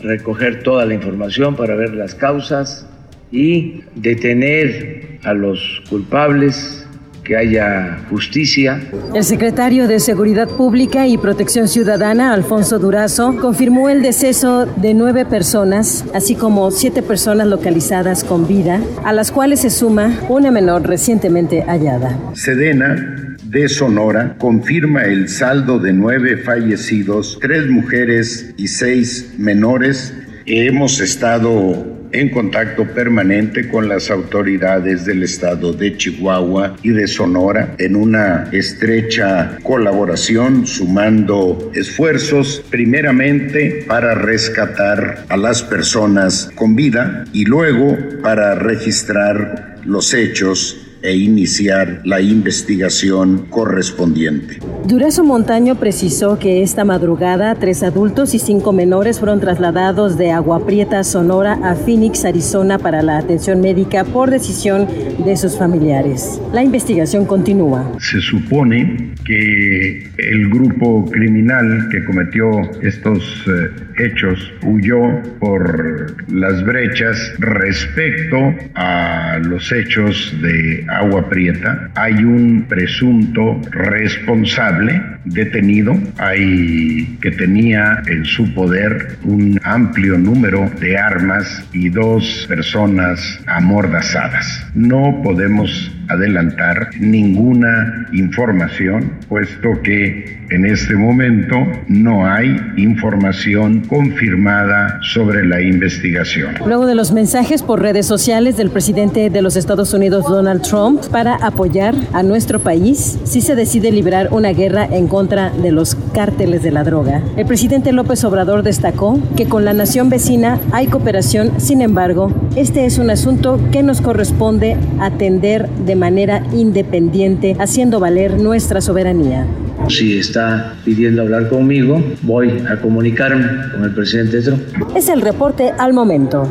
recoger 0.00 0.62
toda 0.62 0.86
la 0.86 0.94
información 0.94 1.56
para 1.56 1.74
ver 1.74 1.92
las 1.94 2.14
causas 2.14 2.86
y 3.32 3.82
detener 3.96 5.18
a 5.24 5.34
los 5.34 5.82
culpables 5.90 6.86
que 7.24 7.36
haya 7.36 8.04
justicia. 8.08 8.80
El 9.12 9.24
secretario 9.24 9.88
de 9.88 9.98
Seguridad 9.98 10.48
Pública 10.48 11.08
y 11.08 11.18
Protección 11.18 11.66
Ciudadana, 11.66 12.32
Alfonso 12.32 12.78
Durazo, 12.78 13.36
confirmó 13.36 13.88
el 13.88 14.00
deceso 14.00 14.66
de 14.66 14.94
nueve 14.94 15.26
personas, 15.26 16.04
así 16.14 16.36
como 16.36 16.70
siete 16.70 17.02
personas 17.02 17.48
localizadas 17.48 18.22
con 18.22 18.46
vida, 18.46 18.80
a 19.04 19.12
las 19.12 19.32
cuales 19.32 19.62
se 19.62 19.70
suma 19.70 20.20
una 20.28 20.52
menor 20.52 20.86
recientemente 20.86 21.62
hallada. 21.62 22.16
Sedena 22.34 23.27
de 23.48 23.66
Sonora 23.66 24.36
confirma 24.38 25.04
el 25.04 25.28
saldo 25.28 25.78
de 25.78 25.94
nueve 25.94 26.36
fallecidos, 26.36 27.38
tres 27.40 27.66
mujeres 27.66 28.52
y 28.58 28.68
seis 28.68 29.34
menores. 29.38 30.12
Hemos 30.44 31.00
estado 31.00 31.96
en 32.12 32.28
contacto 32.28 32.84
permanente 32.84 33.68
con 33.68 33.88
las 33.88 34.10
autoridades 34.10 35.06
del 35.06 35.22
estado 35.22 35.72
de 35.72 35.96
Chihuahua 35.96 36.76
y 36.82 36.90
de 36.90 37.06
Sonora 37.06 37.74
en 37.78 37.96
una 37.96 38.50
estrecha 38.52 39.58
colaboración, 39.62 40.66
sumando 40.66 41.70
esfuerzos 41.74 42.62
primeramente 42.68 43.84
para 43.86 44.14
rescatar 44.14 45.24
a 45.28 45.36
las 45.38 45.62
personas 45.62 46.50
con 46.54 46.76
vida 46.76 47.24
y 47.32 47.46
luego 47.46 47.96
para 48.22 48.54
registrar 48.56 49.76
los 49.84 50.12
hechos 50.12 50.87
e 51.02 51.16
iniciar 51.16 52.02
la 52.04 52.20
investigación 52.20 53.46
correspondiente. 53.50 54.58
Durazo 54.86 55.24
Montaño 55.24 55.76
precisó 55.76 56.38
que 56.38 56.62
esta 56.62 56.84
madrugada 56.84 57.54
tres 57.54 57.82
adultos 57.82 58.34
y 58.34 58.38
cinco 58.38 58.72
menores 58.72 59.18
fueron 59.18 59.40
trasladados 59.40 60.16
de 60.16 60.30
Agua 60.30 60.64
Prieta, 60.66 61.04
Sonora, 61.04 61.58
a 61.62 61.74
Phoenix, 61.74 62.24
Arizona 62.24 62.78
para 62.78 63.02
la 63.02 63.18
atención 63.18 63.60
médica 63.60 64.04
por 64.04 64.30
decisión 64.30 64.86
de 65.24 65.36
sus 65.36 65.56
familiares. 65.56 66.40
La 66.52 66.62
investigación 66.62 67.26
continúa. 67.26 67.92
Se 68.00 68.20
supone 68.20 69.14
que 69.24 70.10
el 70.16 70.48
grupo 70.48 71.04
criminal 71.10 71.88
que 71.90 72.04
cometió 72.04 72.50
estos 72.82 73.22
eh, 73.46 73.87
hechos 73.98 74.52
huyó 74.62 75.22
por 75.38 76.14
las 76.32 76.64
brechas 76.64 77.34
respecto 77.38 78.54
a 78.74 79.38
los 79.42 79.70
hechos 79.72 80.36
de 80.42 80.84
Agua 80.88 81.28
Prieta. 81.28 81.90
Hay 81.94 82.24
un 82.24 82.66
presunto 82.68 83.60
responsable 83.70 85.00
detenido, 85.24 85.98
hay 86.18 87.18
que 87.20 87.30
tenía 87.32 88.02
en 88.06 88.24
su 88.24 88.52
poder 88.54 89.18
un 89.24 89.60
amplio 89.64 90.18
número 90.18 90.70
de 90.80 90.96
armas 90.96 91.68
y 91.72 91.88
dos 91.88 92.46
personas 92.48 93.40
amordazadas. 93.46 94.66
No 94.74 95.20
podemos 95.22 95.94
adelantar 96.08 96.90
ninguna 96.98 98.06
información, 98.12 99.12
puesto 99.28 99.82
que 99.82 100.38
en 100.50 100.64
este 100.64 100.94
momento 100.94 101.56
no 101.88 102.26
hay 102.26 102.56
información 102.76 103.80
confirmada 103.88 105.00
sobre 105.02 105.44
la 105.46 105.60
investigación. 105.60 106.54
Luego 106.66 106.86
de 106.86 106.94
los 106.94 107.12
mensajes 107.12 107.62
por 107.62 107.80
redes 107.80 108.06
sociales 108.06 108.56
del 108.56 108.70
presidente 108.70 109.30
de 109.30 109.42
los 109.42 109.56
Estados 109.56 109.92
Unidos, 109.94 110.24
Donald 110.28 110.62
Trump, 110.62 111.04
para 111.06 111.34
apoyar 111.36 111.94
a 112.12 112.22
nuestro 112.22 112.60
país 112.60 113.18
si 113.24 113.40
se 113.40 113.54
decide 113.54 113.90
librar 113.90 114.28
una 114.30 114.52
guerra 114.52 114.86
en 114.86 115.08
contra 115.08 115.50
de 115.50 115.72
los 115.72 115.96
cárteles 116.14 116.62
de 116.62 116.70
la 116.70 116.84
droga, 116.84 117.22
el 117.36 117.46
presidente 117.46 117.92
López 117.92 118.22
Obrador 118.24 118.62
destacó 118.62 119.18
que 119.36 119.46
con 119.46 119.64
la 119.64 119.72
nación 119.72 120.10
vecina 120.10 120.60
hay 120.72 120.86
cooperación, 120.86 121.60
sin 121.60 121.82
embargo, 121.82 122.32
este 122.56 122.84
es 122.84 122.98
un 122.98 123.10
asunto 123.10 123.60
que 123.72 123.82
nos 123.82 124.00
corresponde 124.00 124.76
atender 125.00 125.68
de 125.68 125.96
manera 125.96 126.42
independiente, 126.52 127.56
haciendo 127.58 128.00
valer 128.00 128.40
nuestra 128.40 128.80
soberanía. 128.80 129.46
Si 129.88 130.18
está 130.18 130.74
pidiendo 130.84 131.22
hablar 131.22 131.48
conmigo, 131.48 132.02
voy 132.22 132.50
a 132.68 132.76
comunicarme 132.76 133.46
con 133.78 133.88
el 133.88 133.94
presidente 133.94 134.42
Trump. 134.42 134.62
Es 134.96 135.08
el 135.08 135.20
reporte 135.20 135.72
al 135.78 135.92
momento. 135.92 136.48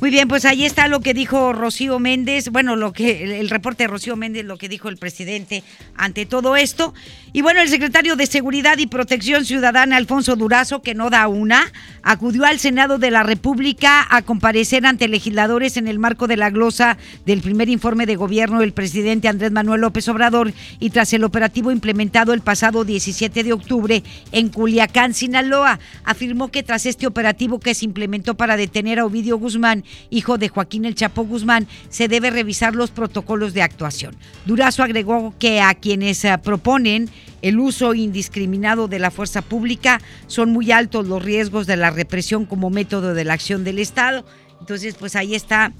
Muy 0.00 0.08
bien, 0.10 0.28
pues 0.28 0.46
ahí 0.46 0.64
está 0.64 0.88
lo 0.88 1.00
que 1.00 1.12
dijo 1.12 1.52
Rocío 1.52 1.98
Méndez, 1.98 2.48
bueno, 2.48 2.74
lo 2.74 2.94
que 2.94 3.38
el, 3.38 3.50
reporte 3.50 3.84
de 3.84 3.88
Rocío 3.88 4.16
Méndez, 4.16 4.46
lo 4.46 4.56
que 4.56 4.70
dijo 4.70 4.88
el 4.88 4.96
presidente 4.96 5.62
ante 5.94 6.24
todo 6.24 6.56
esto. 6.56 6.94
Y 7.34 7.42
bueno, 7.42 7.60
el 7.60 7.68
secretario 7.68 8.16
de 8.16 8.24
Seguridad 8.24 8.78
y 8.78 8.86
Protección 8.86 9.44
Ciudadana, 9.44 9.98
Alfonso 9.98 10.36
Durazo, 10.36 10.80
que 10.80 10.94
no 10.94 11.10
da 11.10 11.28
una, 11.28 11.70
acudió 12.02 12.46
al 12.46 12.58
Senado 12.58 12.96
de 12.96 13.10
la 13.10 13.24
República 13.24 14.06
a 14.08 14.22
comparecer 14.22 14.86
ante 14.86 15.06
legisladores 15.06 15.76
en 15.76 15.86
el 15.86 15.98
marco 15.98 16.26
de 16.26 16.38
la 16.38 16.48
glosa 16.48 16.96
del 17.26 17.42
primer 17.42 17.68
informe 17.68 18.06
de 18.06 18.16
gobierno 18.16 18.60
del 18.60 18.72
presidente 18.72 19.28
Andrés 19.28 19.52
Manuel 19.52 19.82
López 19.82 20.08
Obrador 20.08 20.54
y 20.78 20.90
tras 20.90 21.12
el 21.12 21.24
operativo 21.24 21.72
implementado 21.72 22.32
el 22.32 22.40
pasado 22.40 22.84
17 22.84 23.44
de 23.44 23.52
octubre 23.52 24.02
en 24.32 24.48
Culiacán, 24.48 25.12
Sinaloa. 25.12 25.78
Afirmó 26.04 26.50
que 26.50 26.62
tras 26.62 26.86
este 26.86 27.06
operativo 27.06 27.60
que 27.60 27.74
se 27.74 27.84
implementó 27.84 28.34
para 28.34 28.56
detener 28.56 28.98
a 28.98 29.04
Ovidio 29.04 29.36
Guzmán, 29.36 29.84
hijo 30.10 30.38
de 30.38 30.48
Joaquín 30.48 30.84
El 30.84 30.94
Chapo 30.94 31.24
Guzmán, 31.24 31.66
se 31.88 32.08
debe 32.08 32.30
revisar 32.30 32.74
los 32.74 32.90
protocolos 32.90 33.54
de 33.54 33.62
actuación. 33.62 34.16
Durazo 34.46 34.82
agregó 34.82 35.34
que 35.38 35.60
a 35.60 35.74
quienes 35.74 36.24
eh, 36.24 36.36
proponen 36.42 37.08
el 37.42 37.58
uso 37.58 37.94
indiscriminado 37.94 38.88
de 38.88 38.98
la 38.98 39.10
fuerza 39.10 39.42
pública 39.42 40.00
son 40.26 40.52
muy 40.52 40.72
altos 40.72 41.06
los 41.06 41.22
riesgos 41.22 41.66
de 41.66 41.76
la 41.76 41.90
represión 41.90 42.44
como 42.46 42.70
método 42.70 43.14
de 43.14 43.24
la 43.24 43.34
acción 43.34 43.64
del 43.64 43.78
Estado. 43.78 44.24
Entonces, 44.60 44.94
pues 44.94 45.16
ahí 45.16 45.34
está 45.34 45.72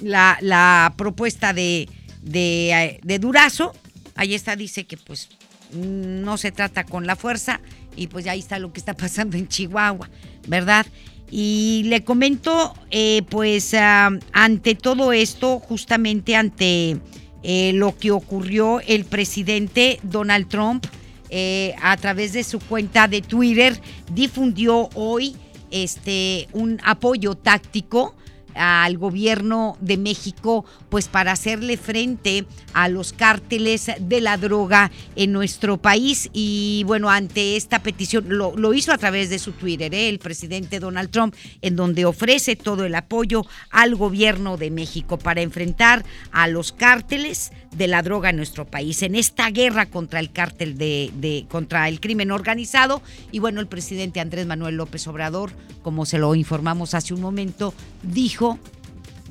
la, 0.00 0.92
propuesta 0.96 1.52
de, 1.52 1.88
de, 2.22 3.00
de 3.02 3.18
Durazo. 3.18 3.74
Ahí 4.16 4.34
está, 4.34 4.56
dice 4.56 4.84
que 4.84 4.96
pues 4.96 5.28
no 5.72 6.36
se 6.36 6.52
trata 6.52 6.84
con 6.84 7.06
la 7.06 7.16
fuerza 7.16 7.60
y 7.96 8.06
pues 8.06 8.26
ahí 8.26 8.38
está 8.38 8.58
lo 8.58 8.72
que 8.72 8.80
está 8.80 8.94
pasando 8.94 9.36
en 9.36 9.48
Chihuahua, 9.48 10.08
¿verdad? 10.46 10.86
Y 11.30 11.82
le 11.86 12.04
comento, 12.04 12.74
eh, 12.90 13.22
pues 13.28 13.74
ante 13.74 14.74
todo 14.74 15.12
esto, 15.12 15.58
justamente 15.58 16.36
ante 16.36 16.98
eh, 17.42 17.72
lo 17.74 17.96
que 17.96 18.10
ocurrió, 18.10 18.80
el 18.80 19.04
presidente 19.04 20.00
Donald 20.02 20.48
Trump, 20.48 20.86
eh, 21.30 21.74
a 21.82 21.96
través 21.96 22.32
de 22.32 22.42
su 22.42 22.58
cuenta 22.58 23.06
de 23.06 23.22
Twitter, 23.22 23.80
difundió 24.12 24.88
hoy 24.94 25.36
este, 25.70 26.48
un 26.52 26.80
apoyo 26.82 27.34
táctico 27.34 28.14
al 28.58 28.98
gobierno 28.98 29.76
de 29.80 29.96
México 29.96 30.64
pues 30.88 31.08
para 31.08 31.32
hacerle 31.32 31.76
frente 31.76 32.44
a 32.72 32.88
los 32.88 33.12
cárteles 33.12 33.90
de 34.00 34.20
la 34.20 34.36
droga 34.36 34.90
en 35.16 35.32
nuestro 35.32 35.78
país 35.78 36.28
y 36.32 36.82
bueno 36.86 37.08
ante 37.08 37.56
esta 37.56 37.82
petición 37.82 38.26
lo, 38.28 38.74
hizo 38.74 38.92
a 38.92 38.98
través 38.98 39.30
de 39.30 39.38
su 39.38 39.52
Twitter 39.52 39.94
¿eh? 39.94 40.08
el 40.08 40.18
presidente 40.18 40.80
Donald 40.80 41.10
Trump 41.10 41.34
en 41.62 41.76
donde 41.76 42.04
ofrece 42.04 42.56
todo 42.56 42.84
el 42.84 42.94
apoyo 42.94 43.44
al 43.70 43.94
gobierno 43.94 44.56
de 44.56 44.70
México 44.70 45.18
para 45.18 45.40
enfrentar 45.40 46.04
a 46.32 46.48
los 46.48 46.72
cárteles 46.72 47.52
de 47.76 47.86
la 47.86 48.02
droga 48.02 48.30
en 48.30 48.36
nuestro 48.36 48.66
país 48.66 49.02
en 49.02 49.14
esta 49.14 49.50
guerra 49.50 49.86
contra 49.86 50.20
el 50.20 50.32
cártel 50.32 50.78
de, 50.78 51.46
contra 51.48 51.88
el 51.88 52.00
crimen 52.00 52.30
organizado 52.30 53.02
y 53.30 53.38
bueno 53.38 53.60
el 53.60 53.66
presidente 53.66 54.20
Andrés 54.20 54.46
Manuel 54.46 54.76
López 54.76 55.06
Obrador 55.06 55.52
como 55.82 56.06
se 56.06 56.18
lo 56.18 56.34
informamos 56.34 56.94
hace 56.94 57.14
un 57.14 57.20
momento 57.20 57.74
dijo 58.02 58.58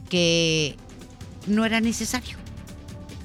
que 0.09 0.75
no 1.47 1.65
era 1.65 1.81
necesario, 1.81 2.37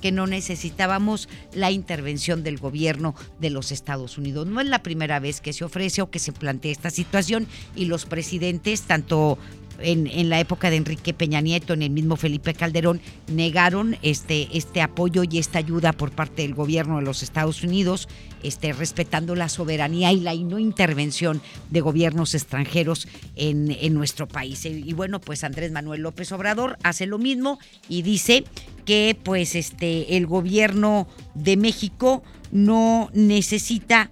que 0.00 0.12
no 0.12 0.26
necesitábamos 0.26 1.28
la 1.52 1.70
intervención 1.70 2.42
del 2.42 2.58
gobierno 2.58 3.14
de 3.40 3.50
los 3.50 3.72
Estados 3.72 4.18
Unidos. 4.18 4.46
No 4.46 4.60
es 4.60 4.66
la 4.66 4.82
primera 4.82 5.20
vez 5.20 5.40
que 5.40 5.52
se 5.52 5.64
ofrece 5.64 6.02
o 6.02 6.10
que 6.10 6.18
se 6.18 6.32
plantea 6.32 6.72
esta 6.72 6.90
situación 6.90 7.46
y 7.76 7.84
los 7.86 8.06
presidentes, 8.06 8.82
tanto 8.82 9.38
en, 9.82 10.28
la 10.28 10.40
época 10.40 10.70
de 10.70 10.76
Enrique 10.76 11.12
Peña 11.12 11.40
Nieto, 11.40 11.72
en 11.72 11.82
el 11.82 11.90
mismo 11.90 12.16
Felipe 12.16 12.54
Calderón, 12.54 13.00
negaron 13.28 13.96
este, 14.02 14.48
este 14.56 14.80
apoyo 14.80 15.22
y 15.28 15.38
esta 15.38 15.58
ayuda 15.58 15.92
por 15.92 16.10
parte 16.10 16.42
del 16.42 16.54
gobierno 16.54 16.96
de 16.96 17.02
los 17.02 17.22
Estados 17.22 17.62
Unidos, 17.62 18.08
este, 18.42 18.72
respetando 18.72 19.34
la 19.34 19.48
soberanía 19.48 20.12
y 20.12 20.20
la 20.20 20.34
no 20.34 20.58
intervención 20.58 21.40
de 21.70 21.80
gobiernos 21.80 22.34
extranjeros 22.34 23.06
en, 23.36 23.70
en 23.70 23.94
nuestro 23.94 24.26
país. 24.26 24.64
Y 24.64 24.92
bueno, 24.92 25.20
pues 25.20 25.44
Andrés 25.44 25.72
Manuel 25.72 26.02
López 26.02 26.32
Obrador 26.32 26.78
hace 26.82 27.06
lo 27.06 27.18
mismo 27.18 27.58
y 27.88 28.02
dice 28.02 28.44
que 28.84 29.16
pues 29.22 29.54
este, 29.54 30.16
el 30.16 30.26
gobierno 30.26 31.06
de 31.34 31.56
México 31.56 32.22
no 32.50 33.10
necesita 33.12 34.10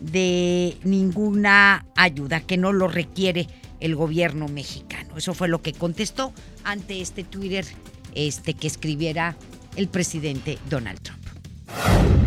de 0.00 0.76
ninguna 0.84 1.86
ayuda, 1.96 2.40
que 2.40 2.56
no 2.56 2.72
lo 2.72 2.88
requiere 2.88 3.48
el 3.84 3.96
gobierno 3.96 4.48
mexicano. 4.48 5.18
Eso 5.18 5.34
fue 5.34 5.46
lo 5.46 5.60
que 5.60 5.74
contestó 5.74 6.32
ante 6.64 7.02
este 7.02 7.22
Twitter 7.22 7.66
este, 8.14 8.54
que 8.54 8.66
escribiera 8.66 9.36
el 9.76 9.88
presidente 9.88 10.58
Donald 10.70 11.00
Trump. 11.02 12.23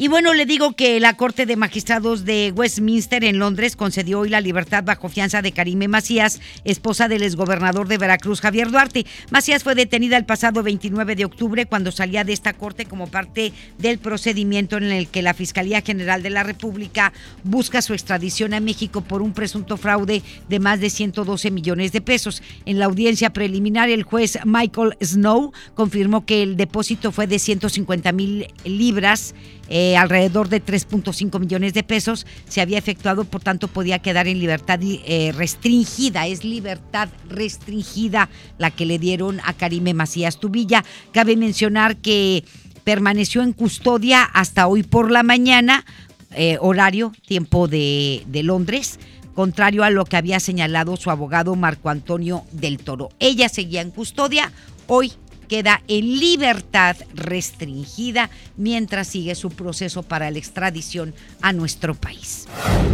Y 0.00 0.06
bueno, 0.06 0.32
le 0.32 0.46
digo 0.46 0.74
que 0.74 1.00
la 1.00 1.16
Corte 1.16 1.44
de 1.44 1.56
Magistrados 1.56 2.24
de 2.24 2.52
Westminster 2.54 3.24
en 3.24 3.40
Londres 3.40 3.74
concedió 3.74 4.20
hoy 4.20 4.28
la 4.28 4.40
libertad 4.40 4.84
bajo 4.84 5.08
fianza 5.08 5.42
de 5.42 5.50
Karime 5.50 5.88
Macías, 5.88 6.40
esposa 6.62 7.08
del 7.08 7.24
exgobernador 7.24 7.88
de 7.88 7.98
Veracruz, 7.98 8.40
Javier 8.40 8.70
Duarte. 8.70 9.06
Macías 9.32 9.64
fue 9.64 9.74
detenida 9.74 10.16
el 10.16 10.24
pasado 10.24 10.62
29 10.62 11.16
de 11.16 11.24
octubre 11.24 11.66
cuando 11.66 11.90
salía 11.90 12.22
de 12.22 12.32
esta 12.32 12.52
corte 12.52 12.84
como 12.84 13.08
parte 13.08 13.52
del 13.78 13.98
procedimiento 13.98 14.76
en 14.76 14.84
el 14.84 15.08
que 15.08 15.20
la 15.20 15.34
Fiscalía 15.34 15.80
General 15.80 16.22
de 16.22 16.30
la 16.30 16.44
República 16.44 17.12
busca 17.42 17.82
su 17.82 17.92
extradición 17.92 18.54
a 18.54 18.60
México 18.60 19.00
por 19.00 19.20
un 19.20 19.32
presunto 19.32 19.76
fraude 19.76 20.22
de 20.48 20.60
más 20.60 20.78
de 20.78 20.90
112 20.90 21.50
millones 21.50 21.90
de 21.90 22.00
pesos. 22.02 22.40
En 22.66 22.78
la 22.78 22.84
audiencia 22.84 23.30
preliminar, 23.30 23.88
el 23.88 24.04
juez 24.04 24.38
Michael 24.44 24.96
Snow 25.02 25.52
confirmó 25.74 26.24
que 26.24 26.44
el 26.44 26.56
depósito 26.56 27.10
fue 27.10 27.26
de 27.26 27.40
150 27.40 28.12
mil 28.12 28.46
libras 28.64 29.34
eh, 29.68 29.96
alrededor 29.96 30.48
de 30.48 30.64
3.5 30.64 31.38
millones 31.40 31.74
de 31.74 31.82
pesos, 31.82 32.26
se 32.48 32.60
había 32.60 32.78
efectuado, 32.78 33.24
por 33.24 33.42
tanto 33.42 33.68
podía 33.68 33.98
quedar 33.98 34.28
en 34.28 34.38
libertad 34.38 34.80
eh, 34.82 35.32
restringida. 35.34 36.26
Es 36.26 36.44
libertad 36.44 37.08
restringida 37.28 38.28
la 38.58 38.70
que 38.70 38.86
le 38.86 38.98
dieron 38.98 39.40
a 39.44 39.52
Karime 39.52 39.94
Macías 39.94 40.40
Tubilla. 40.40 40.84
Cabe 41.12 41.36
mencionar 41.36 41.96
que 41.96 42.44
permaneció 42.84 43.42
en 43.42 43.52
custodia 43.52 44.22
hasta 44.22 44.66
hoy 44.66 44.82
por 44.82 45.10
la 45.10 45.22
mañana, 45.22 45.84
eh, 46.32 46.56
horario, 46.60 47.12
tiempo 47.26 47.68
de, 47.68 48.24
de 48.26 48.42
Londres 48.42 48.98
contrario 49.34 49.84
a 49.84 49.90
lo 49.90 50.04
que 50.04 50.16
había 50.16 50.40
señalado 50.40 50.96
su 50.96 51.12
abogado 51.12 51.54
Marco 51.54 51.90
Antonio 51.90 52.42
del 52.50 52.78
Toro. 52.78 53.10
Ella 53.20 53.48
seguía 53.48 53.82
en 53.82 53.92
custodia, 53.92 54.50
hoy 54.88 55.12
queda 55.48 55.82
en 55.88 56.20
libertad 56.20 56.96
restringida 57.14 58.30
mientras 58.56 59.08
sigue 59.08 59.34
su 59.34 59.50
proceso 59.50 60.02
para 60.02 60.30
la 60.30 60.38
extradición 60.38 61.14
a 61.40 61.52
nuestro 61.52 61.94
país. 61.94 62.46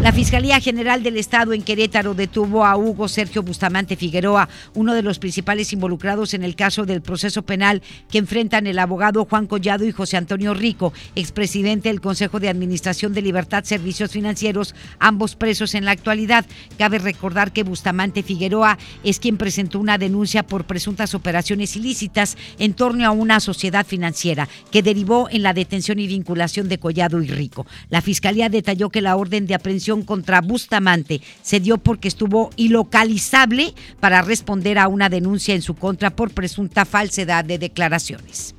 La 0.02 0.12
Fiscalía 0.12 0.60
General 0.60 1.02
del 1.02 1.16
Estado 1.16 1.52
en 1.52 1.62
Querétaro 1.62 2.14
detuvo 2.14 2.64
a 2.64 2.76
Hugo 2.76 3.08
Sergio 3.08 3.42
Bustamante 3.42 3.96
Figueroa, 3.96 4.48
uno 4.74 4.94
de 4.94 5.02
los 5.02 5.18
principales 5.18 5.72
involucrados 5.72 6.34
en 6.34 6.44
el 6.44 6.56
caso 6.56 6.86
del 6.86 7.02
proceso 7.02 7.42
penal 7.42 7.82
que 8.10 8.18
enfrentan 8.18 8.66
el 8.66 8.78
abogado 8.78 9.24
Juan 9.24 9.46
Collado 9.46 9.84
y 9.84 9.92
José 9.92 10.16
Antonio 10.16 10.54
Rico, 10.54 10.92
expresidente 11.14 11.88
del 11.88 12.00
Consejo 12.00 12.40
de 12.40 12.48
Administración 12.48 13.12
de 13.12 13.22
Libertad 13.22 13.64
Servicios 13.64 14.12
Financieros, 14.12 14.74
ambos 14.98 15.36
presos 15.36 15.74
en 15.74 15.84
la 15.84 15.90
actualidad. 15.90 16.46
Cabe 16.78 16.98
recordar 16.98 17.52
que 17.52 17.62
Bustamante 17.62 18.22
Figueroa 18.22 18.78
es 19.02 19.18
quien 19.18 19.36
presentó 19.36 19.78
una 19.80 19.98
denuncia 19.98 20.46
por 20.46 20.64
presuntas 20.64 21.14
operaciones 21.14 21.76
ilícitas 21.76 22.36
en 22.58 22.74
torno 22.74 23.06
a 23.06 23.10
una 23.10 23.40
sociedad 23.40 23.86
financiera 23.86 24.48
que 24.70 24.82
derivó 24.82 25.28
en 25.30 25.42
la 25.42 25.52
detención 25.52 25.98
y 25.98 26.06
vinculación 26.06 26.68
de 26.68 26.78
Collado 26.78 27.22
y 27.22 27.28
Rico. 27.28 27.66
La 27.90 28.02
Fiscalía 28.02 28.48
detalló 28.48 28.90
que 28.90 29.00
la 29.00 29.16
orden 29.16 29.46
de 29.46 29.54
aprehensión 29.54 30.02
contra 30.02 30.40
Bustamante 30.40 31.20
se 31.42 31.60
dio 31.60 31.78
porque 31.78 32.08
estuvo 32.08 32.50
ilocalizable 32.56 33.74
para 34.00 34.22
responder 34.22 34.78
a 34.78 34.88
una 34.88 35.08
denuncia 35.08 35.54
en 35.54 35.62
su 35.62 35.74
contra 35.74 36.10
por 36.10 36.30
presunta 36.30 36.84
falsedad 36.84 37.44
de 37.44 37.58
declaraciones. 37.58 38.54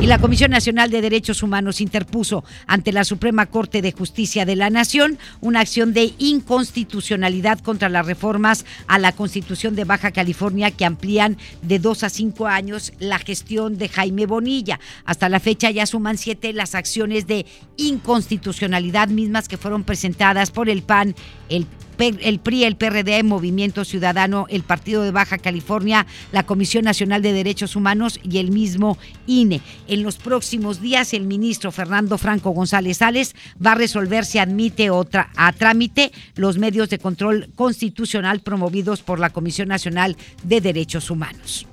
Y 0.00 0.06
la 0.06 0.18
Comisión 0.18 0.50
Nacional 0.50 0.90
de 0.90 1.02
Derechos 1.02 1.42
Humanos 1.42 1.82
interpuso 1.82 2.42
ante 2.66 2.92
la 2.92 3.04
Suprema 3.04 3.46
Corte 3.46 3.82
de 3.82 3.92
Justicia 3.92 4.46
de 4.46 4.56
la 4.56 4.70
Nación 4.70 5.18
una 5.42 5.60
acción 5.60 5.92
de 5.92 6.14
inconstitucionalidad 6.18 7.60
contra 7.60 7.90
las 7.90 8.06
reformas 8.06 8.64
a 8.86 8.98
la 8.98 9.12
Constitución 9.12 9.76
de 9.76 9.84
Baja 9.84 10.10
California 10.10 10.70
que 10.70 10.86
amplían 10.86 11.36
de 11.60 11.78
dos 11.78 12.02
a 12.02 12.08
cinco 12.08 12.46
años 12.46 12.92
la 12.98 13.16
gestión 13.30 13.78
de 13.78 13.88
Jaime 13.88 14.26
Bonilla. 14.26 14.80
Hasta 15.04 15.28
la 15.28 15.38
fecha 15.38 15.70
ya 15.70 15.86
suman 15.86 16.18
siete 16.18 16.52
las 16.52 16.74
acciones 16.74 17.28
de 17.28 17.46
inconstitucionalidad 17.76 19.06
mismas 19.06 19.46
que 19.46 19.56
fueron 19.56 19.84
presentadas 19.84 20.50
por 20.50 20.68
el 20.68 20.82
PAN, 20.82 21.14
el 21.48 21.64
el 22.00 22.38
PRI, 22.38 22.64
el 22.64 22.76
PRD, 22.76 23.22
Movimiento 23.22 23.84
Ciudadano, 23.84 24.46
el 24.48 24.62
Partido 24.62 25.02
de 25.02 25.10
Baja 25.10 25.36
California, 25.36 26.06
la 26.32 26.44
Comisión 26.44 26.84
Nacional 26.84 27.20
de 27.20 27.34
Derechos 27.34 27.76
Humanos 27.76 28.18
y 28.22 28.38
el 28.38 28.50
mismo 28.50 28.96
INE. 29.26 29.60
En 29.86 30.02
los 30.02 30.16
próximos 30.16 30.80
días, 30.80 31.12
el 31.12 31.26
ministro 31.26 31.72
Fernando 31.72 32.16
Franco 32.16 32.52
González 32.52 32.96
Sales 32.96 33.34
va 33.64 33.72
a 33.72 33.74
resolver 33.74 34.24
si 34.24 34.38
admite 34.38 34.88
otra 34.88 35.28
a 35.36 35.52
trámite 35.52 36.10
los 36.36 36.56
medios 36.56 36.88
de 36.88 36.98
control 36.98 37.50
constitucional 37.54 38.40
promovidos 38.40 39.02
por 39.02 39.20
la 39.20 39.28
Comisión 39.28 39.68
Nacional 39.68 40.16
de 40.42 40.62
Derechos 40.62 41.10
Humanos. 41.10 41.66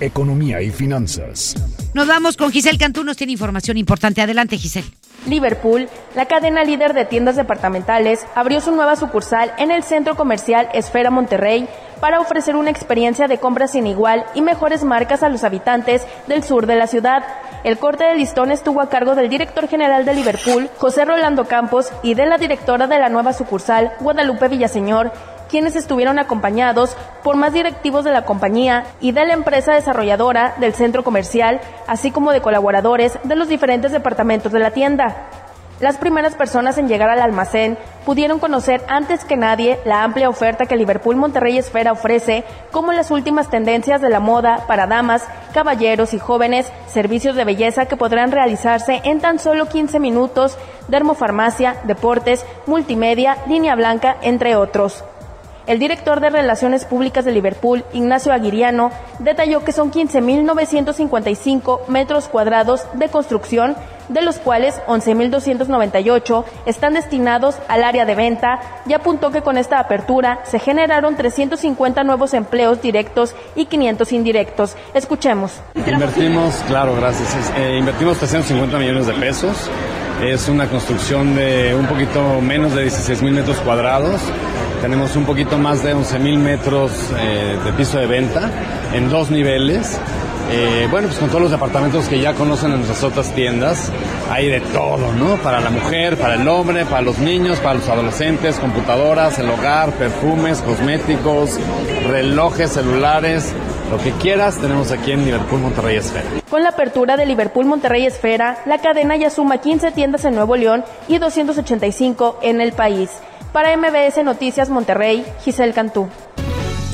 Economía 0.00 0.60
y 0.60 0.70
finanzas. 0.70 1.54
Nos 1.94 2.06
vamos 2.06 2.36
con 2.36 2.50
Giselle 2.50 2.78
Cantú, 2.78 3.04
nos 3.04 3.16
tiene 3.16 3.32
información 3.32 3.76
importante. 3.76 4.22
Adelante, 4.22 4.56
Giselle. 4.58 4.88
Liverpool, 5.26 5.88
la 6.16 6.26
cadena 6.26 6.64
líder 6.64 6.94
de 6.94 7.04
tiendas 7.04 7.36
departamentales, 7.36 8.26
abrió 8.34 8.60
su 8.60 8.72
nueva 8.72 8.96
sucursal 8.96 9.52
en 9.58 9.70
el 9.70 9.84
centro 9.84 10.16
comercial 10.16 10.68
Esfera 10.74 11.10
Monterrey 11.10 11.68
para 12.00 12.18
ofrecer 12.18 12.56
una 12.56 12.70
experiencia 12.70 13.28
de 13.28 13.38
compra 13.38 13.68
sin 13.68 13.86
igual 13.86 14.24
y 14.34 14.42
mejores 14.42 14.82
marcas 14.82 15.22
a 15.22 15.28
los 15.28 15.44
habitantes 15.44 16.02
del 16.26 16.42
sur 16.42 16.66
de 16.66 16.74
la 16.74 16.88
ciudad. 16.88 17.22
El 17.62 17.78
corte 17.78 18.04
de 18.04 18.16
listón 18.16 18.50
estuvo 18.50 18.80
a 18.80 18.88
cargo 18.88 19.14
del 19.14 19.28
director 19.28 19.68
general 19.68 20.04
de 20.04 20.14
Liverpool, 20.14 20.68
José 20.78 21.04
Rolando 21.04 21.44
Campos, 21.44 21.92
y 22.02 22.14
de 22.14 22.26
la 22.26 22.38
directora 22.38 22.88
de 22.88 22.98
la 22.98 23.08
nueva 23.08 23.32
sucursal, 23.32 23.92
Guadalupe 24.00 24.48
Villaseñor, 24.48 25.12
quienes 25.52 25.76
estuvieron 25.76 26.18
acompañados 26.18 26.96
por 27.22 27.36
más 27.36 27.52
directivos 27.52 28.04
de 28.04 28.10
la 28.10 28.24
compañía 28.24 28.84
y 29.02 29.12
de 29.12 29.26
la 29.26 29.34
empresa 29.34 29.74
desarrolladora 29.74 30.54
del 30.58 30.72
centro 30.72 31.04
comercial, 31.04 31.60
así 31.86 32.10
como 32.10 32.32
de 32.32 32.40
colaboradores 32.40 33.18
de 33.22 33.36
los 33.36 33.48
diferentes 33.48 33.92
departamentos 33.92 34.50
de 34.50 34.60
la 34.60 34.70
tienda. 34.70 35.28
Las 35.78 35.98
primeras 35.98 36.36
personas 36.36 36.78
en 36.78 36.88
llegar 36.88 37.10
al 37.10 37.20
almacén 37.20 37.76
pudieron 38.06 38.38
conocer 38.38 38.82
antes 38.88 39.26
que 39.26 39.36
nadie 39.36 39.78
la 39.84 40.04
amplia 40.04 40.30
oferta 40.30 40.64
que 40.64 40.76
Liverpool 40.76 41.16
Monterrey 41.16 41.58
Esfera 41.58 41.92
ofrece, 41.92 42.44
como 42.70 42.92
las 42.92 43.10
últimas 43.10 43.50
tendencias 43.50 44.00
de 44.00 44.08
la 44.08 44.20
moda 44.20 44.64
para 44.66 44.86
damas, 44.86 45.26
caballeros 45.52 46.14
y 46.14 46.18
jóvenes, 46.18 46.72
servicios 46.86 47.36
de 47.36 47.44
belleza 47.44 47.86
que 47.86 47.96
podrán 47.98 48.32
realizarse 48.32 49.02
en 49.04 49.20
tan 49.20 49.38
solo 49.38 49.66
15 49.66 50.00
minutos, 50.00 50.56
dermofarmacia, 50.88 51.76
deportes, 51.84 52.46
multimedia, 52.66 53.36
línea 53.46 53.74
blanca, 53.74 54.16
entre 54.22 54.56
otros. 54.56 55.04
El 55.66 55.78
director 55.78 56.20
de 56.20 56.30
Relaciones 56.30 56.84
Públicas 56.84 57.24
de 57.24 57.30
Liverpool, 57.30 57.84
Ignacio 57.92 58.32
Aguiriano, 58.32 58.90
detalló 59.20 59.64
que 59.64 59.72
son 59.72 59.92
15.955 59.92 61.86
metros 61.86 62.26
cuadrados 62.26 62.86
de 62.94 63.08
construcción, 63.08 63.76
de 64.08 64.22
los 64.22 64.38
cuales 64.38 64.80
11.298 64.88 66.44
están 66.66 66.94
destinados 66.94 67.56
al 67.68 67.84
área 67.84 68.04
de 68.04 68.16
venta 68.16 68.60
y 68.86 68.92
apuntó 68.92 69.30
que 69.30 69.42
con 69.42 69.56
esta 69.56 69.78
apertura 69.78 70.40
se 70.44 70.58
generaron 70.58 71.14
350 71.16 72.02
nuevos 72.02 72.34
empleos 72.34 72.82
directos 72.82 73.34
y 73.54 73.66
500 73.66 74.12
indirectos. 74.12 74.76
Escuchemos. 74.94 75.60
Invertimos, 75.74 76.54
claro, 76.66 76.96
gracias. 76.96 77.52
Eh, 77.56 77.78
invertimos 77.78 78.18
350 78.18 78.78
millones 78.78 79.06
de 79.06 79.14
pesos. 79.14 79.70
Es 80.22 80.48
una 80.48 80.68
construcción 80.68 81.34
de 81.34 81.74
un 81.74 81.86
poquito 81.86 82.40
menos 82.40 82.74
de 82.74 82.82
16 82.82 83.22
mil 83.22 83.32
metros 83.32 83.56
cuadrados 83.58 84.20
tenemos 84.82 85.14
un 85.14 85.24
poquito 85.24 85.58
más 85.58 85.84
de 85.84 85.94
11.000 85.94 86.38
metros 86.38 86.90
eh, 87.16 87.56
de 87.64 87.72
piso 87.72 87.98
de 87.98 88.06
venta 88.06 88.50
en 88.92 89.08
dos 89.08 89.30
niveles. 89.30 89.96
Eh, 90.50 90.88
bueno, 90.90 91.06
pues 91.06 91.20
con 91.20 91.28
todos 91.28 91.42
los 91.42 91.50
departamentos 91.52 92.08
que 92.08 92.20
ya 92.20 92.34
conocen 92.34 92.72
en 92.72 92.78
nuestras 92.78 93.04
otras 93.04 93.32
tiendas, 93.32 93.92
hay 94.28 94.48
de 94.48 94.60
todo, 94.60 95.12
¿no? 95.12 95.36
Para 95.36 95.60
la 95.60 95.70
mujer, 95.70 96.18
para 96.18 96.34
el 96.34 96.48
hombre, 96.48 96.84
para 96.84 97.02
los 97.02 97.18
niños, 97.18 97.60
para 97.60 97.74
los 97.74 97.88
adolescentes, 97.88 98.56
computadoras, 98.56 99.38
el 99.38 99.48
hogar, 99.48 99.92
perfumes, 99.92 100.60
cosméticos, 100.62 101.60
relojes, 102.08 102.72
celulares, 102.72 103.54
lo 103.92 103.98
que 103.98 104.10
quieras, 104.12 104.56
tenemos 104.56 104.90
aquí 104.90 105.12
en 105.12 105.22
Liverpool 105.22 105.60
Monterrey 105.60 105.96
Esfera. 105.96 106.24
Con 106.48 106.62
la 106.62 106.70
apertura 106.70 107.18
de 107.18 107.26
Liverpool 107.26 107.66
Monterrey 107.66 108.06
Esfera, 108.06 108.62
la 108.64 108.78
cadena 108.78 109.16
ya 109.16 109.28
suma 109.28 109.58
15 109.58 109.92
tiendas 109.92 110.24
en 110.24 110.34
Nuevo 110.34 110.56
León 110.56 110.82
y 111.08 111.18
285 111.18 112.38
en 112.40 112.62
el 112.62 112.72
país. 112.72 113.10
Para 113.52 113.76
MBS 113.76 114.24
Noticias 114.24 114.70
Monterrey, 114.70 115.26
Giselle 115.44 115.74
Cantú. 115.74 116.08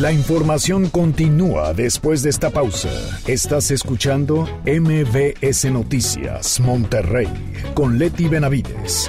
La 0.01 0.11
información 0.11 0.91
continúa 0.91 1.73
después 1.73 2.25
de 2.25 2.31
esta 2.31 2.51
pausa. 2.51 2.91
Estás 3.29 3.71
escuchando 3.71 4.49
MBS 4.67 5.71
Noticias 5.71 6.59
Monterrey 6.59 7.29
con 7.75 7.97
Leti 7.97 8.27
Benavides. 8.27 9.09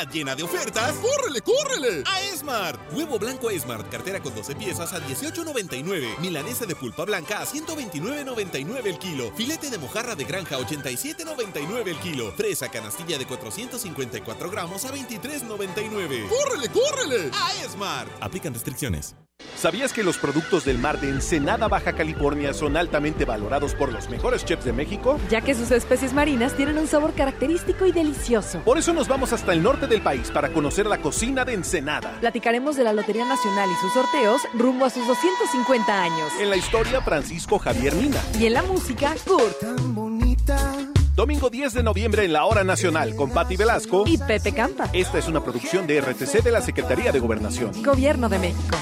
llena 0.00 0.34
de 0.34 0.42
ofertas, 0.42 0.94
¡córrele, 0.94 1.40
córrele! 1.42 2.02
A 2.06 2.20
Esmart. 2.22 2.80
Huevo 2.92 3.18
blanco 3.18 3.50
Esmart, 3.50 3.88
cartera 3.90 4.20
con 4.20 4.34
12 4.34 4.56
piezas 4.56 4.92
a 4.92 5.00
18.99. 5.00 6.18
Milanesa 6.18 6.64
de 6.64 6.74
pulpa 6.74 7.04
blanca 7.04 7.40
a 7.40 7.46
129.99 7.46 8.86
el 8.86 8.98
kilo. 8.98 9.32
Filete 9.36 9.70
de 9.70 9.78
mojarra 9.78 10.14
de 10.14 10.24
granja 10.24 10.56
a 10.56 10.60
87.99 10.60 11.88
el 11.88 11.98
kilo. 11.98 12.32
Fresa 12.32 12.70
canastilla 12.70 13.18
de 13.18 13.26
454 13.26 14.50
gramos 14.50 14.84
a 14.84 14.92
23.99. 14.92 16.28
¡Córrele, 16.28 16.68
córrele! 16.70 17.30
A 17.32 17.64
Esmart. 17.64 18.10
Aplican 18.20 18.54
restricciones. 18.54 19.14
¿Sabías 19.56 19.92
que 19.92 20.02
los 20.02 20.18
productos 20.18 20.64
del 20.64 20.78
mar 20.78 21.00
de 21.00 21.08
Ensenada, 21.08 21.68
Baja 21.68 21.92
California 21.92 22.52
son 22.52 22.76
altamente 22.76 23.24
valorados 23.24 23.74
por 23.74 23.92
los 23.92 24.08
mejores 24.10 24.44
chefs 24.44 24.64
de 24.64 24.72
México? 24.72 25.20
Ya 25.30 25.40
que 25.40 25.54
sus 25.54 25.70
especies 25.70 26.12
marinas 26.12 26.56
tienen 26.56 26.78
un 26.78 26.88
sabor 26.88 27.12
característico 27.14 27.86
y 27.86 27.92
delicioso. 27.92 28.60
Por 28.64 28.78
eso 28.78 28.92
nos 28.92 29.06
vamos 29.06 29.32
hasta 29.32 29.52
el 29.52 29.62
norte 29.62 29.86
del 29.86 30.02
país 30.02 30.30
para 30.30 30.52
conocer 30.52 30.86
la 30.86 30.98
cocina 30.98 31.44
de 31.44 31.54
Ensenada. 31.54 32.18
Platicaremos 32.20 32.76
de 32.76 32.84
la 32.84 32.92
Lotería 32.92 33.24
Nacional 33.24 33.68
y 33.70 33.80
sus 33.80 33.92
sorteos 33.92 34.42
rumbo 34.54 34.84
a 34.84 34.90
sus 34.90 35.06
250 35.06 36.02
años. 36.02 36.32
En 36.40 36.50
la 36.50 36.56
historia, 36.56 37.00
Francisco 37.00 37.58
Javier 37.58 37.94
Mina. 37.94 38.20
Y 38.38 38.46
en 38.46 38.54
la 38.54 38.62
música, 38.62 39.14
Kurt. 39.24 39.60
Tan 39.60 39.94
bonita. 39.94 40.76
Domingo 41.14 41.50
10 41.50 41.74
de 41.74 41.82
noviembre 41.82 42.24
en 42.24 42.32
la 42.32 42.46
Hora 42.46 42.64
Nacional 42.64 43.14
con 43.14 43.30
Patti 43.30 43.56
Velasco 43.56 44.04
y 44.06 44.16
Pepe 44.16 44.52
Campa. 44.52 44.88
Esta 44.92 45.18
es 45.18 45.28
una 45.28 45.44
producción 45.44 45.86
de 45.86 46.00
RTC 46.00 46.42
de 46.42 46.50
la 46.50 46.62
Secretaría 46.62 47.12
de 47.12 47.20
Gobernación. 47.20 47.70
Gobierno 47.82 48.28
de 48.30 48.38
México. 48.38 48.76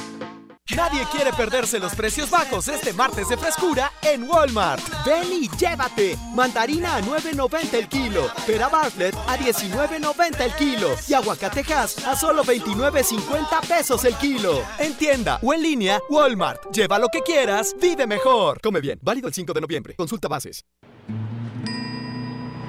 Nadie 0.77 1.05
quiere 1.11 1.33
perderse 1.33 1.81
los 1.81 1.95
precios 1.95 2.31
bajos 2.31 2.69
este 2.69 2.93
martes 2.93 3.29
de 3.29 3.37
frescura 3.37 3.91
en 4.03 4.23
Walmart. 4.23 4.81
Ven 5.05 5.33
y 5.33 5.49
llévate. 5.57 6.17
Mandarina 6.33 6.97
a 6.97 7.01
9.90 7.01 7.75
el 7.75 7.89
kilo. 7.89 8.27
Pera 8.47 8.69
Bartlett 8.69 9.15
a 9.27 9.37
19.90 9.37 10.41
el 10.41 10.53
kilo. 10.55 10.91
Y 11.09 11.15
aguacatejas 11.15 12.07
a 12.07 12.15
solo 12.15 12.45
29.50 12.45 13.67
pesos 13.67 14.05
el 14.05 14.15
kilo. 14.15 14.63
En 14.79 14.95
tienda 14.95 15.41
o 15.43 15.53
en 15.53 15.63
línea, 15.63 16.01
Walmart. 16.09 16.71
Lleva 16.73 16.99
lo 17.01 17.09
que 17.09 17.23
quieras, 17.23 17.75
vive 17.81 18.07
mejor. 18.07 18.61
Come 18.61 18.81
bien. 18.81 18.99
Válido 19.03 19.27
el 19.27 19.35
5 19.35 19.53
de 19.53 19.61
noviembre. 19.61 19.95
Consulta 19.97 20.29
bases. 20.29 20.65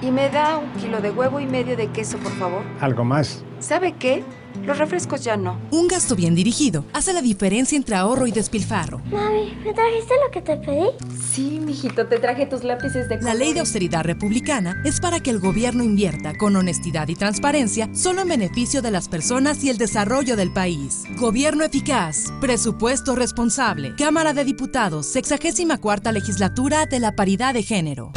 Y 0.01 0.09
me 0.09 0.29
da 0.29 0.57
un 0.57 0.71
kilo 0.73 0.99
de 0.99 1.11
huevo 1.11 1.39
y 1.39 1.45
medio 1.45 1.77
de 1.77 1.87
queso, 1.91 2.17
por 2.17 2.31
favor. 2.39 2.63
¿Algo 2.79 3.05
más? 3.05 3.43
¿Sabe 3.59 3.93
qué? 3.99 4.23
Los 4.65 4.77
refrescos 4.77 5.23
ya 5.23 5.37
no. 5.37 5.59
Un 5.71 5.87
gasto 5.87 6.15
bien 6.15 6.35
dirigido 6.35 6.85
hace 6.93 7.13
la 7.13 7.21
diferencia 7.21 7.75
entre 7.75 7.95
ahorro 7.95 8.27
y 8.27 8.31
despilfarro. 8.31 8.99
Mami, 9.11 9.55
¿me 9.65 9.73
trajiste 9.73 10.13
lo 10.23 10.31
que 10.31 10.41
te 10.41 10.57
pedí? 10.57 10.87
Sí, 11.31 11.59
mijito, 11.65 12.07
te 12.07 12.19
traje 12.19 12.45
tus 12.45 12.63
lápices 12.63 13.09
de 13.09 13.19
La 13.21 13.33
ley 13.33 13.53
de 13.53 13.61
austeridad 13.61 14.03
republicana 14.03 14.81
es 14.85 14.99
para 14.99 15.19
que 15.19 15.31
el 15.31 15.39
gobierno 15.39 15.83
invierta 15.83 16.37
con 16.37 16.55
honestidad 16.55 17.07
y 17.07 17.15
transparencia 17.15 17.89
solo 17.93 18.21
en 18.21 18.27
beneficio 18.27 18.81
de 18.81 18.91
las 18.91 19.09
personas 19.09 19.63
y 19.63 19.69
el 19.69 19.77
desarrollo 19.77 20.35
del 20.35 20.53
país. 20.53 21.03
Gobierno 21.17 21.63
eficaz, 21.63 22.31
presupuesto 22.39 23.15
responsable. 23.15 23.95
Cámara 23.95 24.33
de 24.33 24.43
Diputados, 24.45 25.07
64 25.07 26.11
legislatura 26.11 26.85
de 26.85 26.99
la 26.99 27.15
paridad 27.15 27.53
de 27.53 27.63
género. 27.63 28.11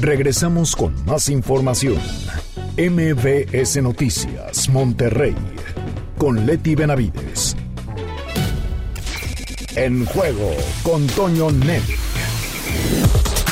Regresamos 0.00 0.74
con 0.74 0.92
más 1.04 1.28
información. 1.28 1.98
MBS 2.78 3.82
Noticias, 3.82 4.70
Monterrey, 4.70 5.36
con 6.16 6.46
Leti 6.46 6.74
Benavides. 6.74 7.54
En 9.76 10.06
juego 10.06 10.56
con 10.82 11.06
Toño 11.08 11.50
Net. 11.50 11.82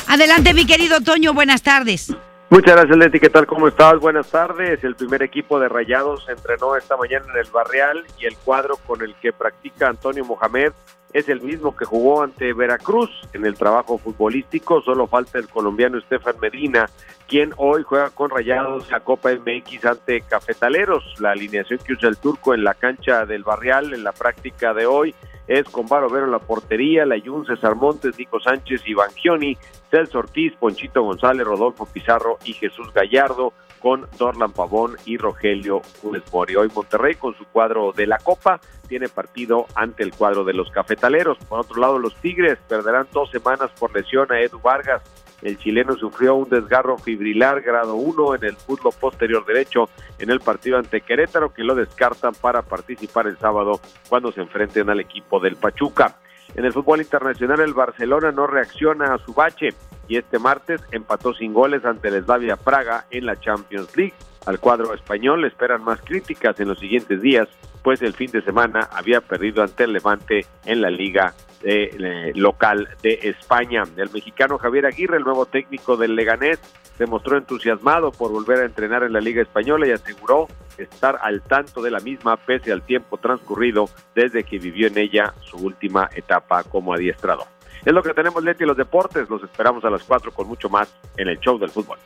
Adelante, 0.08 0.54
mi 0.54 0.64
querido 0.64 1.02
Toño, 1.02 1.34
buenas 1.34 1.60
tardes. 1.60 2.16
Muchas 2.48 2.76
gracias, 2.76 2.96
Leti. 2.96 3.20
¿Qué 3.20 3.28
tal? 3.28 3.46
¿Cómo 3.46 3.68
estás? 3.68 4.00
Buenas 4.00 4.30
tardes. 4.30 4.82
El 4.82 4.96
primer 4.96 5.22
equipo 5.22 5.60
de 5.60 5.68
Rayados 5.68 6.26
entrenó 6.30 6.74
esta 6.74 6.96
mañana 6.96 7.26
en 7.34 7.40
el 7.40 7.50
Barreal 7.52 8.02
y 8.18 8.24
el 8.24 8.36
cuadro 8.38 8.78
con 8.86 9.02
el 9.02 9.14
que 9.16 9.34
practica 9.34 9.88
Antonio 9.88 10.24
Mohamed 10.24 10.72
es 11.12 11.28
el 11.28 11.40
mismo 11.40 11.76
que 11.76 11.84
jugó 11.84 12.22
ante 12.22 12.52
Veracruz 12.52 13.10
en 13.32 13.44
el 13.44 13.54
trabajo 13.54 13.98
futbolístico, 13.98 14.80
solo 14.82 15.06
falta 15.06 15.38
el 15.38 15.48
colombiano 15.48 15.98
Estefan 15.98 16.38
Medina, 16.40 16.88
quien 17.26 17.52
hoy 17.56 17.82
juega 17.82 18.10
con 18.10 18.30
Rayados 18.30 18.90
la 18.90 19.00
Copa 19.00 19.30
MX 19.32 19.84
ante 19.84 20.20
Cafetaleros. 20.20 21.20
La 21.20 21.32
alineación 21.32 21.80
que 21.84 21.94
usa 21.94 22.08
el 22.08 22.18
turco 22.18 22.54
en 22.54 22.64
la 22.64 22.74
cancha 22.74 23.26
del 23.26 23.44
Barrial 23.44 23.92
en 23.92 24.04
la 24.04 24.12
práctica 24.12 24.72
de 24.74 24.86
hoy 24.86 25.14
es 25.46 25.64
con 25.64 25.86
Vero 25.86 26.24
en 26.24 26.30
la 26.30 26.38
portería, 26.38 27.04
Layun, 27.04 27.44
César 27.44 27.74
Montes, 27.74 28.16
Nico 28.16 28.38
Sánchez, 28.38 28.82
Iván 28.86 29.10
Gioni, 29.14 29.58
Celso 29.90 30.20
Ortiz, 30.20 30.54
Ponchito 30.54 31.02
González, 31.02 31.44
Rodolfo 31.44 31.86
Pizarro 31.86 32.38
y 32.44 32.52
Jesús 32.52 32.92
Gallardo 32.94 33.52
con 33.80 34.06
Dorlan 34.18 34.52
Pavón 34.52 34.96
y 35.04 35.16
Rogelio 35.16 35.80
Funes 35.80 36.22
Mori. 36.32 36.56
Hoy 36.56 36.70
Monterrey 36.74 37.14
con 37.14 37.34
su 37.36 37.44
cuadro 37.46 37.92
de 37.92 38.06
la 38.06 38.18
Copa 38.18 38.60
tiene 38.88 39.08
partido 39.08 39.66
ante 39.74 40.02
el 40.02 40.12
cuadro 40.12 40.44
de 40.44 40.52
los 40.52 40.70
cafetaleros. 40.70 41.38
Por 41.48 41.60
otro 41.60 41.80
lado, 41.80 41.98
los 41.98 42.14
Tigres 42.16 42.58
perderán 42.68 43.08
dos 43.12 43.30
semanas 43.30 43.70
por 43.78 43.94
lesión 43.94 44.30
a 44.30 44.40
Edu 44.40 44.60
Vargas. 44.60 45.02
El 45.42 45.58
chileno 45.58 45.96
sufrió 45.96 46.34
un 46.34 46.48
desgarro 46.48 46.98
fibrilar 46.98 47.62
grado 47.62 47.94
1 47.94 48.34
en 48.34 48.44
el 48.44 48.56
fútbol 48.56 48.92
posterior 49.00 49.44
derecho 49.46 49.88
en 50.18 50.30
el 50.30 50.40
partido 50.40 50.76
ante 50.76 51.00
Querétaro, 51.00 51.54
que 51.54 51.64
lo 51.64 51.74
descartan 51.74 52.34
para 52.34 52.62
participar 52.62 53.26
el 53.26 53.38
sábado 53.38 53.80
cuando 54.08 54.32
se 54.32 54.42
enfrenten 54.42 54.90
al 54.90 55.00
equipo 55.00 55.40
del 55.40 55.56
Pachuca. 55.56 56.16
En 56.54 56.64
el 56.64 56.72
fútbol 56.72 57.00
internacional, 57.00 57.60
el 57.60 57.74
Barcelona 57.74 58.32
no 58.32 58.46
reacciona 58.46 59.14
a 59.14 59.18
su 59.18 59.32
bache 59.32 59.70
y 60.08 60.16
este 60.16 60.38
martes 60.38 60.80
empató 60.90 61.32
sin 61.32 61.52
goles 61.52 61.84
ante 61.84 62.08
el 62.08 62.24
Slavia 62.24 62.56
Praga 62.56 63.06
en 63.10 63.26
la 63.26 63.38
Champions 63.38 63.96
League. 63.96 64.14
Al 64.46 64.58
cuadro 64.58 64.92
español 64.94 65.42
le 65.42 65.48
esperan 65.48 65.84
más 65.84 66.00
críticas 66.00 66.58
en 66.58 66.68
los 66.68 66.78
siguientes 66.78 67.20
días, 67.22 67.48
pues 67.82 68.02
el 68.02 68.14
fin 68.14 68.30
de 68.30 68.42
semana 68.42 68.88
había 68.92 69.20
perdido 69.20 69.62
ante 69.62 69.84
el 69.84 69.92
Levante 69.92 70.46
en 70.64 70.80
la 70.80 70.90
Liga 70.90 71.34
eh, 71.62 72.32
local 72.34 72.88
de 73.02 73.18
España. 73.22 73.84
El 73.96 74.10
mexicano 74.10 74.58
Javier 74.58 74.86
Aguirre, 74.86 75.18
el 75.18 75.24
nuevo 75.24 75.46
técnico 75.46 75.96
del 75.96 76.16
Leganés, 76.16 76.58
se 76.96 77.06
mostró 77.06 77.36
entusiasmado 77.38 78.12
por 78.12 78.30
volver 78.30 78.58
a 78.58 78.66
entrenar 78.66 79.02
en 79.02 79.12
la 79.12 79.20
Liga 79.20 79.42
Española 79.42 79.86
y 79.86 79.90
aseguró 79.90 80.48
estar 80.76 81.18
al 81.22 81.42
tanto 81.42 81.82
de 81.82 81.90
la 81.90 82.00
misma 82.00 82.36
pese 82.36 82.72
al 82.72 82.82
tiempo 82.82 83.16
transcurrido 83.18 83.88
desde 84.14 84.44
que 84.44 84.58
vivió 84.58 84.86
en 84.86 84.98
ella 84.98 85.34
su 85.42 85.56
última 85.56 86.08
etapa 86.14 86.62
como 86.64 86.94
adiestrador. 86.94 87.46
Es 87.84 87.92
lo 87.92 88.02
que 88.02 88.12
tenemos, 88.12 88.42
Leti, 88.44 88.64
los 88.64 88.76
deportes. 88.76 89.28
Los 89.30 89.42
esperamos 89.42 89.84
a 89.84 89.90
las 89.90 90.02
4 90.02 90.32
con 90.32 90.46
mucho 90.46 90.68
más 90.68 90.94
en 91.16 91.28
el 91.28 91.38
show 91.40 91.58
del 91.58 91.70
fútbol. 91.70 91.98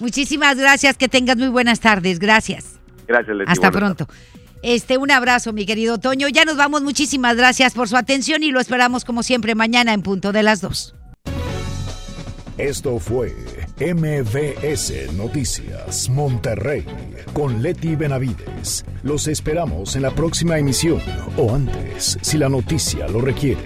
Muchísimas 0.00 0.56
gracias, 0.56 0.96
que 0.96 1.08
tengas 1.08 1.36
muy 1.36 1.48
buenas 1.48 1.80
tardes. 1.80 2.18
Gracias. 2.18 2.78
Gracias, 3.06 3.36
Leti. 3.36 3.50
Hasta 3.50 3.70
pronto. 3.70 4.06
Este, 4.62 4.98
un 4.98 5.10
abrazo, 5.10 5.52
mi 5.52 5.66
querido 5.66 5.98
Toño. 5.98 6.28
Ya 6.28 6.44
nos 6.44 6.56
vamos. 6.56 6.82
Muchísimas 6.82 7.36
gracias 7.36 7.74
por 7.74 7.88
su 7.88 7.96
atención 7.96 8.42
y 8.42 8.50
lo 8.50 8.60
esperamos 8.60 9.04
como 9.04 9.22
siempre 9.22 9.54
mañana 9.54 9.92
en 9.92 10.02
punto 10.02 10.32
de 10.32 10.42
las 10.42 10.60
dos. 10.60 10.94
Esto 12.58 12.98
fue 12.98 13.36
MVS 13.78 15.12
Noticias 15.16 16.08
Monterrey 16.08 16.84
con 17.32 17.62
Leti 17.62 17.94
Benavides. 17.94 18.84
Los 19.04 19.28
esperamos 19.28 19.94
en 19.94 20.02
la 20.02 20.10
próxima 20.10 20.58
emisión 20.58 21.00
o 21.36 21.54
antes, 21.54 22.18
si 22.20 22.36
la 22.36 22.48
noticia 22.48 23.06
lo 23.06 23.20
requiere. 23.20 23.62